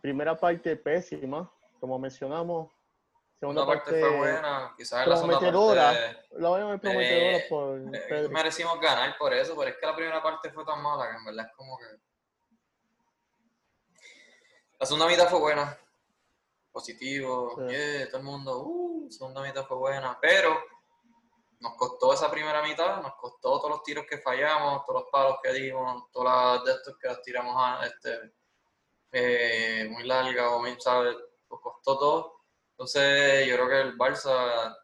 Primera 0.00 0.36
parte 0.38 0.76
pésima, 0.76 1.50
como 1.80 1.98
mencionamos. 1.98 2.70
Segunda 3.40 3.64
parte 3.66 3.90
parte, 3.90 4.00
fue 4.00 4.16
buena, 4.18 4.74
quizás 4.76 5.06
la 5.06 5.16
segunda 5.16 5.38
prometedora. 5.38 5.84
parte. 5.84 6.26
la 6.32 6.50
ver 6.50 6.80
prometedora 6.80 7.36
Eh, 7.38 7.46
por 7.48 7.78
eh, 7.78 8.28
merecimos 8.28 8.78
ganar 8.78 9.16
por 9.16 9.32
eso, 9.32 9.56
pero 9.56 9.70
es 9.70 9.76
que 9.78 9.86
la 9.86 9.96
primera 9.96 10.22
parte 10.22 10.50
fue 10.50 10.62
tan 10.66 10.82
mala 10.82 11.08
que 11.10 11.16
en 11.16 11.24
verdad 11.24 11.46
es 11.46 11.56
como 11.56 11.78
que. 11.78 11.84
La 14.78 14.86
segunda 14.86 15.06
mitad 15.06 15.26
fue 15.28 15.38
buena. 15.40 15.78
Positivo, 16.70 17.54
Sí. 17.56 17.74
yeah, 17.74 18.06
todo 18.08 18.18
el 18.18 18.24
mundo, 18.24 18.58
uh, 18.62 19.10
segunda 19.10 19.42
mitad 19.42 19.64
fue 19.66 19.76
buena, 19.78 20.18
pero 20.20 20.56
nos 21.60 21.74
costó 21.76 22.12
esa 22.12 22.30
primera 22.30 22.62
mitad, 22.62 23.00
nos 23.02 23.14
costó 23.14 23.58
todos 23.58 23.70
los 23.70 23.82
tiros 23.82 24.04
que 24.08 24.18
fallamos, 24.18 24.84
todos 24.86 25.02
los 25.02 25.10
palos 25.10 25.38
que 25.42 25.52
dimos, 25.52 26.10
todas 26.12 26.58
las 26.58 26.64
de 26.66 26.72
estos 26.72 26.96
que 26.98 27.08
las 27.08 27.22
tiramos 27.22 27.54
a, 27.58 27.86
este, 27.86 28.32
eh, 29.12 29.88
muy 29.90 30.04
larga 30.04 30.50
o 30.50 30.60
muy, 30.60 30.78
¿sabes? 30.80 31.16
Nos 31.50 31.60
costó 31.60 31.98
todo. 31.98 32.39
Entonces, 32.80 33.46
yo 33.46 33.56
creo 33.56 33.68
que 33.68 33.80
el 33.82 33.98
Barça 33.98 34.74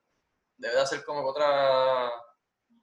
debe 0.59 0.75
de 0.75 0.81
hacer 0.83 1.03
como 1.03 1.23
que 1.23 1.31
otras 1.31 2.13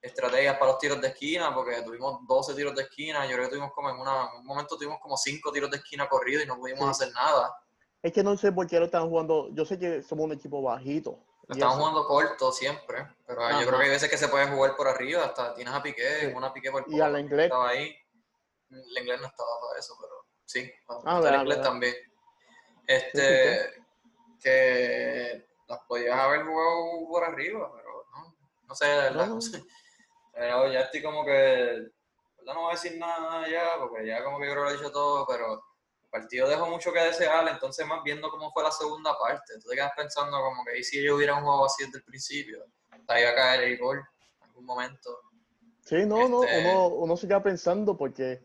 estrategias 0.01 0.57
para 0.57 0.71
los 0.71 0.79
tiros 0.79 0.99
de 0.99 1.09
esquina, 1.09 1.53
porque 1.53 1.83
tuvimos 1.83 2.21
12 2.27 2.55
tiros 2.55 2.73
de 2.73 2.81
esquina, 2.81 3.23
yo 3.27 3.33
creo 3.33 3.43
que 3.43 3.49
tuvimos 3.51 3.71
como 3.73 3.91
en, 3.91 3.97
una, 3.97 4.31
en 4.33 4.39
un 4.39 4.45
momento 4.47 4.75
tuvimos 4.75 4.97
como 4.99 5.15
5 5.15 5.51
tiros 5.51 5.69
de 5.69 5.77
esquina 5.77 6.09
corridos 6.09 6.43
y 6.43 6.47
no 6.47 6.57
pudimos 6.57 6.97
Sí. 6.97 7.03
hacer 7.03 7.13
nada. 7.13 7.55
Es 8.01 8.11
que 8.11 8.23
no 8.23 8.35
sé 8.35 8.51
por 8.51 8.65
qué 8.65 8.79
lo 8.79 8.85
están 8.85 9.07
jugando. 9.07 9.49
Yo 9.53 9.63
sé 9.65 9.77
que 9.77 10.01
somos 10.01 10.25
un 10.25 10.31
equipo 10.33 10.63
bajito. 10.63 11.19
Estamos 11.47 11.75
eso. 11.75 11.77
jugando 11.77 12.07
corto 12.07 12.51
siempre, 12.51 13.07
pero 13.27 13.43
Ajá. 13.45 13.61
yo 13.61 13.67
creo 13.67 13.77
que 13.77 13.85
hay 13.85 13.91
veces 13.91 14.09
que 14.09 14.17
se 14.17 14.29
puede 14.29 14.47
jugar 14.47 14.75
por 14.75 14.87
arriba, 14.87 15.25
hasta 15.25 15.53
tienes 15.53 15.75
a 15.75 15.83
Piqué, 15.83 16.21
Sí. 16.21 16.25
una 16.35 16.51
Piqué 16.51 16.71
por 16.71 16.85
Y 16.87 16.99
al 16.99 17.19
inglés. 17.19 17.45
estaba 17.45 17.69
ahí. 17.69 17.95
El 18.71 18.97
inglés 18.97 19.21
no 19.21 19.27
estaba 19.27 19.49
para 19.61 19.79
eso, 19.79 19.95
pero 20.01 20.25
sí, 20.43 20.71
Ah, 21.05 21.21
inglés 21.39 21.61
también. 21.61 21.93
Este, 22.87 23.82
que 24.43 25.47
las 25.67 25.79
podías 25.87 26.17
haber 26.19 26.43
jugado 26.43 27.07
por 27.07 27.23
arriba, 27.23 27.71
pero 27.75 28.05
no, 28.13 28.35
no 28.67 28.75
sé, 28.75 28.85
de 28.87 28.95
verdad, 28.95 29.27
No. 29.27 29.35
no 29.35 29.41
sé. 29.41 29.63
Pero 30.33 30.71
ya 30.71 30.81
estoy 30.81 31.01
como 31.01 31.23
que, 31.25 31.87
no 32.45 32.53
voy 32.55 32.69
a 32.71 32.75
decir 32.75 32.97
nada 32.97 33.47
ya, 33.47 33.77
porque 33.79 34.05
ya 34.05 34.23
como 34.23 34.39
que 34.39 34.47
yo 34.47 34.55
lo 34.55 34.69
he 34.69 34.73
dicho 34.73 34.91
todo, 34.91 35.25
pero 35.27 35.53
el 36.03 36.09
partido 36.09 36.47
dejó 36.49 36.67
mucho 36.67 36.91
que 36.91 36.99
desear, 36.99 37.47
entonces 37.47 37.85
más 37.85 38.03
viendo 38.03 38.29
cómo 38.29 38.51
fue 38.51 38.63
la 38.63 38.71
segunda 38.71 39.17
parte, 39.17 39.53
tú 39.61 39.69
te 39.69 39.75
quedas 39.75 39.91
pensando 39.95 40.37
como 40.41 40.63
que 40.65 40.79
¿y 40.79 40.83
si 40.83 40.99
ellos 40.99 41.15
hubieran 41.17 41.43
jugado 41.43 41.65
así 41.65 41.85
desde 41.85 41.99
el 41.99 42.03
principio, 42.03 42.65
hasta 42.89 43.19
iba 43.21 43.29
a 43.29 43.35
caer 43.35 43.63
el 43.63 43.77
gol 43.77 43.97
en 43.99 44.43
algún 44.43 44.65
momento. 44.65 45.19
Sí, 45.81 46.05
no, 46.05 46.27
no, 46.27 46.43
Este- 46.43 46.59
uno, 46.59 46.87
uno 46.87 47.17
se 47.17 47.27
queda 47.27 47.43
pensando 47.43 47.95
porque 47.97 48.43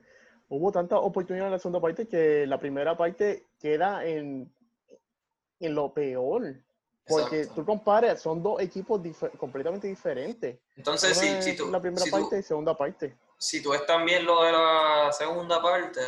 hubo 0.49 0.73
tantas 0.73 0.99
oportunidades 1.01 1.49
en 1.49 1.53
la 1.53 1.59
segunda 1.59 1.81
parte 1.81 2.09
que 2.09 2.47
la 2.47 2.59
primera 2.59 2.97
parte 2.97 3.47
queda 3.61 4.05
en, 4.05 4.53
en 5.61 5.75
lo 5.75 5.93
peor. 5.93 6.55
Porque 7.07 7.39
Exacto. 7.41 7.63
tú 7.63 7.67
comparas, 7.67 8.21
son 8.21 8.43
dos 8.43 8.61
equipos 8.61 9.01
completamente 9.39 9.87
diferentes. 9.87 10.59
Entonces, 10.77 11.17
si, 11.17 11.27
es 11.27 11.45
si 11.45 11.57
tú, 11.57 11.71
la 11.71 11.81
primera 11.81 12.05
si 12.05 12.11
tú- 12.11 12.17
parte 12.19 12.39
y 12.39 12.43
segunda 12.43 12.77
parte. 12.77 13.17
si 13.39 13.63
tú 13.63 13.71
ves 13.71 13.87
también 13.87 14.27
lo 14.27 14.43
de 14.43 14.53
la 14.53 15.11
segunda 15.13 15.63
parte, 15.63 16.01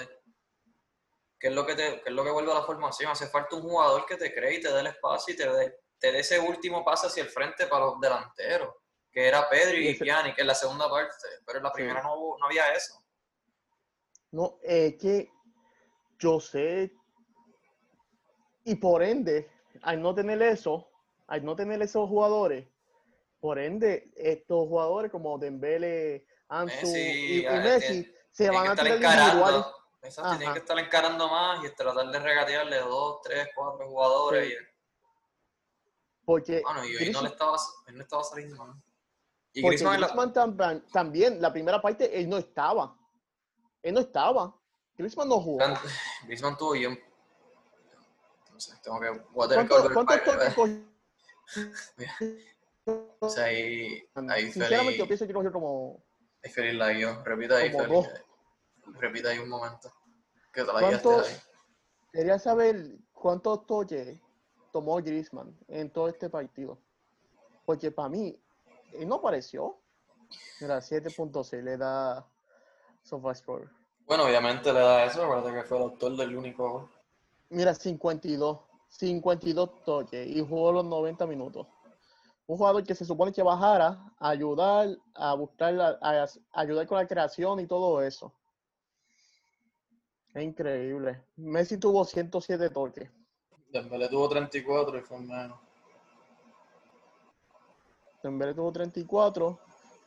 ¿qué 1.38 1.48
es 1.48 1.54
lo 1.54 1.64
que 1.64 1.74
te, 1.74 2.02
qué 2.02 2.10
es 2.10 2.12
lo 2.14 2.22
que 2.22 2.30
vuelve 2.30 2.52
a 2.52 2.56
la 2.56 2.62
formación? 2.64 3.10
Hace 3.10 3.28
falta 3.28 3.56
un 3.56 3.62
jugador 3.62 4.04
que 4.04 4.16
te 4.16 4.34
cree 4.34 4.56
y 4.56 4.60
te 4.60 4.70
dé 4.70 4.80
el 4.80 4.88
espacio 4.88 5.32
y 5.32 5.36
te 5.38 5.48
dé, 5.50 5.74
te 5.98 6.12
dé 6.12 6.18
ese 6.20 6.38
último 6.38 6.84
pase 6.84 7.06
hacia 7.06 7.22
el 7.22 7.30
frente 7.30 7.66
para 7.66 7.86
los 7.86 7.98
delanteros, 7.98 8.74
que 9.10 9.26
era 9.26 9.48
Pedri 9.48 9.86
Y 9.86 9.88
ese- 9.92 10.04
Pjanic 10.04 10.38
en 10.38 10.46
la 10.48 10.54
segunda 10.54 10.90
parte, 10.90 11.14
pero 11.46 11.58
en 11.60 11.64
la 11.64 11.72
primera 11.72 12.02
no, 12.02 12.14
hubo- 12.14 12.38
no 12.38 12.44
había 12.44 12.70
eso. 12.74 13.02
No, 14.32 14.58
es 14.62 14.96
que 14.98 15.30
yo 16.18 16.38
sé 16.40 16.92
y 18.64 18.74
por 18.76 19.02
ende, 19.02 19.50
al 19.82 20.00
no 20.02 20.14
tener 20.14 20.40
eso, 20.42 20.90
al 21.26 21.44
no 21.44 21.56
tener 21.56 21.80
esos 21.82 22.08
jugadores, 22.08 22.66
por 23.40 23.58
ende, 23.58 24.10
estos 24.16 24.68
jugadores 24.68 25.10
como 25.10 25.38
Dembele, 25.38 26.26
Ansu 26.48 26.74
Messi, 26.86 26.98
y, 26.98 27.46
y 27.46 27.50
Messi 27.50 28.04
se 28.32 28.44
Tienen 28.44 28.54
van 28.60 28.68
a 28.68 28.76
tirar 28.76 28.96
individuales. 28.96 29.66
Exacto, 30.02 30.36
tienen 30.38 30.52
que 30.54 30.58
estar 30.60 30.78
encarando 30.78 31.28
más 31.28 31.64
y 31.64 31.74
tratar 31.74 32.06
de 32.08 32.18
regatearle 32.18 32.78
dos, 32.78 33.20
tres, 33.22 33.48
cuatro 33.54 33.86
jugadores. 33.88 34.48
Sí. 34.48 34.54
Y, 34.54 36.24
Porque, 36.24 36.62
Mano, 36.64 36.84
y 36.84 36.96
hoy 36.96 37.10
no 37.10 37.22
le 37.22 37.28
estaba, 37.28 37.56
no 37.92 38.02
estaba 38.02 38.24
saliendo 38.24 38.56
mal. 38.56 38.74
Y 39.52 39.62
porque 39.62 39.76
Griezmann, 39.76 40.00
la- 40.00 40.32
también, 40.32 40.84
también, 40.92 41.42
la 41.42 41.52
primera 41.52 41.80
parte, 41.82 42.18
él 42.18 42.28
no 42.28 42.38
estaba. 42.38 42.96
Él 43.82 43.94
no 43.94 44.00
estaba. 44.00 44.54
Griezmann 44.96 45.28
no 45.28 45.40
jugó. 45.40 45.64
Griezmann 46.24 46.56
tuvo 46.56 46.76
yo. 46.76 46.90
No 48.60 48.74
sé, 48.74 48.78
tengo 48.82 49.00
que. 49.00 49.08
Voy 49.32 49.46
a 49.46 49.48
tener 49.48 49.64
que 49.66 49.68
¿Cuánto- 49.70 49.74
volver 49.82 49.94
¿Cuántos 49.94 50.16
para 50.18 50.24
toques 50.24 50.38
ver. 50.38 50.54
cogió? 50.54 52.40
O 53.20 53.28
sea, 53.28 53.44
ahí, 53.44 54.02
ahí 54.30 54.44
Sinceramente, 54.50 54.96
yo 54.98 55.04
Feliz, 55.04 55.06
pienso 55.06 55.26
que 55.26 55.32
cogió 55.34 55.52
como... 55.52 56.02
ahí 56.42 56.50
Feliz 56.50 56.74
la 56.74 56.90
guió. 56.92 57.22
Repita 57.24 57.56
ahí, 57.58 57.70
Feliz. 57.70 57.88
dos. 57.88 58.08
Repita 58.98 59.28
ahí 59.28 59.38
un 59.38 59.48
momento. 59.48 59.92
Que 60.52 60.64
te 60.64 60.72
la 60.72 60.80
guiaste 60.80 61.02
¿Cuántos- 61.02 61.28
ahí. 61.28 61.36
Quería 62.12 62.38
saber 62.38 62.98
cuántos 63.12 63.66
toques 63.66 64.20
tomó 64.72 64.96
Griezmann 64.96 65.56
en 65.68 65.90
todo 65.92 66.08
este 66.08 66.28
partido. 66.30 66.78
Porque 67.64 67.92
para 67.92 68.08
mí, 68.08 68.36
él 68.94 69.06
no 69.08 69.16
apareció. 69.16 69.78
Mira, 70.60 70.78
7.6 70.80 71.62
le 71.62 71.76
da 71.76 72.26
SofaScore. 73.04 73.68
Bueno, 74.06 74.24
obviamente 74.24 74.72
le 74.72 74.80
da 74.80 75.04
eso. 75.04 75.22
Acuérdate 75.22 75.54
que 75.54 75.62
fue 75.64 75.76
el 75.76 75.82
autor 75.84 76.16
del 76.16 76.36
único 76.36 76.70
gol. 76.72 76.90
Mira, 77.50 77.74
52. 77.74 78.58
52 78.88 79.84
toques 79.84 80.26
y 80.26 80.40
jugó 80.40 80.72
los 80.72 80.84
90 80.84 81.24
minutos. 81.26 81.66
Un 82.46 82.56
jugador 82.56 82.82
que 82.82 82.94
se 82.96 83.04
supone 83.04 83.32
que 83.32 83.42
bajara 83.42 84.12
a 84.18 84.28
ayudar, 84.30 84.88
a 85.14 85.34
buscar, 85.34 85.72
la- 85.74 85.96
a, 86.02 86.24
a 86.24 86.28
ayudar 86.60 86.86
con 86.88 86.98
la 86.98 87.06
creación 87.06 87.60
y 87.60 87.66
todo 87.68 88.02
eso. 88.02 88.32
Es 90.34 90.42
increíble. 90.42 91.24
Messi 91.36 91.76
tuvo 91.78 92.04
107 92.04 92.70
toques. 92.70 93.08
Dembélé 93.72 94.08
tuvo 94.08 94.28
34 94.28 94.98
y 94.98 95.02
fue 95.02 95.20
menos. 95.20 95.58
Dembélé 98.22 98.54
tuvo 98.54 98.72
34. 98.72 99.58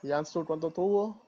Y 0.01 0.11
Ansu, 0.11 0.45
¿cuánto 0.45 0.71
tuvo? 0.71 1.21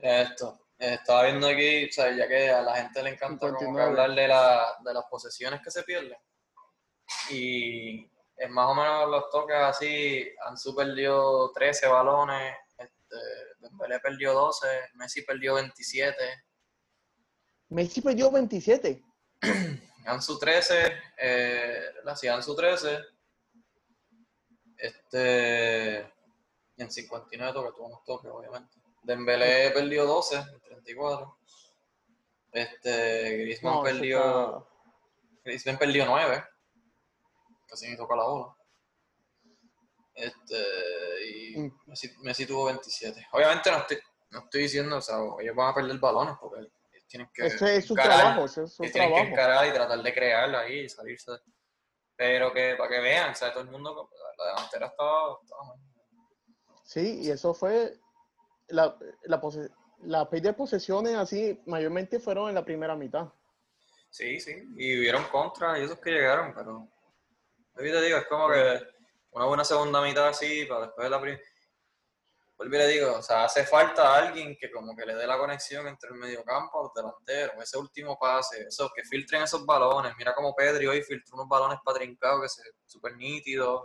Esto. 0.00 0.58
Estaba 0.78 1.24
viendo 1.24 1.48
aquí, 1.48 1.86
o 1.86 1.92
sea, 1.92 2.14
ya 2.14 2.28
que 2.28 2.50
a 2.50 2.62
la 2.62 2.76
gente 2.76 3.02
le 3.02 3.10
encanta 3.10 3.46
como 3.46 3.58
que 3.58 3.64
59. 3.64 3.90
hablar 3.90 4.16
de, 4.16 4.28
la, 4.28 4.76
de 4.84 4.94
las 4.94 5.04
posesiones 5.06 5.60
que 5.62 5.70
se 5.70 5.82
pierden. 5.82 6.18
Y 7.30 8.04
es 8.36 8.50
más 8.50 8.68
o 8.70 8.74
menos 8.74 9.10
los 9.10 9.30
toques 9.30 9.56
así. 9.56 10.28
Ansu 10.46 10.74
perdió 10.74 11.50
13 11.54 11.86
balones, 11.88 12.54
este, 12.76 13.16
Dembélé 13.60 14.00
perdió 14.00 14.34
12, 14.34 14.66
Messi 14.94 15.22
perdió 15.22 15.54
27, 15.54 16.14
Messi 17.68 18.00
perdió 18.00 18.30
27. 18.30 19.02
Ansu 20.06 20.38
13, 20.38 20.92
eh, 21.18 21.84
la 22.04 22.14
sí, 22.14 22.28
Ansu 22.28 22.54
13, 22.54 23.00
este, 24.76 26.12
y 26.76 26.82
en 26.82 26.90
59 26.90 27.52
toques, 27.52 27.74
tuvo 27.74 27.86
unos 27.86 28.04
toques, 28.04 28.30
obviamente. 28.30 28.78
Dembélé 29.06 29.70
perdió 29.70 30.04
12, 30.04 30.36
en 30.36 30.60
34. 30.62 31.38
Este, 32.52 33.36
Griezmann 33.38 33.74
No, 33.74 33.82
perdió, 33.82 34.18
está- 34.58 34.68
Griezmann 35.44 35.78
perdió 35.78 36.06
9, 36.06 36.44
casi 37.68 37.88
ni 37.88 37.96
toca 37.96 38.16
la 38.16 38.24
bola. 38.24 38.56
Este, 40.14 40.64
y 41.28 41.58
Mm. 41.58 41.72
Messi, 41.86 42.10
Messi 42.22 42.46
tuvo 42.46 42.64
27. 42.66 43.26
Obviamente 43.32 43.70
no 43.70 43.76
estoy, 43.78 43.98
no 44.30 44.38
estoy 44.40 44.62
diciendo, 44.62 44.96
o 44.96 45.00
sea, 45.02 45.16
ellos 45.40 45.54
van 45.54 45.70
a 45.70 45.74
perder 45.74 45.98
balones 45.98 46.34
porque 46.40 46.60
ellos 46.60 46.72
tienen 47.06 47.30
que 47.32 47.46
Ese 47.46 47.76
es 47.76 47.86
su 47.86 47.92
encarar, 47.92 48.18
trabajo, 48.18 48.44
ese 48.46 48.64
es 48.64 48.72
su 48.74 48.82
tienen 48.82 49.12
que 49.14 49.20
encarar 49.20 49.66
y 49.68 49.72
tratar 49.72 50.02
de 50.02 50.14
crearla 50.14 50.60
ahí 50.60 50.80
y 50.80 50.88
salirse. 50.88 51.32
Pero 52.16 52.52
que 52.52 52.74
para 52.76 52.88
que 52.88 53.00
vean, 53.00 53.32
o 53.32 53.34
sea, 53.34 53.52
todo 53.52 53.62
el 53.64 53.70
mundo, 53.70 54.10
la 54.38 54.46
delantera 54.46 54.86
estaba, 54.86 55.36
estaba. 55.42 55.74
Sí, 56.82 57.20
y 57.22 57.30
eso 57.30 57.52
fue 57.52 57.98
la, 58.68 58.96
la, 59.24 59.40
pose- 59.40 59.70
la 60.02 60.28
de 60.42 60.52
posesiones 60.52 61.14
así, 61.16 61.60
mayormente 61.66 62.20
fueron 62.20 62.48
en 62.48 62.54
la 62.54 62.64
primera 62.64 62.94
mitad. 62.96 63.28
Sí, 64.10 64.40
sí, 64.40 64.52
y 64.76 64.98
hubieron 64.98 65.24
contra 65.24 65.78
y 65.78 65.84
esos 65.84 65.98
que 65.98 66.10
llegaron, 66.10 66.54
pero 66.54 66.88
te 67.74 68.00
digo, 68.00 68.18
es 68.18 68.26
como 68.26 68.48
que 68.48 68.80
una 69.32 69.44
buena 69.44 69.64
segunda 69.64 70.00
mitad 70.00 70.28
así, 70.28 70.64
para 70.64 70.86
después 70.86 71.04
de 71.04 71.10
la 71.10 71.20
primera. 71.20 71.42
Vuelvo 72.56 72.74
y 72.76 72.86
digo, 72.86 73.16
o 73.16 73.22
sea, 73.22 73.44
hace 73.44 73.64
falta 73.66 74.14
alguien 74.14 74.56
que 74.58 74.70
como 74.70 74.96
que 74.96 75.04
le 75.04 75.14
dé 75.14 75.26
la 75.26 75.36
conexión 75.36 75.86
entre 75.86 76.08
el 76.08 76.16
mediocampo 76.16 76.84
los 76.84 76.94
delanteros, 76.94 77.62
ese 77.62 77.76
último 77.76 78.18
pase, 78.18 78.62
esos 78.62 78.90
que 78.94 79.02
filtren 79.04 79.42
esos 79.42 79.66
balones. 79.66 80.14
Mira 80.16 80.34
como 80.34 80.54
Pedri 80.54 80.86
hoy 80.86 81.02
filtró 81.02 81.34
unos 81.34 81.48
balones 81.48 81.78
para 81.84 81.98
que 82.40 82.48
se 82.48 82.62
súper 82.86 83.14
nítidos. 83.16 83.84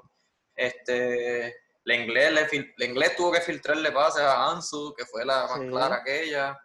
Este, 0.56 1.54
la 1.84 1.96
inglés, 1.96 2.32
le, 2.32 2.74
la 2.78 2.86
inglés 2.86 3.16
tuvo 3.16 3.32
que 3.32 3.42
filtrarle 3.42 3.92
pases 3.92 4.22
a 4.22 4.50
Ansu, 4.52 4.94
que 4.96 5.06
fue 5.06 5.26
la 5.26 5.48
más 5.48 5.60
Sí. 5.60 5.68
clara 5.68 5.96
aquella. 5.98 6.60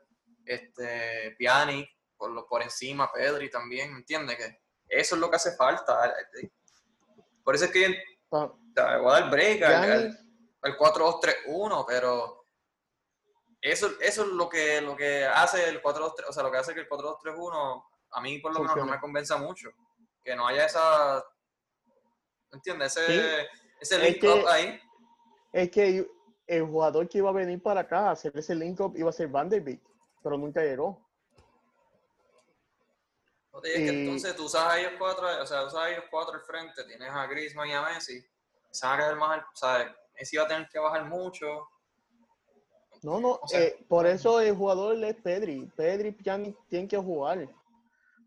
Este, 0.45 1.35
Pjanic, 1.39 1.89
por, 2.17 2.31
lo, 2.31 2.47
por 2.47 2.63
encima, 2.63 3.11
Pedri 3.13 3.51
también, 3.51 3.91
¿entiendes? 3.97 4.37
Que 4.37 4.61
eso 4.89 5.15
es 5.17 5.21
lo 5.21 5.29
que 5.31 5.37
hace 5.37 5.57
falta. 5.57 6.15
Por 7.43 7.55
eso 7.55 7.65
es 7.67 7.71
que 7.71 8.03
yo 8.31 8.59
sea, 8.75 8.99
voy 8.99 9.11
a 9.17 9.21
dar 9.21 9.31
break 9.31 9.63
al, 9.63 9.75
al- 9.93 10.19
al 10.63 10.77
4-2-3-1, 10.79 11.85
pero 11.87 12.45
eso, 13.61 13.91
eso 14.01 14.23
es 14.23 14.29
lo 14.29 14.49
que, 14.49 14.81
lo 14.81 14.97
que 14.97 15.25
hace 15.25 15.69
el 15.69 15.83
4-2-3, 15.83 16.25
o 16.29 16.33
sea, 16.33 16.43
lo 16.43 16.51
que 16.53 16.59
hace 16.59 16.75
que 16.75 16.81
el 16.81 16.89
4-2-3-1 16.89 17.85
a 18.11 18.21
mí 18.21 18.39
por 18.39 18.53
lo 18.53 18.61
menos 18.61 18.77
no 18.77 18.87
me 18.87 19.01
convenza 19.01 19.37
mucho. 19.37 19.71
Que 20.23 20.35
no 20.37 20.47
haya 20.47 20.67
esa, 20.67 21.25
¿entiendes? 22.53 22.97
Ese, 22.97 23.07
Sí. 23.07 23.47
ese 23.81 23.97
Es 23.97 24.03
link 24.03 24.21
que- 24.21 24.29
up 24.29 24.47
ahí. 24.49 24.81
Es 25.57 25.71
que 25.71 26.07
el 26.47 26.67
jugador 26.67 27.09
que 27.09 27.17
iba 27.17 27.31
a 27.31 27.33
venir 27.33 27.63
para 27.63 27.81
acá 27.81 28.09
a 28.09 28.11
hacer 28.11 28.31
ese 28.37 28.55
link-up 28.55 28.95
iba 28.95 29.09
a 29.09 29.13
ser 29.13 29.29
Van 29.29 29.49
der 29.49 29.63
Beek, 29.63 29.81
pero 30.23 30.37
nunca 30.37 30.61
llegó. 30.63 31.01
No 33.55 33.61
te 33.63 33.69
digas 33.69 33.83
que 33.91 33.97
y- 33.97 34.01
entonces 34.03 34.37
tú 34.37 34.45
usas 34.45 34.71
a 34.71 34.79
ellos 34.79 34.93
cuatro, 34.99 35.27
o 35.43 35.47
sea, 35.47 35.65
usas 35.65 35.81
a 35.81 35.91
ellos 35.91 36.05
cuatro 36.11 36.35
al 36.35 36.43
frente, 36.43 36.85
tienes 36.85 37.09
a 37.11 37.27
Griezmann 37.27 37.69
y 37.69 37.73
a 37.73 37.81
Messi, 37.83 38.23
se 38.71 38.87
van 38.87 38.97
a 39.01 39.03
quedar 39.03 39.17
más, 39.17 39.39
o 39.41 39.57
sea, 39.57 39.97
Messi 40.19 40.37
va 40.37 40.43
a 40.45 40.49
tener 40.49 40.69
que 40.69 40.79
bajar 40.79 41.07
mucho. 41.07 41.67
No, 43.03 43.19
no, 43.19 43.39
O 43.43 43.49
sea- 43.49 43.63
eh, 43.63 43.83
por 43.89 44.07
eso 44.07 44.39
el 44.43 44.55
jugador 44.55 45.03
es 45.03 45.15
Pedri. 45.17 45.65
Pedri 45.75 46.09
y 46.09 46.13
Pjanic 46.13 46.57
tienen 46.69 46.87
que 46.87 46.99
jugar. 46.99 47.49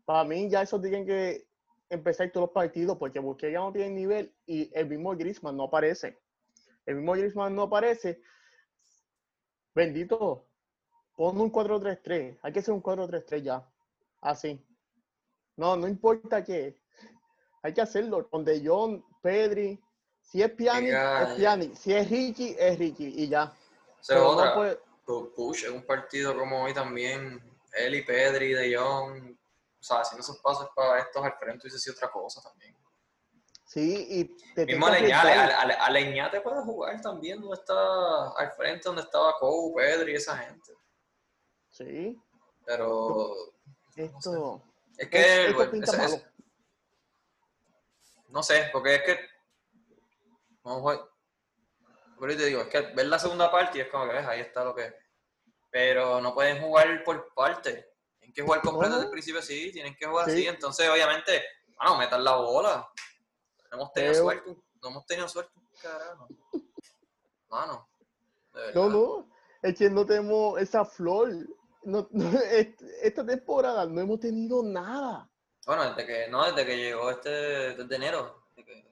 Para 0.04 0.24
mí 0.24 0.50
ya 0.50 0.62
esos 0.62 0.80
tienen 0.82 1.06
que 1.06 1.46
empezar 1.88 2.28
todos 2.32 2.46
los 2.48 2.52
partidos 2.54 2.96
porque 2.98 3.20
Busquets 3.20 3.52
ya 3.52 3.60
no 3.60 3.72
tiene 3.72 3.90
nivel 3.90 4.34
y 4.46 4.68
el 4.76 4.86
mismo 4.88 5.14
Griezmann 5.16 5.56
no 5.56 5.64
aparece. 5.64 6.18
El 6.86 6.96
mismo 6.96 7.12
Griezmann 7.12 7.54
no 7.54 7.62
aparece. 7.62 8.22
Bendito. 9.74 10.46
Pon 11.16 11.40
un 11.40 11.52
4-3-3. 11.52 12.38
Hay 12.42 12.52
que 12.52 12.60
hacer 12.60 12.74
un 12.74 12.82
4-3-3 12.82 13.42
ya. 13.42 13.68
Así. 14.20 14.64
No, 15.56 15.76
no 15.76 15.86
importa 15.86 16.42
qué. 16.42 16.80
Hay 17.62 17.74
que 17.74 17.80
hacerlo. 17.82 18.28
Con 18.28 18.44
De 18.44 18.66
Jong, 18.66 19.02
Pedri. 19.22 19.78
Si 20.22 20.42
es 20.42 20.56
Venga, 20.56 21.22
es 21.32 21.38
Pjanic. 21.38 21.74
Si 21.74 21.92
es 21.92 22.08
Ricky, 22.08 22.56
es 22.58 22.78
Ricky. 22.78 23.06
Y 23.24 23.28
ya. 23.28 23.44
O 23.44 24.02
sea, 24.02 24.16
Pero 24.16 24.22
no 24.22 24.30
otra, 24.30 24.54
puede- 24.54 24.78
Pu- 25.04 25.34
Push 25.34 25.64
en 25.64 25.74
un 25.74 25.84
partido 25.84 26.36
como 26.38 26.62
hoy 26.62 26.72
también, 26.72 27.42
él 27.72 27.94
y 27.96 28.02
Pedri, 28.02 28.52
De 28.52 28.76
Jong, 28.76 29.32
o 29.32 29.82
sea, 29.82 30.00
haciendo 30.00 30.20
esos 30.22 30.38
pasos 30.38 30.68
para 30.74 31.00
estos 31.00 31.22
al 31.24 31.32
frente 31.36 31.62
hubiese 31.66 31.78
sido 31.80 31.94
otra 31.96 32.10
cosa 32.12 32.40
también. 32.42 32.76
Sí, 33.72 34.04
y 34.10 34.24
te 34.54 34.66
Mismo 34.66 34.86
Aleñate, 34.88 35.28
arriesgar. 35.28 35.38
Ale- 35.60 35.74
Ale- 35.74 35.74
Aleñate 35.74 36.40
puede 36.40 36.60
jugar 36.62 37.00
también 37.00 37.40
donde 37.40 37.54
está 37.54 38.32
al 38.32 38.50
frente, 38.54 38.82
donde 38.88 39.02
estaba 39.02 39.32
Cou, 39.38 39.72
Pedri 39.76 40.10
y 40.10 40.16
esa 40.16 40.36
gente. 40.38 40.72
Sí, 41.70 42.20
Pero 42.64 43.32
esto. 43.94 44.60
es 44.98 45.04
es- 45.04 45.08
que 45.08 45.46
esto 45.50 45.70
pinta 45.70 45.92
malo. 45.92 46.20
no 48.30 48.42
sé, 48.42 48.70
porque 48.72 48.96
es 48.96 49.02
que 49.04 49.20
vamos 50.64 50.96
a 50.96 51.08
por 52.18 52.28
ahí 52.28 52.36
te 52.36 52.46
digo, 52.46 52.62
es 52.62 52.66
que 52.68 52.80
ver 52.80 53.06
la 53.06 53.20
segunda 53.20 53.52
parte 53.52 53.78
y 53.78 53.82
es 53.82 53.88
como 53.88 54.06
que 54.08 54.14
ves, 54.14 54.26
ahí 54.26 54.40
está 54.40 54.64
lo 54.64 54.74
que 54.74 54.92
pero 55.70 56.20
no 56.20 56.34
pueden 56.34 56.60
jugar 56.60 57.04
por 57.04 57.32
parte. 57.34 57.88
Tienen 58.18 58.34
que 58.34 58.42
jugar 58.42 58.60
completo 58.62 58.94
desde 58.94 59.04
el 59.06 59.12
principio, 59.12 59.40
sí, 59.40 59.70
tienen 59.70 59.94
que 59.94 60.06
jugar 60.06 60.26
Sí. 60.26 60.32
así. 60.32 60.46
Entonces, 60.48 60.88
obviamente, 60.90 61.40
bueno, 61.76 61.96
metan 61.96 62.24
la 62.24 62.34
bola. 62.34 62.90
No 63.70 63.76
hemos 63.78 63.92
tenido 63.92 64.12
Pero- 64.12 64.24
suerte, 64.24 64.56
no 64.82 64.88
hemos 64.88 65.06
tenido 65.06 65.28
suerte, 65.28 65.52
carajo. 65.82 66.28
Mano, 67.48 67.88
de 68.54 68.60
verdad. 68.60 68.74
No, 68.74 68.88
no, 68.88 69.28
es 69.62 69.76
que 69.76 69.90
no 69.90 70.06
tenemos 70.06 70.60
esa 70.60 70.84
flor. 70.84 71.30
No, 71.82 72.06
no, 72.10 72.38
est- 72.50 72.82
esta 73.02 73.24
temporada 73.24 73.86
no 73.86 74.00
hemos 74.00 74.20
tenido 74.20 74.62
nada. 74.62 75.28
Bueno, 75.66 75.94
desde 75.94 76.06
que, 76.06 76.28
no, 76.28 76.44
desde 76.46 76.66
que 76.66 76.76
llegó 76.76 77.10
este, 77.10 77.28
desde 77.30 77.96
enero, 77.96 78.44
desde 78.56 78.64
que 78.66 78.88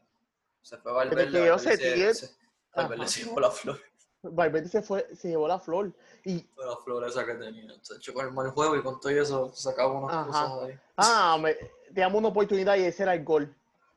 se 0.63 0.77
fue 0.79 0.93
Valverde. 0.93 1.25
Desde 1.27 1.39
que 1.39 1.45
llegó 1.45 1.59
se- 1.59 2.37
Valverde 2.75 3.07
se 3.09 3.25
llevó 3.25 3.41
la 3.41 3.51
flor, 3.51 3.81
Valverde 4.23 4.69
se 4.69 4.83
fue, 4.83 5.17
se 5.17 5.29
llevó 5.29 5.49
la 5.49 5.59
flor. 5.59 5.93
Y, 6.25 6.47
la 6.57 6.77
flor 6.85 7.05
esa 7.09 7.25
que 7.25 7.35
tenía. 7.35 7.73
Se 7.83 7.97
echó 7.97 8.13
con 8.13 8.27
el 8.27 8.33
mal 8.33 8.51
juego 8.51 8.77
y 8.77 8.83
con 8.83 9.01
todo 9.01 9.11
eso 9.11 9.53
sacaba 9.55 9.93
unas 9.93 10.15
Ajá. 10.15 10.27
cosas 10.51 10.69
ahí. 10.69 10.79
ah, 10.99 11.39
me, 11.41 11.55
te 11.55 12.01
damos 12.01 12.19
una 12.19 12.29
oportunidad 12.29 12.77
y 12.77 12.83
ese 12.85 13.03
era 13.05 13.15
el 13.15 13.25
gol. 13.25 13.55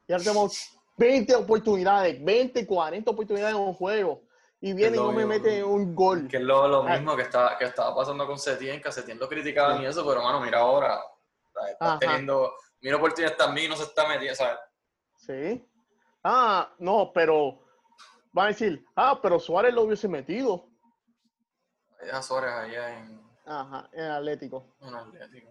Y 0.07 0.11
ahora 0.13 0.23
tenemos 0.23 0.71
20 0.97 1.35
oportunidades, 1.35 2.23
20, 2.23 2.65
40 2.67 3.11
oportunidades 3.11 3.55
en 3.55 3.61
un 3.61 3.73
juego. 3.73 4.21
Y 4.59 4.73
viene 4.73 4.97
y 4.97 4.99
no 4.99 5.11
me 5.11 5.25
mete 5.25 5.63
un 5.63 5.95
gol. 5.95 6.27
Que 6.27 6.37
es 6.37 6.43
lo, 6.43 6.67
lo 6.67 6.83
Ah. 6.83 6.95
mismo 6.97 7.15
que 7.15 7.23
estaba, 7.23 7.57
que 7.57 7.65
estaba 7.65 7.95
pasando 7.95 8.27
con 8.27 8.37
Setien, 8.37 8.81
que 8.81 8.89
a 8.89 8.91
Setien 8.91 9.17
lo 9.19 9.27
criticaban 9.27 9.81
y 9.81 9.85
eso, 9.87 10.05
pero 10.05 10.21
mano, 10.21 10.39
mira 10.39 10.59
ahora, 10.59 10.99
está 11.71 11.97
teniendo, 11.97 12.53
mira 12.81 12.97
oportunidades 12.97 13.37
también 13.37 13.67
y 13.67 13.69
no 13.69 13.75
se 13.75 13.83
está 13.83 14.07
metiendo, 14.07 14.35
¿sabes? 14.35 14.59
Sí. 15.17 15.67
Ah, 16.23 16.71
no, 16.77 17.11
pero 17.11 17.59
van 18.31 18.45
a 18.45 18.49
decir, 18.49 18.85
ah, 18.95 19.19
pero 19.19 19.39
Suárez 19.39 19.73
lo 19.73 19.83
hubiese 19.83 20.07
metido. 20.07 20.67
Deja 21.99 22.21
Suárez 22.21 22.51
allá 22.51 22.99
en, 22.99 23.21
Ajá, 23.45 23.89
en 23.93 24.03
Atlético. 24.11 24.65
en 24.81 24.93
Atlético. 24.93 25.50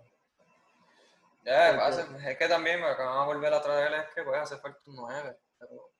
Ya, 1.43 1.88
es 1.88 2.38
que 2.38 2.49
también 2.49 2.80
me 2.80 2.86
acaban 2.86 3.26
de 3.26 3.34
volver 3.34 3.55
a 3.55 3.62
traer 3.62 3.93
es 3.95 4.14
que 4.14 4.22
pues 4.22 4.41
hace 4.41 4.59
falta 4.59 4.78
un 4.86 4.97
9, 4.97 5.38
pero 5.59 5.91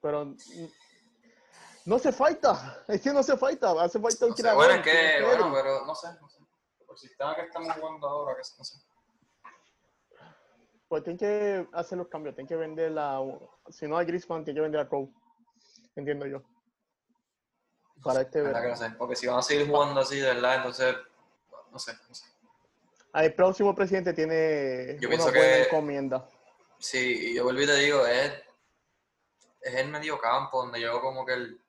Pero 0.00 0.34
no 1.86 1.96
hace 1.96 2.12
falta. 2.12 2.84
Es 2.88 3.00
que 3.00 3.12
no 3.12 3.20
hace 3.20 3.36
falta. 3.36 3.70
Hace 3.82 4.00
falta 4.00 4.26
un 4.26 4.30
no 4.30 4.36
sé, 4.36 4.54
bueno, 4.54 4.74
es 4.74 4.82
que, 4.82 5.22
bueno, 5.24 5.52
pero 5.54 5.86
no 5.86 5.94
sé, 5.94 6.08
no 6.20 6.28
sé. 6.28 6.38
Por 6.84 6.94
el 6.94 6.98
sistema 6.98 7.34
que 7.34 7.42
estamos 7.42 7.72
jugando 7.74 8.08
ahora, 8.08 8.34
que 8.34 8.42
no 8.58 8.64
sé. 8.64 8.78
Pues 10.88 11.04
tienen 11.04 11.18
que 11.18 11.68
hacer 11.72 11.98
los 11.98 12.08
cambios. 12.08 12.34
Tienen 12.34 12.48
que 12.48 12.56
vender 12.56 12.90
la. 12.90 13.20
Si 13.68 13.86
no 13.86 13.96
a 13.96 14.04
Griezmann, 14.04 14.44
tienen 14.44 14.56
que 14.56 14.62
vender 14.62 14.80
a 14.80 14.88
Cole. 14.88 15.12
Entiendo 15.94 16.26
yo. 16.26 16.42
Para 18.02 18.22
este 18.22 18.40
¿Verdad 18.40 18.60
que 18.60 18.66
verano. 18.68 18.82
no 18.82 18.88
sé? 18.88 18.96
Porque 18.96 19.16
si 19.16 19.26
van 19.26 19.38
a 19.38 19.42
seguir 19.42 19.68
jugando 19.68 20.00
así, 20.00 20.18
de 20.18 20.34
verdad, 20.34 20.56
entonces, 20.56 20.96
no 21.70 21.78
sé, 21.78 21.92
no 22.08 22.14
sé. 22.14 22.29
El 23.14 23.34
próximo 23.34 23.74
presidente 23.74 24.12
tiene 24.12 24.96
Yo 25.00 25.08
una 25.08 25.18
buena 25.24 25.32
que- 25.40 25.62
encomienda. 25.64 26.28
Sí, 26.78 27.30
y 27.30 27.34
yo 27.34 27.44
volví 27.44 27.64
y 27.64 27.66
te 27.66 27.74
digo, 27.76 28.06
es, 28.06 28.32
es 29.60 29.74
el 29.74 29.88
medio 29.88 30.18
campo 30.18 30.62
donde 30.62 30.80
yo 30.80 31.00
como 31.00 31.26
que 31.26 31.34
el... 31.34 31.60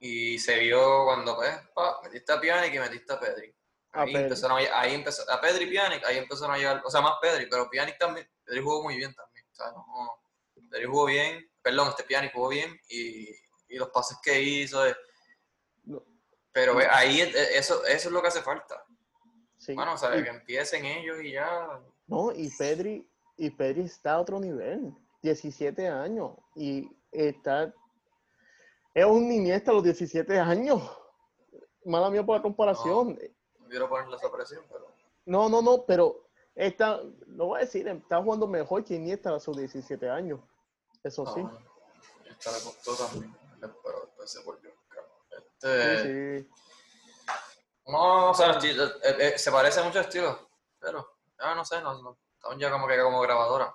Y 0.00 0.38
se 0.38 0.58
vio 0.58 1.04
cuando, 1.04 1.36
pues, 1.36 1.54
pa, 1.74 2.00
metiste 2.02 2.32
a 2.32 2.40
Pjanic 2.40 2.74
y 2.74 2.78
metiste 2.78 3.12
a 3.12 3.20
Pedri. 3.20 3.54
A 3.92 4.02
Ahí 4.02 4.12
Pedri. 4.12 4.24
empezaron 4.24 4.58
a, 4.58 4.80
ahí 4.80 4.94
empezó, 4.94 5.30
a 5.30 5.40
Pedri 5.40 5.64
y 5.64 5.70
Pjanic, 5.70 6.04
ahí 6.04 6.18
empezaron 6.18 6.54
a 6.54 6.58
llegar, 6.58 6.82
o 6.84 6.90
sea, 6.90 7.00
más 7.02 7.14
Pedri, 7.20 7.46
pero 7.46 7.68
Pjanic 7.70 7.98
también, 7.98 8.26
Pedri 8.44 8.62
jugó 8.62 8.82
muy 8.82 8.96
bien 8.96 9.14
también, 9.14 9.44
o 9.52 9.54
sea, 9.54 9.70
no, 9.72 9.84
Pedri 10.70 10.86
jugó 10.86 11.04
bien, 11.04 11.48
perdón, 11.60 11.88
este 11.90 12.04
Pjanic 12.04 12.32
jugó 12.32 12.48
bien 12.48 12.74
y, 12.88 13.28
y 13.68 13.76
los 13.76 13.90
pases 13.90 14.16
que 14.24 14.40
hizo, 14.40 14.82
pero 16.52 16.78
ahí 16.90 17.20
es- 17.20 17.34
eso, 17.34 17.84
eso 17.84 18.08
es 18.08 18.12
lo 18.12 18.22
que 18.22 18.28
hace 18.28 18.42
falta, 18.42 18.82
Sí. 19.62 19.74
bueno, 19.74 19.92
o 19.94 19.96
sea, 19.96 20.16
Y- 20.18 20.24
que 20.24 20.30
empiecen 20.30 20.84
ellos 20.84 21.18
y 21.22 21.32
ya, 21.32 21.80
No, 22.08 22.32
y 22.32 22.50
Pedri, 22.50 23.08
y 23.36 23.48
Pedri 23.50 23.82
está 23.82 24.14
a 24.14 24.20
otro 24.20 24.40
nivel, 24.40 24.92
17 25.22 25.86
años, 25.86 26.32
y 26.56 26.90
está, 27.12 27.72
es 28.92 29.04
un 29.04 29.30
Iniesta 29.30 29.70
a 29.70 29.74
los 29.74 29.84
17 29.84 30.36
años. 30.38 30.82
Mala 31.84 32.10
mía 32.10 32.24
por 32.26 32.36
la 32.36 32.42
comparación. 32.42 33.16
no 33.60 33.68
quiero 33.68 33.88
ponerle 33.88 34.16
esa 34.16 34.32
presión, 34.32 34.64
pero... 34.68 34.92
No, 35.26 35.48
no, 35.48 35.62
no, 35.62 35.84
pero 35.86 36.28
está, 36.56 37.00
lo 37.28 37.46
voy 37.46 37.58
a 37.58 37.64
decir, 37.64 37.86
está 37.86 38.20
jugando 38.20 38.48
mejor 38.48 38.82
que 38.84 38.94
Iniesta 38.96 39.32
a 39.34 39.38
sus 39.40 39.56
17 39.56 40.08
años. 40.10 40.40
Eso 41.04 41.24
sí. 41.34 41.40
Esta 42.28 42.50
le 42.50 42.58
costó 42.64 42.96
también, 42.96 43.32
pero 43.60 44.00
después 44.06 44.28
se 44.30 44.42
volvió. 44.42 44.72
cabrón. 44.88 45.12
Sí, 45.58 45.68
Este, 45.68 46.40
sí. 46.42 46.48
No, 47.92 48.30
o 48.30 48.34
sea, 48.34 48.58
eh, 48.62 49.16
eh, 49.18 49.38
se 49.38 49.52
parece 49.52 49.82
mucho 49.82 49.98
a 49.98 50.02
estilo, 50.02 50.48
pero 50.80 51.18
ya 51.38 51.54
no 51.54 51.62
sé, 51.62 51.80
no, 51.82 52.00
no, 52.02 52.16
estamos 52.34 52.58
ya 52.58 52.70
como 52.70 52.88
que 52.88 52.98
como 52.98 53.20
grabadora. 53.20 53.74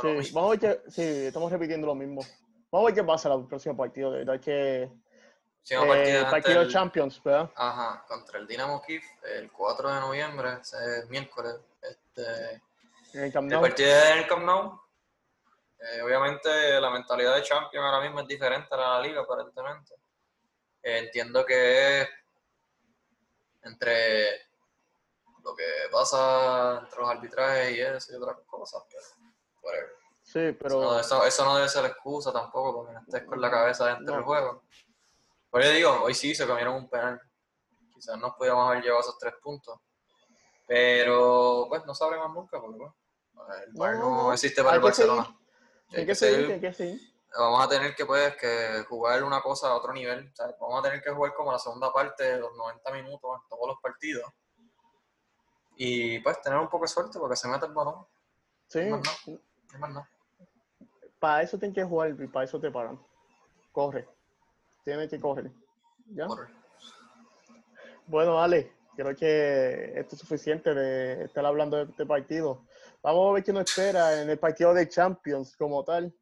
Sí, 0.00 0.30
vamos 0.32 0.34
a 0.36 0.50
ver 0.50 0.58
que, 0.60 0.90
sí, 0.90 1.02
estamos 1.26 1.50
repitiendo 1.50 1.88
lo 1.88 1.96
mismo. 1.96 2.20
Vamos 2.70 2.84
a 2.84 2.86
ver 2.86 2.94
qué 2.94 3.02
pasa 3.04 3.32
en 3.32 3.40
el 3.40 3.46
próximo 3.48 3.76
partido. 3.76 4.12
De 4.12 4.18
verdad 4.24 4.40
que 4.40 4.82
eh, 4.82 4.90
partido 5.64 6.18
ante 6.20 6.30
partido 6.30 6.60
el- 6.62 6.70
Champions, 6.70 7.20
¿verdad? 7.22 7.50
Ajá, 7.56 8.04
contra 8.06 8.38
el 8.38 8.46
Dinamo 8.46 8.80
Kiev 8.80 9.02
el 9.24 9.50
4 9.50 9.92
de 9.92 10.00
noviembre, 10.00 10.58
es 10.60 11.08
miércoles. 11.08 11.56
Este, 11.82 12.62
En 13.14 13.24
el 13.24 13.52
el 13.52 13.60
partido 13.60 13.88
es 13.90 14.10
en 14.12 14.18
el 14.18 14.26
Camp 14.28 14.44
Nou. 14.44 14.80
Eh, 15.80 16.02
obviamente 16.02 16.80
la 16.80 16.90
mentalidad 16.90 17.34
de 17.34 17.42
Champions 17.42 17.84
ahora 17.84 18.00
mismo 18.02 18.20
es 18.20 18.28
diferente 18.28 18.68
a 18.72 18.76
la 18.76 18.82
de 18.84 18.90
la 18.90 19.00
liga, 19.00 19.20
aparentemente. 19.22 19.94
Eh, 20.82 20.98
entiendo 20.98 21.44
que 21.44 22.02
es 22.02 22.08
entre 23.62 24.48
lo 25.44 25.54
que 25.54 25.64
pasa 25.90 26.80
entre 26.82 26.98
los 27.00 27.10
arbitrajes 27.10 27.76
y 27.76 27.80
eso 27.80 28.12
y 28.12 28.16
otras 28.16 28.36
cosas, 28.46 28.82
pero 28.88 29.02
whatever. 29.62 29.92
Sí, 30.22 30.52
pero 30.60 30.80
No, 30.80 31.00
eso, 31.00 31.24
eso 31.24 31.44
no 31.44 31.56
debe 31.56 31.68
ser 31.68 31.86
excusa 31.86 32.32
tampoco, 32.32 32.74
porque 32.78 32.92
no 32.92 33.00
estés 33.00 33.24
con 33.24 33.40
la 33.40 33.50
cabeza 33.50 33.86
dentro 33.86 34.06
No. 34.06 34.12
del 34.16 34.24
juego. 34.24 34.62
Pero 35.50 35.64
yo 35.64 35.70
digo, 35.70 36.02
hoy 36.02 36.14
sí 36.14 36.34
se 36.34 36.46
comieron 36.46 36.74
un 36.74 36.90
penal. 36.90 37.18
Quizás 37.94 38.18
nos 38.18 38.34
podíamos 38.34 38.68
haber 38.68 38.82
llevado 38.82 39.00
esos 39.00 39.18
tres 39.18 39.34
puntos. 39.42 39.80
Pero, 40.66 41.64
pues, 41.70 41.84
no 41.86 41.94
sabremos 41.94 42.30
nunca, 42.34 42.60
porque, 42.60 42.76
bueno, 42.76 42.94
el 43.64 43.72
No, 43.72 43.78
VAR 43.80 43.94
no, 43.96 44.10
no, 44.24 44.32
existe 44.34 44.62
para 44.62 44.76
el 44.76 44.82
seguir. 44.92 45.08
Barcelona. 45.08 45.38
Y 45.88 45.96
hay 45.96 46.06
que 46.06 46.14
seguir, 46.14 46.36
seguir. 46.36 46.52
hay 46.52 46.60
que 46.60 46.72
seguir. 46.74 47.07
Vamos 47.36 47.64
a 47.64 47.68
tener 47.68 47.94
que, 47.94 48.06
pues, 48.06 48.36
que 48.36 48.84
jugar 48.88 49.22
una 49.22 49.40
cosa 49.42 49.68
a 49.68 49.74
otro 49.74 49.92
nivel. 49.92 50.30
¿sabes? 50.34 50.56
Vamos 50.60 50.80
a 50.80 50.82
tener 50.88 51.02
que 51.02 51.10
jugar 51.10 51.34
como 51.34 51.52
la 51.52 51.58
segunda 51.58 51.92
parte 51.92 52.24
de 52.24 52.38
los 52.40 52.56
90 52.56 52.90
minutos 52.92 53.30
en 53.42 53.48
todos 53.48 53.68
los 53.68 53.76
partidos. 53.82 54.24
Y, 55.76 56.18
pues, 56.20 56.40
tener 56.42 56.58
un 56.58 56.68
poco 56.68 56.84
de 56.84 56.88
suerte 56.88 57.18
porque 57.18 57.36
se 57.36 57.48
mete 57.48 57.66
el 57.66 57.72
balón. 57.72 58.06
Sí, 58.66 58.80
Más 58.86 59.00
no. 59.26 59.38
No 59.72 59.78
más 59.78 59.90
nada. 59.90 60.10
para 61.18 61.42
eso 61.42 61.58
tienes 61.58 61.74
que 61.74 61.84
jugar 61.84 62.10
y 62.18 62.26
para 62.26 62.44
eso 62.46 62.58
te 62.60 62.70
pagan. 62.70 62.98
Corre. 63.72 64.08
Tienes 64.84 65.10
que 65.10 65.20
correr. 65.20 65.50
¿Ya? 66.06 66.26
Corre. 66.26 66.48
Bueno, 68.06 68.40
Ale, 68.42 68.72
creo 68.96 69.14
que 69.14 69.92
esto 69.98 70.14
es 70.14 70.20
suficiente 70.20 70.72
de 70.74 71.24
estar 71.24 71.44
hablando 71.44 71.76
de 71.76 71.84
este 71.84 72.06
partido. 72.06 72.64
Vamos 73.02 73.30
a 73.30 73.34
ver 73.34 73.44
qué 73.44 73.52
nos 73.52 73.68
espera 73.70 74.22
en 74.22 74.30
el 74.30 74.38
partido 74.38 74.72
de 74.74 74.88
Champions 74.88 75.54
como 75.56 75.84
tal. 75.84 76.12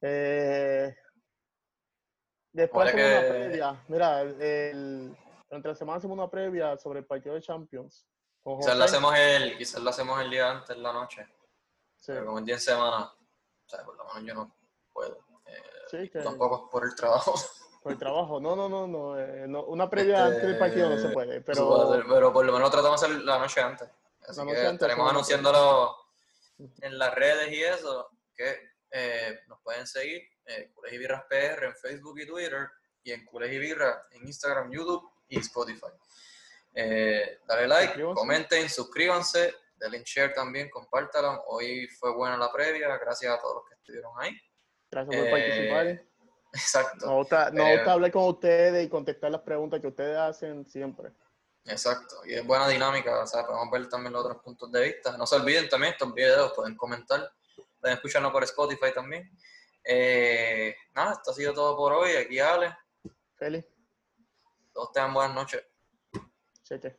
Eh, 0.00 0.94
después 2.52 2.88
hacemos 2.88 3.10
una 3.10 3.28
previa. 3.28 3.84
Mira, 3.88 4.20
el, 4.22 4.40
el- 4.42 5.16
entre 5.50 5.70
la 5.70 5.74
semana 5.76 5.98
hacemos 5.98 6.16
una 6.18 6.28
previa 6.30 6.76
sobre 6.76 7.00
el 7.00 7.06
partido 7.06 7.34
de 7.34 7.40
Champions. 7.40 8.06
Quizás 8.60 8.76
lo 8.76 8.84
hacemos 8.84 9.14
el, 9.16 9.56
quizás 9.58 9.82
lo 9.82 9.90
hacemos 9.90 10.20
el 10.20 10.30
día 10.30 10.50
antes, 10.50 10.70
en 10.76 10.82
la 10.82 10.92
noche. 10.92 11.26
Sí, 11.96 12.12
Pero 12.12 12.26
como 12.26 12.38
es 12.38 12.44
día 12.44 12.54
en 12.54 12.60
semana, 12.60 13.04
o 13.06 13.68
sea, 13.68 13.84
por 13.84 13.96
lo 13.96 14.04
menos 14.04 14.22
yo 14.24 14.34
no 14.34 14.56
puedo. 14.92 15.18
Eh, 15.46 15.62
sí, 15.90 16.08
que 16.10 16.20
Tampoco 16.20 16.68
por 16.70 16.84
el 16.84 16.94
trabajo. 16.94 17.34
por 17.82 17.92
el 17.92 17.98
trabajo. 17.98 18.40
No, 18.40 18.54
no, 18.54 18.68
no, 18.68 18.86
no, 18.86 19.18
eh, 19.18 19.46
no, 19.48 19.64
Una 19.64 19.88
previa 19.90 20.26
Este, 20.26 20.34
antes 20.36 20.42
del 20.48 20.58
partido 20.58 20.90
no 20.90 20.98
se 20.98 21.08
puede. 21.08 21.40
Pero 21.40 22.04
pero 22.08 22.32
por 22.32 22.44
lo 22.44 22.52
menos 22.52 22.70
tratamos 22.70 23.00
de 23.00 23.06
hacer 23.06 23.20
la 23.24 23.38
noche 23.38 23.60
antes. 23.60 23.88
Así 24.28 24.40
La 24.40 24.46
que 24.46 24.58
antes 24.58 24.72
estaremos 24.72 25.10
anunciándolo 25.10 25.96
en 26.58 26.98
las 26.98 27.14
redes 27.14 27.52
y 27.52 27.62
eso, 27.62 28.10
que 28.34 28.75
eh, 28.90 29.40
nos 29.48 29.60
pueden 29.62 29.86
seguir, 29.86 30.22
eh, 30.46 30.72
y 30.90 30.98
Birras 30.98 31.24
PR 31.28 31.64
en 31.66 31.74
Facebook 31.76 32.18
y 32.20 32.26
Twitter, 32.26 32.68
y 33.02 33.12
en 33.12 33.24
Cules 33.26 33.52
y 33.52 33.58
Birras 33.58 33.96
en 34.12 34.26
Instagram, 34.26 34.70
YouTube 34.72 35.08
y 35.28 35.38
Spotify. 35.40 35.86
Eh, 36.74 37.40
dale 37.46 37.66
like, 37.68 37.86
Suscríbanse. 37.94 38.18
comenten, 38.20 38.68
suscríbanse, 38.70 39.54
denle 39.76 40.02
share 40.04 40.34
también, 40.34 40.68
compártalo. 40.70 41.42
Hoy 41.46 41.86
fue 41.98 42.12
buena 42.14 42.36
la 42.36 42.52
previa, 42.52 42.96
gracias 42.98 43.32
a 43.34 43.40
todos 43.40 43.56
los 43.56 43.68
que 43.68 43.74
estuvieron 43.74 44.12
ahí. 44.18 44.32
gracias 44.90 45.16
por 45.16 45.26
Eh, 45.26 45.30
participar. 45.30 46.06
Exacto. 46.52 47.06
Nos 47.06 47.14
gusta, 47.16 47.50
nos 47.50 47.70
gusta 47.70 47.92
hablar 47.92 48.10
con 48.12 48.24
ustedes 48.24 48.86
y 48.86 48.88
contestar 48.88 49.30
las 49.30 49.40
preguntas 49.42 49.80
que 49.80 49.88
ustedes 49.88 50.16
hacen 50.16 50.64
siempre. 50.66 51.10
Exacto, 51.64 52.16
y 52.24 52.34
es 52.34 52.46
buena 52.46 52.68
dinámica, 52.68 53.20
o 53.22 53.26
sea, 53.26 53.44
podemos 53.44 53.68
ver 53.72 53.88
también 53.88 54.12
los 54.12 54.24
otros 54.24 54.40
puntos 54.42 54.70
de 54.70 54.82
vista. 54.84 55.16
No 55.16 55.26
se 55.26 55.34
olviden 55.36 55.68
también 55.68 55.92
estos 55.94 56.14
videos, 56.14 56.52
pueden 56.54 56.76
comentar, 56.76 57.28
pueden 57.86 57.98
escucharnos 57.98 58.32
por 58.32 58.42
Spotify 58.42 58.92
también. 58.92 59.30
Eh, 59.84 60.74
nada, 60.92 61.12
esto 61.12 61.30
ha 61.30 61.34
sido 61.34 61.54
todo 61.54 61.76
por 61.76 61.92
hoy. 61.92 62.16
Aquí 62.16 62.40
Ale, 62.40 62.76
Feliz, 63.36 63.64
todos 64.72 64.90
tengan 64.90 65.14
buenas 65.14 65.34
noches. 65.36 65.64
cheque. 66.64 66.96